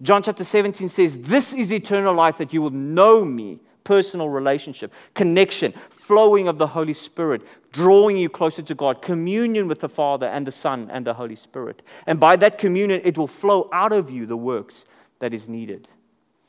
John 0.01 0.23
chapter 0.23 0.45
17 0.45 0.89
says, 0.89 1.19
This 1.19 1.53
is 1.55 1.73
eternal 1.73 2.15
life 2.15 2.37
that 2.39 2.53
you 2.53 2.63
will 2.63 2.71
know 2.71 3.25
me 3.25 3.59
personal 3.85 4.29
relationship, 4.29 4.93
connection, 5.15 5.73
flowing 5.91 6.49
of 6.49 6.59
the 6.59 6.67
Holy 6.67 6.95
Spirit, 6.95 7.43
drawing 7.73 8.17
you 8.17 8.29
closer 8.29 8.63
to 8.63 8.75
God, 8.75 9.03
communion 9.03 9.69
with 9.69 9.81
the 9.81 9.89
Father 9.89 10.27
and 10.27 10.47
the 10.47 10.53
Son 10.53 10.91
and 10.93 11.07
the 11.07 11.15
Holy 11.15 11.37
Spirit. 11.37 11.83
And 12.07 12.21
by 12.21 12.37
that 12.37 12.59
communion, 12.59 13.01
it 13.05 13.17
will 13.17 13.27
flow 13.27 13.69
out 13.73 13.93
of 13.93 14.11
you 14.11 14.27
the 14.27 14.37
works 14.37 14.87
that 15.19 15.33
is 15.33 15.49
needed. 15.49 15.89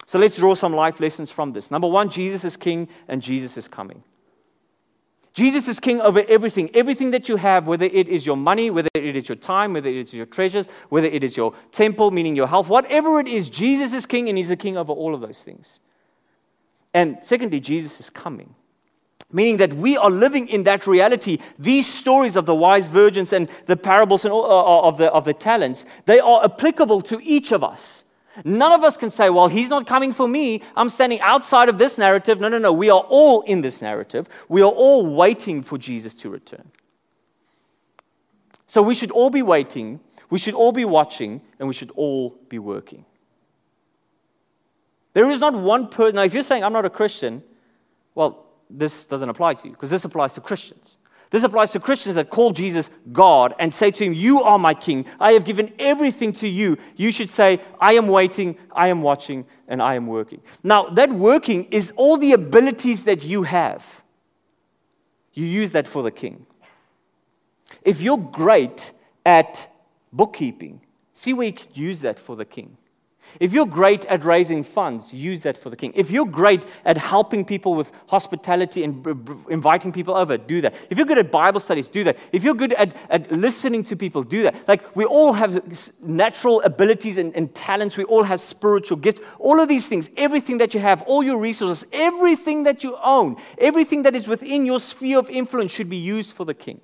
So 0.05 0.19
let's 0.19 0.37
draw 0.37 0.53
some 0.53 0.73
life 0.73 0.99
lessons 0.99 1.31
from 1.31 1.53
this. 1.53 1.71
Number 1.71 1.87
one, 1.87 2.09
Jesus 2.09 2.43
is 2.43 2.57
king 2.57 2.87
and 3.07 3.21
Jesus 3.21 3.57
is 3.57 3.67
coming. 3.67 4.03
Jesus 5.33 5.67
is 5.67 5.79
king 5.79 5.99
over 5.99 6.23
everything. 6.27 6.69
Everything 6.75 7.11
that 7.11 7.27
you 7.27 7.37
have, 7.37 7.67
whether 7.67 7.85
it 7.85 8.07
is 8.07 8.25
your 8.25 8.37
money, 8.37 8.69
whether 8.69 8.89
it 8.93 9.15
is 9.15 9.27
your 9.27 9.35
time, 9.35 9.73
whether 9.73 9.89
it 9.89 10.07
is 10.07 10.13
your 10.13 10.27
treasures, 10.27 10.67
whether 10.89 11.07
it 11.07 11.23
is 11.23 11.35
your 11.35 11.53
temple, 11.71 12.11
meaning 12.11 12.35
your 12.35 12.47
health, 12.47 12.69
whatever 12.69 13.19
it 13.19 13.27
is, 13.27 13.49
Jesus 13.49 13.93
is 13.93 14.05
king 14.05 14.29
and 14.29 14.37
he's 14.37 14.49
the 14.49 14.55
king 14.55 14.77
over 14.77 14.93
all 14.93 15.15
of 15.15 15.21
those 15.21 15.41
things. 15.41 15.79
And 16.93 17.17
secondly, 17.21 17.59
Jesus 17.59 17.99
is 17.99 18.09
coming. 18.09 18.55
Meaning 19.31 19.57
that 19.57 19.73
we 19.73 19.97
are 19.97 20.11
living 20.11 20.47
in 20.47 20.63
that 20.63 20.85
reality. 20.85 21.39
These 21.57 21.91
stories 21.91 22.35
of 22.35 22.45
the 22.45 22.53
wise 22.53 22.87
virgins 22.87 23.33
and 23.33 23.49
the 23.65 23.75
parables 23.75 24.25
and, 24.25 24.33
uh, 24.33 24.37
uh, 24.37 24.81
of, 24.87 24.97
the, 24.97 25.11
of 25.11 25.25
the 25.25 25.33
talents, 25.33 25.85
they 26.05 26.19
are 26.19 26.43
applicable 26.43 27.01
to 27.01 27.19
each 27.23 27.51
of 27.51 27.63
us. 27.63 28.05
None 28.45 28.71
of 28.71 28.83
us 28.83 28.97
can 28.97 29.09
say, 29.09 29.29
well, 29.29 29.47
he's 29.47 29.69
not 29.69 29.87
coming 29.87 30.13
for 30.13 30.27
me. 30.27 30.61
I'm 30.75 30.89
standing 30.89 31.19
outside 31.21 31.69
of 31.69 31.77
this 31.77 31.97
narrative. 31.97 32.39
No, 32.39 32.47
no, 32.47 32.57
no. 32.57 32.73
We 32.73 32.89
are 32.89 33.05
all 33.09 33.41
in 33.41 33.61
this 33.61 33.81
narrative. 33.81 34.27
We 34.49 34.61
are 34.61 34.71
all 34.71 35.15
waiting 35.15 35.61
for 35.63 35.77
Jesus 35.77 36.13
to 36.15 36.29
return. 36.29 36.71
So 38.67 38.81
we 38.81 38.95
should 38.95 39.11
all 39.11 39.29
be 39.29 39.43
waiting, 39.43 39.99
we 40.31 40.39
should 40.39 40.55
all 40.55 40.71
be 40.71 40.83
watching, 40.83 41.41
and 41.59 41.67
we 41.67 41.75
should 41.75 41.91
all 41.95 42.31
be 42.49 42.57
working. 42.57 43.05
There 45.13 45.29
is 45.29 45.39
not 45.39 45.55
one 45.55 45.87
person. 45.87 46.15
Now, 46.15 46.23
if 46.23 46.33
you're 46.33 46.43
saying, 46.43 46.63
I'm 46.63 46.73
not 46.73 46.85
a 46.85 46.89
Christian, 46.89 47.43
well, 48.15 48.45
this 48.69 49.05
doesn't 49.05 49.29
apply 49.29 49.55
to 49.55 49.67
you 49.67 49.71
because 49.73 49.89
this 49.89 50.05
applies 50.05 50.33
to 50.33 50.41
Christians. 50.41 50.97
This 51.29 51.43
applies 51.43 51.71
to 51.71 51.79
Christians 51.79 52.13
that 52.13 52.29
call 52.29 52.51
Jesus 52.51 52.91
God 53.11 53.55
and 53.57 53.73
say 53.73 53.89
to 53.89 54.05
him, 54.05 54.13
You 54.13 54.43
are 54.43 54.59
my 54.59 54.75
king. 54.75 55.05
I 55.19 55.31
have 55.31 55.45
given 55.45 55.73
everything 55.79 56.31
to 56.33 56.47
you. 56.47 56.77
You 56.95 57.11
should 57.11 57.31
say, 57.31 57.59
I 57.81 57.93
am 57.93 58.07
waiting, 58.07 58.55
I 58.71 58.89
am 58.89 59.01
watching, 59.01 59.47
and 59.67 59.81
I 59.81 59.95
am 59.95 60.05
working. 60.05 60.41
Now, 60.61 60.85
that 60.89 61.11
working 61.11 61.65
is 61.65 61.91
all 61.95 62.17
the 62.17 62.33
abilities 62.33 63.05
that 63.05 63.23
you 63.23 63.43
have. 63.43 64.03
You 65.33 65.45
use 65.45 65.71
that 65.71 65.87
for 65.87 66.03
the 66.03 66.11
king. 66.11 66.45
If 67.81 68.01
you're 68.01 68.17
great 68.17 68.91
at 69.25 69.73
bookkeeping, 70.11 70.81
see 71.13 71.33
where 71.33 71.47
you 71.47 71.53
could 71.53 71.75
use 71.75 72.01
that 72.01 72.19
for 72.19 72.35
the 72.35 72.45
king. 72.45 72.77
If 73.39 73.51
you're 73.51 73.65
great 73.65 74.05
at 74.05 74.23
raising 74.23 74.63
funds, 74.63 75.13
use 75.13 75.41
that 75.43 75.57
for 75.57 75.69
the 75.69 75.75
king. 75.75 75.91
If 75.95 76.11
you're 76.11 76.25
great 76.25 76.63
at 76.85 76.97
helping 76.97 77.45
people 77.45 77.73
with 77.73 77.91
hospitality 78.07 78.83
and 78.83 79.01
b- 79.01 79.13
b- 79.13 79.33
inviting 79.49 79.91
people 79.91 80.15
over, 80.15 80.37
do 80.37 80.61
that. 80.61 80.75
If 80.89 80.97
you're 80.97 81.07
good 81.07 81.17
at 81.17 81.31
Bible 81.31 81.59
studies, 81.59 81.89
do 81.89 82.03
that. 82.03 82.17
If 82.31 82.43
you're 82.43 82.53
good 82.53 82.73
at, 82.73 82.95
at 83.09 83.31
listening 83.31 83.83
to 83.85 83.95
people, 83.95 84.23
do 84.23 84.43
that. 84.43 84.67
Like, 84.67 84.95
we 84.95 85.03
all 85.05 85.33
have 85.33 85.61
natural 86.01 86.61
abilities 86.61 87.17
and, 87.17 87.35
and 87.35 87.53
talents, 87.55 87.97
we 87.97 88.03
all 88.03 88.23
have 88.23 88.39
spiritual 88.39 88.97
gifts. 88.97 89.21
All 89.39 89.59
of 89.59 89.67
these 89.67 89.87
things, 89.87 90.11
everything 90.15 90.59
that 90.59 90.73
you 90.73 90.79
have, 90.79 91.01
all 91.03 91.23
your 91.23 91.39
resources, 91.39 91.89
everything 91.91 92.63
that 92.63 92.83
you 92.83 92.97
own, 93.03 93.37
everything 93.57 94.03
that 94.03 94.15
is 94.15 94.27
within 94.27 94.65
your 94.65 94.79
sphere 94.79 95.17
of 95.17 95.29
influence 95.29 95.71
should 95.71 95.89
be 95.89 95.97
used 95.97 96.35
for 96.35 96.45
the 96.45 96.53
king. 96.53 96.79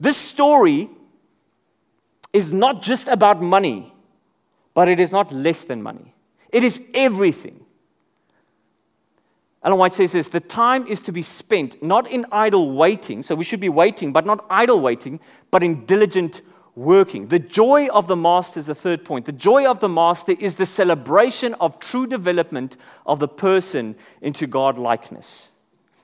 This 0.00 0.16
story 0.16 0.90
is 2.32 2.52
not 2.52 2.82
just 2.82 3.06
about 3.06 3.40
money. 3.40 3.93
But 4.74 4.88
it 4.88 5.00
is 5.00 5.12
not 5.12 5.32
less 5.32 5.64
than 5.64 5.82
money, 5.82 6.14
it 6.50 6.64
is 6.64 6.90
everything. 6.92 7.60
Ellen 9.62 9.78
White 9.78 9.94
says 9.94 10.12
this 10.12 10.28
the 10.28 10.40
time 10.40 10.86
is 10.86 11.00
to 11.02 11.12
be 11.12 11.22
spent 11.22 11.82
not 11.82 12.10
in 12.10 12.26
idle 12.30 12.72
waiting, 12.72 13.22
so 13.22 13.34
we 13.34 13.44
should 13.44 13.60
be 13.60 13.70
waiting, 13.70 14.12
but 14.12 14.26
not 14.26 14.44
idle 14.50 14.80
waiting, 14.80 15.20
but 15.50 15.62
in 15.62 15.86
diligent 15.86 16.42
working. 16.74 17.28
The 17.28 17.38
joy 17.38 17.88
of 17.88 18.06
the 18.06 18.16
master 18.16 18.60
is 18.60 18.66
the 18.66 18.74
third 18.74 19.04
point. 19.04 19.24
The 19.24 19.32
joy 19.32 19.66
of 19.66 19.80
the 19.80 19.88
master 19.88 20.32
is 20.32 20.54
the 20.54 20.66
celebration 20.66 21.54
of 21.54 21.78
true 21.78 22.06
development 22.06 22.76
of 23.06 23.20
the 23.20 23.28
person 23.28 23.96
into 24.20 24.46
God 24.46 24.76
likeness. 24.76 25.50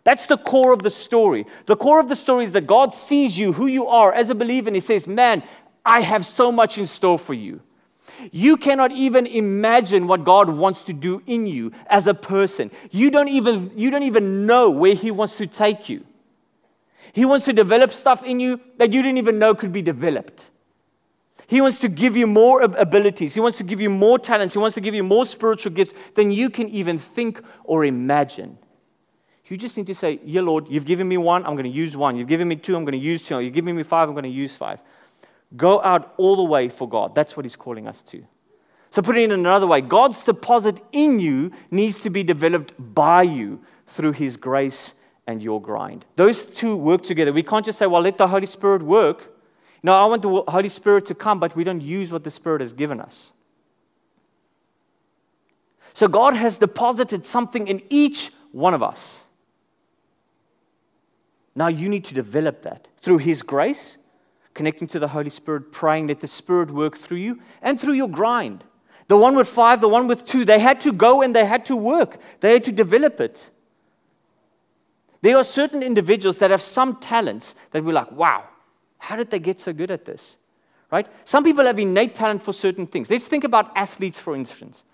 That's 0.05 0.27
the 0.27 0.39
core 0.39 0.73
of 0.73 0.83
the 0.83 0.91
story. 0.91 1.45
The 1.67 1.77
core 1.77 2.01
of 2.01 2.09
the 2.09 2.17
story 2.17 2.45
is 2.45 2.53
that 2.53 2.67
God 2.67 2.95
sees 2.95 3.39
you, 3.39 3.53
who 3.53 3.67
you 3.67 3.87
are 3.89 4.13
as 4.13 4.31
a 4.31 4.35
believer, 4.35 4.69
and 4.69 4.77
He 4.77 4.81
says, 4.81 5.07
Man, 5.07 5.43
I 5.85 6.01
have 6.01 6.25
so 6.25 6.51
much 6.51 6.79
in 6.79 6.87
store 6.87 7.19
for 7.19 7.35
you. 7.35 7.61
You 8.33 8.57
cannot 8.57 8.93
even 8.93 9.27
imagine 9.27 10.07
what 10.07 10.25
God 10.25 10.49
wants 10.49 10.85
to 10.85 10.93
do 10.93 11.23
in 11.27 11.47
you 11.47 11.73
as 11.87 12.07
a 12.07 12.15
person. 12.15 12.71
You 12.91 13.11
don't 13.11 13.29
even, 13.29 13.71
you 13.77 13.91
don't 13.91 14.03
even 14.03 14.47
know 14.47 14.71
where 14.71 14.95
He 14.95 15.11
wants 15.11 15.37
to 15.39 15.47
take 15.47 15.89
you. 15.89 16.05
He 17.13 17.25
wants 17.25 17.45
to 17.47 17.53
develop 17.53 17.93
stuff 17.93 18.23
in 18.23 18.41
you 18.41 18.61
that 18.77 18.93
you 18.93 19.03
didn't 19.03 19.19
even 19.19 19.39
know 19.39 19.55
could 19.55 19.73
be 19.73 19.83
developed. 19.83 20.51
He 21.47 21.61
wants 21.61 21.81
to 21.81 21.89
give 21.89 22.17
you 22.17 22.29
more 22.29 22.63
abilities. 22.63 23.35
He 23.35 23.41
wants 23.41 23.59
to 23.59 23.65
give 23.65 23.81
you 23.81 23.91
more 23.91 24.19
talents. 24.19 24.55
He 24.55 24.61
wants 24.61 24.77
to 24.77 24.81
give 24.81 24.95
you 24.95 25.03
more 25.03 25.27
spiritual 25.27 25.73
gifts 25.73 25.95
than 26.15 26.31
you 26.31 26.49
can 26.49 26.69
even 26.69 26.99
think 26.99 27.43
or 27.65 27.85
imagine. 27.85 28.57
You 29.51 29.57
just 29.57 29.77
need 29.77 29.89
to 29.89 29.95
say, 29.97 30.21
Yeah, 30.25 30.43
Lord, 30.43 30.69
you've 30.69 30.87
given 30.87 31.09
me 31.09 31.17
one, 31.17 31.45
I'm 31.45 31.55
going 31.55 31.65
to 31.65 31.69
use 31.69 31.97
one. 31.97 32.17
You've 32.17 32.29
given 32.29 32.47
me 32.47 32.55
two, 32.55 32.77
I'm 32.77 32.85
going 32.85 32.93
to 32.93 32.99
use 32.99 33.27
two. 33.27 33.41
You've 33.41 33.53
given 33.53 33.75
me 33.75 33.83
five, 33.83 34.09
I'm 34.09 34.15
going 34.15 34.23
to 34.23 34.31
use 34.31 34.55
five. 34.55 34.79
Go 35.57 35.83
out 35.83 36.15
all 36.17 36.37
the 36.37 36.45
way 36.45 36.69
for 36.69 36.89
God. 36.89 37.15
That's 37.15 37.37
what 37.37 37.45
He's 37.45 37.57
calling 37.57 37.89
us 37.89 38.03
to. 38.05 38.25
So, 38.91 39.03
put 39.03 39.17
it 39.17 39.23
in 39.23 39.33
another 39.33 39.67
way 39.67 39.81
God's 39.81 40.21
deposit 40.23 40.81
in 40.93 41.21
you 41.21 41.53
needs 41.71 42.01
to 42.01 42.11
be 42.11 42.23
developed 42.23 42.75
by 42.79 43.23
you 43.23 43.61
through 43.87 44.13
His 44.13 44.37
grace 44.37 44.95
and 45.27 45.43
your 45.43 45.61
grind. 45.61 46.05
Those 46.17 46.45
two 46.45 46.77
work 46.77 47.03
together. 47.03 47.33
We 47.33 47.43
can't 47.43 47.65
just 47.65 47.79
say, 47.79 47.87
well, 47.87 48.03
let 48.03 48.19
the 48.19 48.29
Holy 48.29 48.47
Spirit 48.47 48.83
work. 48.83 49.37
No, 49.83 49.95
I 49.95 50.05
want 50.07 50.23
the 50.23 50.43
Holy 50.49 50.69
Spirit 50.69 51.07
to 51.07 51.15
come, 51.15 51.41
but 51.41 51.57
we 51.57 51.65
don't 51.65 51.81
use 51.81 52.13
what 52.13 52.25
the 52.25 52.31
Spirit 52.31 52.61
has 52.61 52.73
given 52.73 53.01
us. 53.01 53.33
So, 55.95 56.09
God 56.09 56.35
has 56.35 56.59
deposited 56.59 57.25
something 57.25 57.69
in 57.69 57.83
each 57.91 58.31
one 58.53 58.75
of 58.75 58.83
us. 58.83 59.25
Now 61.55 61.69
you 61.69 61.89
need 61.89 62.05
to 62.05 62.15
develop 62.15 62.63
that 62.63 62.89
through 63.03 63.19
His 63.19 63.43
grace, 63.43 63.99
connecting 64.55 64.89
to 64.89 64.99
the 64.99 65.09
Holy 65.09 65.31
Spirit, 65.31 65.73
praying 65.73 66.07
that 66.07 66.21
the 66.21 66.27
Spirit 66.27 66.71
work 66.71 66.99
through 66.99 67.19
you 67.19 67.41
and 67.63 67.81
through 67.81 67.95
your 67.95 68.09
grind. 68.09 68.65
The 69.09 69.17
one 69.17 69.35
with 69.35 69.49
five, 69.49 69.81
the 69.81 69.89
one 69.89 70.07
with 70.07 70.25
two, 70.25 70.45
they 70.45 70.59
had 70.59 70.81
to 70.83 70.93
go 70.93 71.23
and 71.23 71.35
they 71.35 71.45
had 71.45 71.67
to 71.67 71.77
work, 71.77 72.19
they 72.41 72.53
had 72.53 72.65
to 72.65 72.73
develop 72.73 73.21
it. 73.21 73.51
There 75.23 75.37
are 75.37 75.45
certain 75.45 75.83
individuals 75.83 76.39
that 76.39 76.51
have 76.51 76.63
some 76.63 76.97
talents 76.97 77.55
that 77.73 77.85
we're 77.85 77.93
like, 77.93 78.11
wow, 78.13 78.45
how 78.99 79.17
did 79.17 79.31
they 79.31 79.39
get 79.39 79.61
so 79.61 79.73
good 79.73 79.91
at 79.91 80.05
this? 80.05 80.37
Right? 80.91 81.07
Some 81.25 81.45
people 81.45 81.65
have 81.65 81.79
innate 81.79 82.15
talent 82.15 82.43
for 82.43 82.53
certain 82.53 82.87
things. 82.87 83.11
Let's 83.11 83.29
think 83.29 83.45
about 83.45 83.77
athletes, 83.77 84.19
for 84.19 84.35
instance. 84.35 84.85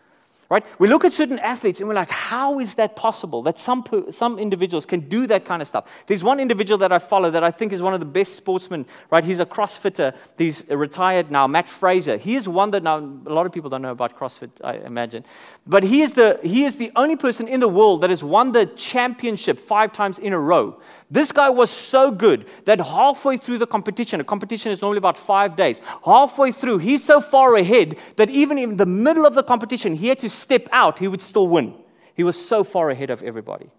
Right? 0.49 0.65
We 0.79 0.87
look 0.87 1.05
at 1.05 1.13
certain 1.13 1.41
athletes 1.41 1.81
and 1.81 1.89
we're 1.89 1.97
like, 1.97 2.11
how 2.11 2.61
is 2.61 2.75
that 2.75 2.95
possible 2.95 3.43
that 3.43 3.59
some, 3.59 3.85
some 4.11 4.39
individuals 4.39 4.87
can 4.87 5.01
do 5.01 5.27
that 5.27 5.45
kind 5.45 5.61
of 5.61 5.67
stuff? 5.67 6.05
There's 6.07 6.23
one 6.23 6.39
individual 6.39 6.79
that 6.79 6.93
I 6.93 7.01
follow 7.01 7.33
that 7.33 7.43
I 7.43 7.51
think 7.51 7.73
is 7.73 7.83
one 7.83 7.95
of 7.95 8.01
the 8.01 8.07
best 8.07 8.37
sportsmen, 8.37 8.87
right? 9.11 9.25
He's 9.25 9.41
a 9.41 9.47
CrossFitter. 9.47 10.15
He's 10.39 10.65
retired 10.69 11.33
now, 11.33 11.49
Mat 11.49 11.69
Fraser. 11.69 12.17
He 12.17 12.37
is 12.37 12.49
one 12.49 12.71
that 12.71 12.85
now 12.85 12.99
a 12.99 13.33
lot 13.33 13.47
of 13.47 13.53
people 13.53 13.71
don't 13.71 13.83
know 13.83 13.91
about 13.91 14.17
CrossFit, 14.17 14.51
I 14.63 14.75
imagine. 14.77 15.25
But 15.67 15.83
he 15.83 16.03
is, 16.03 16.13
the, 16.13 16.39
he 16.45 16.65
is 16.65 16.77
the 16.77 16.93
only 16.95 17.17
person 17.17 17.49
in 17.49 17.59
the 17.59 17.69
world 17.69 18.03
that 18.03 18.11
has 18.11 18.23
won 18.23 18.53
the 18.53 18.67
championship 18.67 19.59
five 19.59 19.93
times 19.93 20.21
in 20.21 20.33
a 20.33 20.39
row. 20.39 20.81
This 21.11 21.31
guy 21.31 21.51
was 21.51 21.71
so 21.71 22.11
good 22.11 22.47
that 22.65 22.81
halfway 22.81 23.37
through 23.37 23.59
the 23.59 23.67
competition, 23.67 24.21
a 24.21 24.25
competition 24.25 24.73
is 24.73 24.83
normally 24.83 24.99
about 24.99 25.17
five 25.17 25.55
days, 25.55 25.81
halfway 26.05 26.51
through, 26.51 26.79
he's 26.79 27.05
so 27.05 27.21
far 27.21 27.55
ahead 27.55 27.97
that 28.17 28.29
even 28.29 28.59
in 28.59 28.77
the 28.77 28.87
middle 28.87 29.25
of 29.25 29.35
the 29.35 29.45
competition, 29.45 29.95
he 29.95 30.09
had 30.09 30.19
to 30.19 30.29
step 30.29 30.69
out, 30.73 30.99
he 30.99 31.07
would 31.07 31.21
still 31.21 31.47
win. 31.47 31.75
He 32.15 32.25
was 32.25 32.37
so 32.37 32.65
far 32.65 32.91
ahead 32.91 33.11
of 33.11 33.23
everybody. 33.23 33.71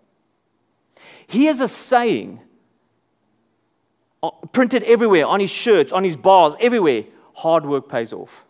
He 1.28 1.46
has 1.46 1.60
a 1.60 1.68
saying 1.68 2.40
uh, 4.24 4.32
printed 4.54 4.84
everywhere 4.84 5.26
on 5.26 5.42
his 5.42 5.50
shirts, 5.50 5.92
on 5.92 6.06
his 6.06 6.16
bars, 6.16 6.56
everywhere 6.62 7.04
hard 7.36 7.66
work 7.66 7.90
pays 7.90 8.14
off. 8.14 8.47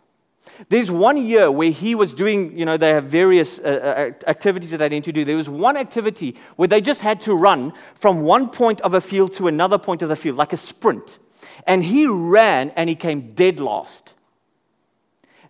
There's 0.68 0.90
one 0.90 1.16
year 1.16 1.50
where 1.50 1.70
he 1.70 1.94
was 1.94 2.14
doing, 2.14 2.58
you 2.58 2.64
know, 2.64 2.76
they 2.76 2.90
have 2.90 3.04
various 3.04 3.58
uh, 3.58 4.12
uh, 4.24 4.30
activities 4.30 4.70
that 4.70 4.78
they 4.78 4.88
need 4.88 5.04
to 5.04 5.12
do. 5.12 5.24
There 5.24 5.36
was 5.36 5.48
one 5.48 5.76
activity 5.76 6.36
where 6.56 6.68
they 6.68 6.80
just 6.80 7.00
had 7.00 7.20
to 7.22 7.34
run 7.34 7.72
from 7.94 8.22
one 8.22 8.50
point 8.50 8.80
of 8.82 8.94
a 8.94 9.00
field 9.00 9.34
to 9.34 9.48
another 9.48 9.78
point 9.78 10.02
of 10.02 10.08
the 10.08 10.16
field, 10.16 10.36
like 10.36 10.52
a 10.52 10.56
sprint. 10.56 11.18
And 11.66 11.84
he 11.84 12.06
ran 12.06 12.70
and 12.70 12.88
he 12.88 12.94
came 12.94 13.30
dead 13.30 13.60
last. 13.60 14.14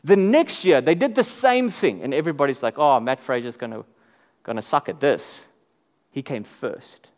The 0.05 0.17
next 0.17 0.65
year, 0.65 0.81
they 0.81 0.95
did 0.95 1.15
the 1.15 1.25
same 1.25 1.71
thing, 1.71 2.03
and 2.03 2.15
everybody's 2.15 2.63
like, 2.63 2.79
oh, 2.79 3.01
Mat 3.01 3.21
Fraser's 3.21 3.57
going 3.57 3.85
to 4.45 4.63
suck 4.63 4.89
at 4.89 5.01
this. 5.01 5.47
He 6.11 6.23
came 6.23 6.45
first. 6.45 7.09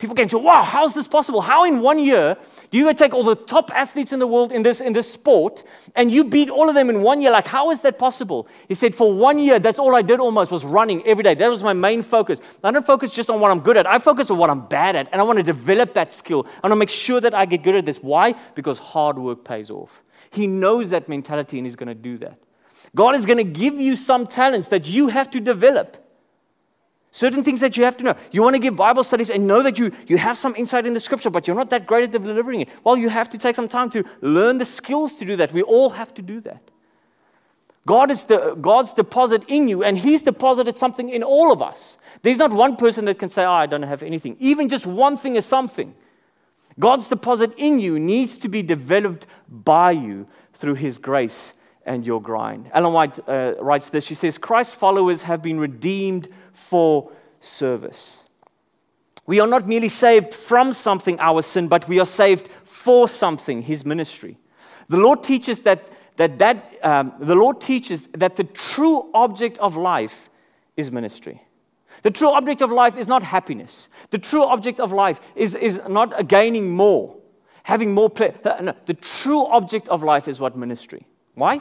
People 0.00 0.16
came 0.16 0.28
to, 0.28 0.38
wow, 0.38 0.62
how's 0.62 0.94
this 0.94 1.06
possible? 1.06 1.42
How 1.42 1.64
in 1.64 1.82
one 1.82 1.98
year 1.98 2.38
do 2.70 2.78
you 2.78 2.92
take 2.94 3.12
all 3.12 3.22
the 3.22 3.36
top 3.36 3.70
athletes 3.74 4.14
in 4.14 4.18
the 4.18 4.26
world 4.26 4.50
in 4.50 4.62
this, 4.62 4.80
in 4.80 4.94
this 4.94 5.12
sport 5.12 5.62
and 5.94 6.10
you 6.10 6.24
beat 6.24 6.48
all 6.48 6.70
of 6.70 6.74
them 6.74 6.88
in 6.88 7.02
one 7.02 7.20
year? 7.20 7.30
Like, 7.30 7.46
how 7.46 7.70
is 7.70 7.82
that 7.82 7.98
possible? 7.98 8.48
He 8.66 8.74
said, 8.74 8.94
for 8.94 9.12
one 9.12 9.38
year, 9.38 9.58
that's 9.58 9.78
all 9.78 9.94
I 9.94 10.00
did 10.00 10.18
almost 10.18 10.50
was 10.50 10.64
running 10.64 11.06
every 11.06 11.22
day. 11.22 11.34
That 11.34 11.48
was 11.48 11.62
my 11.62 11.74
main 11.74 12.02
focus. 12.02 12.40
I 12.64 12.70
don't 12.70 12.86
focus 12.86 13.12
just 13.12 13.28
on 13.28 13.40
what 13.40 13.50
I'm 13.50 13.60
good 13.60 13.76
at. 13.76 13.86
I 13.86 13.98
focus 13.98 14.30
on 14.30 14.38
what 14.38 14.48
I'm 14.48 14.66
bad 14.66 14.96
at. 14.96 15.08
And 15.12 15.20
I 15.20 15.24
want 15.24 15.36
to 15.36 15.42
develop 15.42 15.92
that 15.92 16.14
skill. 16.14 16.46
I 16.48 16.66
want 16.66 16.72
to 16.72 16.76
make 16.76 16.88
sure 16.88 17.20
that 17.20 17.34
I 17.34 17.44
get 17.44 17.62
good 17.62 17.74
at 17.74 17.84
this. 17.84 17.98
Why? 17.98 18.32
Because 18.54 18.78
hard 18.78 19.18
work 19.18 19.44
pays 19.44 19.70
off. 19.70 20.02
He 20.30 20.46
knows 20.46 20.88
that 20.90 21.10
mentality 21.10 21.58
and 21.58 21.66
he's 21.66 21.76
going 21.76 21.88
to 21.88 21.94
do 21.94 22.16
that. 22.18 22.38
God 22.96 23.16
is 23.16 23.26
going 23.26 23.36
to 23.36 23.44
give 23.44 23.78
you 23.78 23.96
some 23.96 24.26
talents 24.26 24.68
that 24.68 24.88
you 24.88 25.08
have 25.08 25.30
to 25.32 25.40
develop. 25.40 25.98
Certain 27.12 27.42
things 27.42 27.60
that 27.60 27.76
you 27.76 27.84
have 27.84 27.96
to 27.96 28.04
know. 28.04 28.14
You 28.30 28.42
want 28.42 28.54
to 28.54 28.60
give 28.60 28.76
Bible 28.76 29.02
studies 29.02 29.30
and 29.30 29.46
know 29.46 29.62
that 29.62 29.78
you, 29.78 29.90
you 30.06 30.16
have 30.16 30.38
some 30.38 30.54
insight 30.54 30.86
in 30.86 30.94
the 30.94 31.00
scripture, 31.00 31.30
but 31.30 31.46
you're 31.46 31.56
not 31.56 31.70
that 31.70 31.86
great 31.86 32.04
at 32.04 32.12
delivering 32.12 32.60
it. 32.60 32.68
Well, 32.84 32.96
you 32.96 33.08
have 33.08 33.28
to 33.30 33.38
take 33.38 33.56
some 33.56 33.66
time 33.68 33.90
to 33.90 34.04
learn 34.20 34.58
the 34.58 34.64
skills 34.64 35.14
to 35.14 35.24
do 35.24 35.36
that. 35.36 35.52
We 35.52 35.62
all 35.62 35.90
have 35.90 36.14
to 36.14 36.22
do 36.22 36.40
that. 36.42 36.62
God 37.86 38.10
is 38.10 38.24
the, 38.24 38.56
God's 38.60 38.92
deposit 38.92 39.42
in 39.48 39.66
you, 39.66 39.82
and 39.82 39.98
He's 39.98 40.22
deposited 40.22 40.76
something 40.76 41.08
in 41.08 41.22
all 41.22 41.50
of 41.50 41.62
us. 41.62 41.98
There's 42.22 42.38
not 42.38 42.52
one 42.52 42.76
person 42.76 43.06
that 43.06 43.18
can 43.18 43.28
say, 43.28 43.44
oh, 43.44 43.52
I 43.52 43.66
don't 43.66 43.82
have 43.82 44.02
anything. 44.02 44.36
Even 44.38 44.68
just 44.68 44.86
one 44.86 45.16
thing 45.16 45.34
is 45.34 45.46
something. 45.46 45.94
God's 46.78 47.08
deposit 47.08 47.52
in 47.56 47.80
you 47.80 47.98
needs 47.98 48.38
to 48.38 48.48
be 48.48 48.62
developed 48.62 49.26
by 49.48 49.90
you 49.90 50.28
through 50.52 50.74
His 50.74 50.98
grace 50.98 51.54
and 51.84 52.06
your 52.06 52.20
grind. 52.20 52.70
Ellen 52.72 52.92
White 52.92 53.18
uh, 53.28 53.54
writes 53.58 53.90
this. 53.90 54.06
She 54.06 54.14
says, 54.14 54.38
Christ's 54.38 54.74
followers 54.74 55.22
have 55.22 55.42
been 55.42 55.58
redeemed 55.58 56.28
for 56.60 57.10
service. 57.40 58.24
We 59.26 59.40
are 59.40 59.46
not 59.46 59.68
merely 59.68 59.88
saved 59.88 60.34
from 60.34 60.72
something, 60.72 61.18
our 61.20 61.42
sin, 61.42 61.68
but 61.68 61.88
we 61.88 62.00
are 62.00 62.06
saved 62.06 62.48
for 62.64 63.08
something, 63.08 63.62
his 63.62 63.84
ministry. 63.84 64.38
The 64.88 64.96
Lord 64.96 65.22
teaches 65.22 65.62
that, 65.62 65.88
that, 66.16 66.38
that 66.38 66.74
um, 66.82 67.12
the 67.20 67.34
Lord 67.34 67.60
teaches 67.60 68.08
that 68.08 68.36
the 68.36 68.44
true 68.44 69.08
object 69.14 69.58
of 69.58 69.76
life 69.76 70.28
is 70.76 70.90
ministry. 70.90 71.42
The 72.02 72.10
true 72.10 72.30
object 72.30 72.62
of 72.62 72.70
life 72.72 72.96
is 72.96 73.06
not 73.06 73.22
happiness. 73.22 73.88
The 74.10 74.18
true 74.18 74.42
object 74.42 74.80
of 74.80 74.92
life 74.92 75.20
is, 75.36 75.54
is 75.54 75.80
not 75.88 76.28
gaining 76.28 76.70
more, 76.70 77.16
having 77.62 77.92
more 77.94 78.10
pleasure. 78.10 78.38
No, 78.60 78.74
the 78.86 78.94
true 78.94 79.46
object 79.46 79.88
of 79.88 80.02
life 80.02 80.26
is 80.26 80.40
what 80.40 80.56
ministry. 80.56 81.06
Why? 81.34 81.60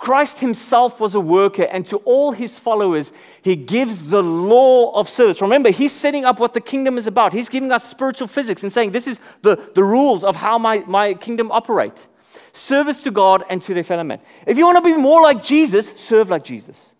Christ 0.00 0.40
himself 0.40 0.98
was 0.98 1.14
a 1.14 1.20
worker, 1.20 1.64
and 1.64 1.86
to 1.88 1.98
all 1.98 2.32
his 2.32 2.58
followers, 2.58 3.12
he 3.42 3.54
gives 3.54 4.08
the 4.08 4.22
law 4.22 4.92
of 4.98 5.10
service. 5.10 5.42
Remember, 5.42 5.70
he's 5.70 5.92
setting 5.92 6.24
up 6.24 6.40
what 6.40 6.54
the 6.54 6.60
kingdom 6.60 6.96
is 6.96 7.06
about. 7.06 7.34
He's 7.34 7.50
giving 7.50 7.70
us 7.70 7.88
spiritual 7.88 8.26
physics 8.26 8.62
and 8.62 8.72
saying, 8.72 8.92
This 8.92 9.06
is 9.06 9.20
the, 9.42 9.70
the 9.74 9.84
rules 9.84 10.24
of 10.24 10.36
how 10.36 10.56
my, 10.56 10.82
my 10.86 11.12
kingdom 11.12 11.52
operate 11.52 12.06
service 12.52 13.02
to 13.02 13.10
God 13.10 13.44
and 13.50 13.60
to 13.62 13.74
their 13.74 13.82
fellow 13.82 14.04
man. 14.04 14.20
If 14.46 14.56
you 14.56 14.64
want 14.64 14.82
to 14.82 14.90
be 14.90 14.96
more 14.96 15.20
like 15.22 15.42
Jesus, 15.42 15.92
serve 15.96 16.30
like 16.30 16.44
Jesus. 16.44 16.92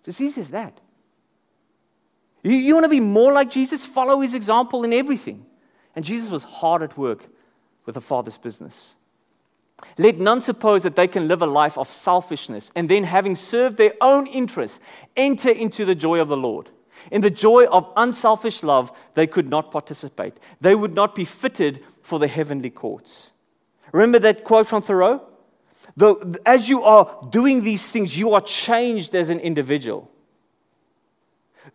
It's 0.00 0.08
as 0.08 0.20
easy 0.20 0.40
as 0.42 0.50
that. 0.50 0.78
You, 2.42 2.52
you 2.52 2.74
want 2.74 2.84
to 2.84 2.90
be 2.90 3.00
more 3.00 3.32
like 3.32 3.50
Jesus? 3.50 3.86
Follow 3.86 4.20
his 4.20 4.34
example 4.34 4.84
in 4.84 4.92
everything. 4.92 5.46
And 5.96 6.04
Jesus 6.04 6.30
was 6.30 6.44
hard 6.44 6.82
at 6.82 6.96
work 6.96 7.26
with 7.86 7.94
the 7.94 8.00
Father's 8.00 8.38
business. 8.38 8.94
Let 9.96 10.18
none 10.18 10.40
suppose 10.40 10.82
that 10.84 10.96
they 10.96 11.08
can 11.08 11.28
live 11.28 11.42
a 11.42 11.46
life 11.46 11.76
of 11.76 11.88
selfishness 11.88 12.70
and 12.74 12.88
then, 12.88 13.04
having 13.04 13.36
served 13.36 13.76
their 13.76 13.94
own 14.00 14.26
interests, 14.26 14.80
enter 15.16 15.50
into 15.50 15.84
the 15.84 15.94
joy 15.94 16.20
of 16.20 16.28
the 16.28 16.36
Lord. 16.36 16.70
In 17.10 17.20
the 17.20 17.30
joy 17.30 17.66
of 17.66 17.90
unselfish 17.96 18.62
love, 18.62 18.92
they 19.14 19.26
could 19.26 19.48
not 19.48 19.70
participate. 19.70 20.34
They 20.60 20.74
would 20.74 20.94
not 20.94 21.14
be 21.14 21.24
fitted 21.24 21.82
for 22.02 22.18
the 22.18 22.28
heavenly 22.28 22.70
courts. 22.70 23.32
Remember 23.92 24.18
that 24.18 24.44
quote 24.44 24.66
from 24.66 24.82
Thoreau? 24.82 25.22
The, 25.96 26.38
as 26.44 26.68
you 26.68 26.82
are 26.82 27.28
doing 27.30 27.62
these 27.62 27.90
things, 27.90 28.18
you 28.18 28.34
are 28.34 28.40
changed 28.40 29.14
as 29.14 29.30
an 29.30 29.40
individual. 29.40 30.10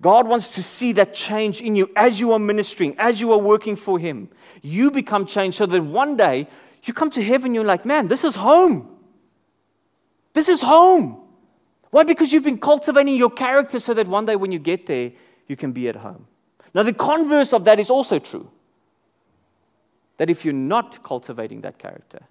God 0.02 0.28
wants 0.28 0.56
to 0.56 0.64
see 0.64 0.92
that 0.94 1.14
change 1.14 1.62
in 1.62 1.76
you 1.76 1.90
as 1.96 2.20
you 2.20 2.32
are 2.34 2.40
ministering, 2.40 2.96
as 2.98 3.22
you 3.22 3.32
are 3.32 3.38
working 3.38 3.76
for 3.76 3.98
Him. 4.00 4.30
You 4.62 4.92
become 4.92 5.26
changed 5.26 5.58
so 5.58 5.66
that 5.66 5.82
one 5.82 6.18
day 6.18 6.48
you 6.84 6.94
come 6.94 7.10
to 7.12 7.24
heaven, 7.24 7.54
you're 7.54 7.64
like, 7.64 7.86
man, 7.86 8.08
this 8.08 8.24
is 8.24 8.36
home. 8.36 8.90
This 10.34 10.50
is 10.50 10.62
home. 10.62 11.22
Why? 11.92 12.04
Because 12.04 12.34
you've 12.34 12.44
been 12.44 12.58
cultivating 12.58 13.16
your 13.16 13.30
character 13.30 13.80
so 13.80 13.94
that 13.94 14.08
one 14.08 14.26
day 14.26 14.36
when 14.36 14.52
you 14.52 14.60
get 14.60 14.86
there, 14.86 15.12
you 15.48 15.56
can 15.56 15.72
be 15.72 15.88
at 15.88 15.96
home. 15.96 16.28
Now, 16.74 16.84
the 16.84 16.94
converse 16.94 17.54
of 17.54 17.66
that 17.66 17.80
is 17.80 17.90
also 17.90 18.20
true. 18.20 18.50
That 20.18 20.30
if 20.30 20.44
you're 20.44 20.54
not 20.54 21.04
cultivating 21.04 21.62
that 21.62 21.78
character, 21.78 22.22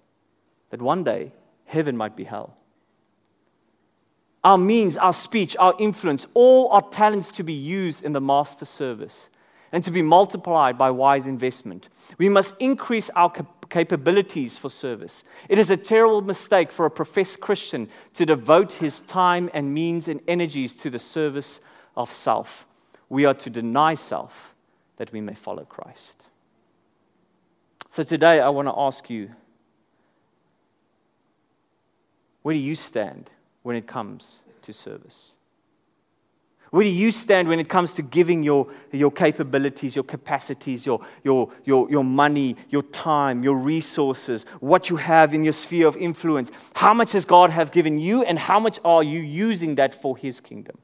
that 0.69 0.81
one 0.81 1.03
day 1.03 1.31
heaven 1.65 1.95
might 1.95 2.15
be 2.15 2.25
hell. 2.25 2.57
Our 4.43 4.57
means, 4.57 4.97
our 4.97 5.13
speech, 5.13 5.55
our 5.57 5.73
influence, 5.79 6.27
all 6.33 6.69
our 6.71 6.81
talents 6.81 7.29
to 7.29 7.43
be 7.43 7.53
used 7.53 8.03
in 8.03 8.11
the 8.11 8.19
master 8.19 8.65
service 8.65 9.29
and 9.71 9.83
to 9.85 9.91
be 9.91 10.01
multiplied 10.01 10.77
by 10.77 10.91
wise 10.91 11.25
investment. 11.25 11.87
We 12.17 12.29
must 12.29 12.53
increase 12.59 13.09
our 13.11 13.29
capabilities 13.73 14.55
for 14.55 14.69
service. 14.69 15.23
It 15.49 15.57
is 15.57 15.71
a 15.71 15.75
terrible 15.75 16.21
mistake 16.21 16.71
for 16.71 16.85
a 16.85 16.91
professed 16.91 17.39
Christian 17.39 17.89
to 18.13 18.23
devote 18.23 18.73
his 18.73 19.01
time 19.01 19.49
and 19.51 19.73
means 19.73 20.07
and 20.07 20.21
energies 20.27 20.75
to 20.75 20.91
the 20.91 20.99
service 20.99 21.59
of 21.97 22.11
self. 22.11 22.67
We 23.09 23.25
are 23.25 23.33
to 23.33 23.49
deny 23.49 23.95
self 23.95 24.53
that 24.97 25.11
we 25.11 25.21
may 25.21 25.33
follow 25.33 25.65
Christ. 25.65 26.27
So 27.89 28.03
today, 28.03 28.39
I 28.39 28.49
want 28.49 28.67
to 28.67 28.75
ask 28.77 29.09
you 29.09 29.31
where 32.43 32.53
do 32.53 32.61
you 32.61 32.75
stand 32.75 33.31
when 33.63 33.75
it 33.75 33.87
comes 33.87 34.41
to 34.61 34.71
service? 34.71 35.33
Where 36.73 36.83
do 36.83 36.89
you 36.89 37.11
stand 37.11 37.49
when 37.49 37.59
it 37.59 37.69
comes 37.69 37.91
to 37.93 38.01
giving 38.01 38.41
your, 38.41 38.67
your 38.91 39.11
capabilities, 39.11 39.95
your 39.95 40.01
capacities, 40.01 40.87
your, 40.87 41.05
your, 41.23 41.51
your, 41.65 41.87
your 41.91 42.03
money, 42.03 42.55
your 42.69 42.81
time, 42.81 43.43
your 43.43 43.55
resources, 43.55 44.47
what 44.59 44.89
you 44.89 44.95
have 44.95 45.35
in 45.35 45.43
your 45.43 45.53
sphere 45.53 45.87
of 45.87 45.95
influence? 45.97 46.51
How 46.73 46.95
much 46.95 47.11
does 47.11 47.25
God 47.25 47.51
have 47.51 47.71
given 47.71 47.99
you, 47.99 48.23
and 48.23 48.39
how 48.39 48.59
much 48.59 48.79
are 48.83 49.03
you 49.03 49.19
using 49.19 49.75
that 49.75 49.93
for 49.93 50.17
His 50.17 50.41
kingdom? 50.41 50.79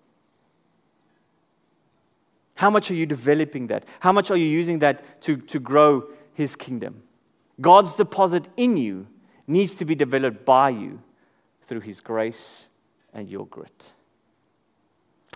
How 2.54 2.70
much 2.70 2.92
are 2.92 2.96
you 2.96 3.08
developing 3.08 3.66
that? 3.68 3.84
How 4.00 4.12
much 4.12 4.30
are 4.30 4.38
you 4.38 4.46
using 4.46 4.78
that 4.80 5.24
to, 5.24 5.38
to 5.38 5.60
grow 5.60 6.04
His 6.36 6.56
kingdom? 6.56 7.02
God's 7.60 7.96
deposit 7.96 8.48
in 8.58 8.78
you 8.78 9.08
needs 9.48 9.74
to 9.74 9.86
be 9.86 9.96
developed 9.96 10.46
by 10.46 10.70
you 10.70 11.02
through 11.66 11.80
His 11.80 12.00
grace 12.00 12.70
and 13.12 13.28
your 13.28 13.48
grit. 13.48 13.86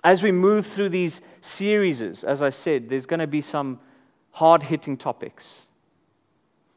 As 0.03 0.21
we 0.21 0.31
move 0.31 0.67
through 0.67 0.89
these 0.89 1.21
series, 1.39 2.01
as 2.23 2.41
I 2.41 2.49
said, 2.49 2.89
there's 2.89 3.05
going 3.05 3.21
to 3.21 3.27
be 3.27 3.41
some 3.41 3.79
hard 4.31 4.63
hitting 4.63 4.97
topics. 4.97 5.67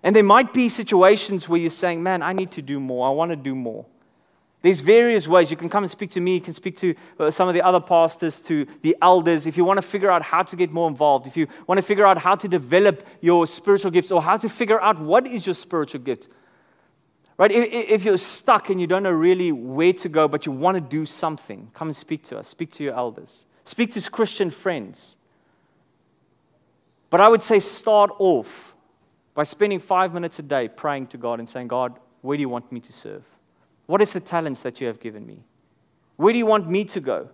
And 0.03 0.15
there 0.15 0.23
might 0.23 0.53
be 0.53 0.69
situations 0.69 1.49
where 1.49 1.61
you're 1.61 1.71
saying, 1.71 2.03
Man, 2.03 2.23
I 2.23 2.33
need 2.33 2.53
to 2.53 2.63
do 2.63 2.79
more. 2.79 3.09
I 3.09 3.11
want 3.11 3.31
to 3.31 3.37
do 3.37 3.55
more. 3.55 3.87
There's 4.63 4.81
various 4.81 5.29
ways. 5.29 5.51
You 5.51 5.57
can 5.57 5.69
come 5.69 5.85
and 5.85 5.91
speak 5.91 6.11
to 6.11 6.21
me. 6.21 6.35
You 6.35 6.41
can 6.41 6.55
speak 6.55 6.77
to 6.79 6.95
uh, 7.19 7.31
some 7.31 7.47
of 7.47 7.55
the 7.55 7.63
other 7.63 7.81
pastors, 7.81 8.41
to 8.43 8.67
the 8.83 8.97
elders. 9.03 9.47
If 9.47 9.57
you 9.57 9.65
want 9.65 9.79
to 9.79 9.83
figure 9.83 10.11
out 10.11 10.23
how 10.23 10.43
to 10.43 10.57
get 10.57 10.73
more 10.73 10.89
involved, 10.89 11.27
if 11.27 11.37
you 11.37 11.47
want 11.67 11.79
to 11.79 11.83
figure 11.83 12.07
out 12.07 12.19
how 12.19 12.35
to 12.37 12.49
develop 12.49 13.07
your 13.21 13.47
spiritual 13.47 13.91
gifts 13.91 14.11
or 14.11 14.23
how 14.23 14.37
to 14.37 14.49
figure 14.49 14.81
out 14.81 15.01
what 15.01 15.27
is 15.27 15.47
your 15.47 15.55
spiritual 15.55 16.01
gift, 16.01 16.29
right? 17.39 17.51
If 17.51 18.05
you're 18.05 18.17
stuck 18.17 18.71
and 18.71 18.81
you 18.81 18.87
don't 18.87 19.03
know 19.03 19.11
really 19.11 19.53
where 19.53 19.93
to 19.95 20.09
go, 20.09 20.29
but 20.29 20.47
you 20.47 20.53
want 20.53 20.77
to 20.77 20.81
do 20.81 21.05
something, 21.07 21.71
come 21.75 21.89
and 21.89 21.97
speak 21.97 22.25
to 22.25 22.39
us. 22.39 22.49
Speak 22.49 22.71
to 22.73 22.85
your 22.85 22.95
elders. 22.95 23.47
Speak 23.65 23.93
to 23.95 24.11
Christian 24.11 24.51
friends. 24.51 25.17
But 27.11 27.21
I 27.21 27.29
would 27.29 27.43
say 27.43 27.59
start 27.59 28.11
off 28.19 28.75
by 29.35 29.43
spending 29.43 29.79
five 29.79 30.15
minutes 30.15 30.39
a 30.39 30.43
day 30.43 30.69
praying 30.69 31.09
to 31.09 31.19
God 31.19 31.39
and 31.39 31.49
saying, 31.49 31.69
God, 31.69 31.99
where 32.23 32.37
do 32.37 32.41
you 32.41 32.49
want 32.49 32.73
me 32.73 32.81
to 32.81 32.93
serve? 32.93 33.23
What 33.87 34.03
is 34.03 34.13
the 34.13 34.21
talents 34.21 34.63
that 34.63 34.81
you 34.81 34.87
have 34.87 34.99
given 34.99 35.27
me? 35.27 35.39
Where 36.17 36.33
do 36.33 36.39
you 36.39 36.47
want 36.47 36.69
me 36.69 36.85
to 36.87 37.01
go? 37.01 37.29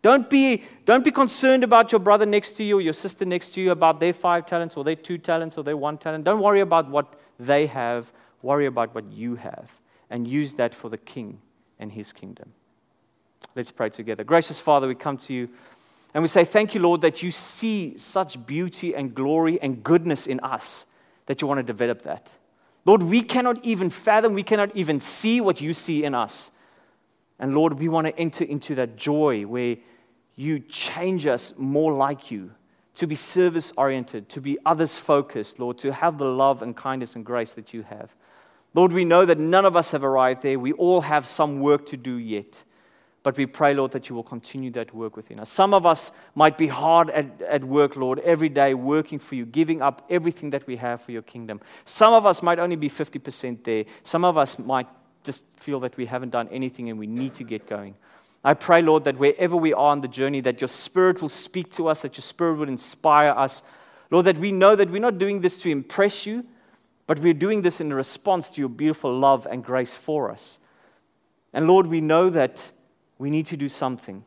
Don't 0.00 0.28
be, 0.28 0.64
don't 0.84 1.04
be 1.04 1.12
concerned 1.12 1.62
about 1.62 1.92
your 1.92 2.00
brother 2.00 2.26
next 2.26 2.52
to 2.56 2.64
you 2.64 2.78
or 2.78 2.80
your 2.80 2.92
sister 2.92 3.24
next 3.24 3.50
to 3.50 3.60
you 3.60 3.70
about 3.70 4.00
their 4.00 4.12
five 4.12 4.46
talents 4.46 4.76
or 4.76 4.82
their 4.82 4.96
two 4.96 5.16
talents 5.16 5.56
or 5.56 5.62
their 5.62 5.76
one 5.76 5.96
talent. 5.96 6.24
Don't 6.24 6.42
worry 6.42 6.60
about 6.60 6.90
what 6.90 7.14
they 7.38 7.66
have. 7.66 8.12
Worry 8.42 8.66
about 8.66 8.94
what 8.94 9.10
you 9.10 9.36
have 9.36 9.70
and 10.10 10.26
use 10.26 10.54
that 10.54 10.74
for 10.74 10.88
the 10.88 10.98
king 10.98 11.40
and 11.78 11.92
his 11.92 12.12
kingdom. 12.12 12.52
Let's 13.54 13.70
pray 13.70 13.90
together. 13.90 14.24
Gracious 14.24 14.60
Father, 14.60 14.88
we 14.88 14.94
come 14.94 15.16
to 15.18 15.32
you 15.32 15.48
and 16.14 16.22
we 16.22 16.28
say, 16.28 16.44
Thank 16.44 16.74
you, 16.74 16.80
Lord, 16.80 17.00
that 17.02 17.22
you 17.22 17.30
see 17.30 17.96
such 17.96 18.44
beauty 18.46 18.94
and 18.94 19.14
glory 19.14 19.60
and 19.60 19.82
goodness 19.82 20.26
in 20.26 20.40
us 20.40 20.86
that 21.26 21.40
you 21.40 21.46
want 21.48 21.58
to 21.58 21.62
develop 21.62 22.02
that. 22.02 22.30
Lord, 22.84 23.02
we 23.02 23.22
cannot 23.22 23.64
even 23.64 23.90
fathom, 23.90 24.34
we 24.34 24.42
cannot 24.42 24.74
even 24.76 25.00
see 25.00 25.40
what 25.40 25.60
you 25.60 25.72
see 25.72 26.04
in 26.04 26.14
us. 26.14 26.50
And 27.38 27.54
Lord, 27.54 27.74
we 27.74 27.88
want 27.88 28.06
to 28.08 28.18
enter 28.18 28.44
into 28.44 28.74
that 28.76 28.96
joy 28.96 29.42
where 29.46 29.76
you 30.36 30.58
change 30.60 31.26
us 31.26 31.54
more 31.56 31.92
like 31.92 32.30
you, 32.30 32.52
to 32.96 33.06
be 33.06 33.14
service 33.14 33.72
oriented, 33.76 34.28
to 34.30 34.40
be 34.40 34.58
others 34.66 34.98
focused, 34.98 35.58
Lord, 35.58 35.78
to 35.78 35.92
have 35.92 36.18
the 36.18 36.24
love 36.26 36.62
and 36.62 36.76
kindness 36.76 37.14
and 37.14 37.24
grace 37.24 37.52
that 37.52 37.72
you 37.72 37.82
have. 37.82 38.14
Lord, 38.74 38.92
we 38.92 39.04
know 39.04 39.26
that 39.26 39.38
none 39.38 39.64
of 39.64 39.76
us 39.76 39.90
have 39.90 40.04
arrived 40.04 40.42
there. 40.42 40.58
We 40.58 40.72
all 40.72 41.02
have 41.02 41.26
some 41.26 41.60
work 41.60 41.86
to 41.86 41.96
do 41.96 42.16
yet. 42.16 42.64
But 43.22 43.36
we 43.36 43.46
pray, 43.46 43.72
Lord, 43.72 43.92
that 43.92 44.08
you 44.08 44.16
will 44.16 44.24
continue 44.24 44.70
that 44.72 44.92
work 44.92 45.16
within 45.16 45.38
us. 45.38 45.48
Some 45.48 45.74
of 45.74 45.86
us 45.86 46.10
might 46.34 46.58
be 46.58 46.66
hard 46.66 47.08
at, 47.10 47.40
at 47.42 47.62
work, 47.62 47.96
Lord, 47.96 48.18
every 48.20 48.48
day 48.48 48.74
working 48.74 49.18
for 49.20 49.36
you, 49.36 49.46
giving 49.46 49.80
up 49.80 50.04
everything 50.10 50.50
that 50.50 50.66
we 50.66 50.76
have 50.76 51.00
for 51.00 51.12
your 51.12 51.22
kingdom. 51.22 51.60
Some 51.84 52.14
of 52.14 52.26
us 52.26 52.42
might 52.42 52.58
only 52.58 52.74
be 52.74 52.88
50% 52.88 53.62
there. 53.62 53.84
Some 54.02 54.24
of 54.24 54.36
us 54.36 54.58
might 54.58 54.88
just 55.22 55.44
feel 55.54 55.78
that 55.80 55.96
we 55.96 56.06
haven't 56.06 56.30
done 56.30 56.48
anything 56.48 56.90
and 56.90 56.98
we 56.98 57.06
need 57.06 57.34
to 57.34 57.44
get 57.44 57.68
going. 57.68 57.94
I 58.44 58.54
pray, 58.54 58.82
Lord, 58.82 59.04
that 59.04 59.18
wherever 59.18 59.54
we 59.54 59.72
are 59.72 59.92
on 59.92 60.00
the 60.00 60.08
journey, 60.08 60.40
that 60.40 60.60
your 60.60 60.68
spirit 60.68 61.22
will 61.22 61.28
speak 61.28 61.70
to 61.72 61.86
us, 61.86 62.02
that 62.02 62.16
your 62.16 62.22
spirit 62.22 62.54
will 62.54 62.68
inspire 62.68 63.30
us. 63.30 63.62
Lord, 64.10 64.26
that 64.26 64.38
we 64.38 64.50
know 64.50 64.74
that 64.74 64.90
we're 64.90 65.00
not 65.00 65.18
doing 65.18 65.40
this 65.40 65.58
to 65.62 65.70
impress 65.70 66.26
you, 66.26 66.44
but 67.06 67.18
we're 67.18 67.34
doing 67.34 67.62
this 67.62 67.80
in 67.80 67.92
response 67.92 68.48
to 68.50 68.60
your 68.60 68.68
beautiful 68.68 69.16
love 69.16 69.46
and 69.50 69.64
grace 69.64 69.94
for 69.94 70.30
us. 70.30 70.58
And 71.52 71.66
Lord, 71.66 71.86
we 71.86 72.00
know 72.00 72.30
that 72.30 72.70
we 73.18 73.30
need 73.30 73.46
to 73.46 73.56
do 73.56 73.68
something. 73.68 74.24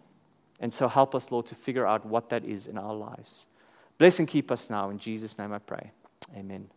And 0.59 0.73
so 0.73 0.87
help 0.87 1.15
us, 1.15 1.31
Lord, 1.31 1.45
to 1.47 1.55
figure 1.55 1.85
out 1.85 2.05
what 2.05 2.29
that 2.29 2.45
is 2.45 2.67
in 2.67 2.77
our 2.77 2.93
lives. 2.93 3.47
Bless 3.97 4.19
and 4.19 4.27
keep 4.27 4.51
us 4.51 4.69
now. 4.69 4.89
In 4.89 4.99
Jesus' 4.99 5.37
name 5.37 5.53
I 5.53 5.59
pray. 5.59 5.91
Amen. 6.35 6.69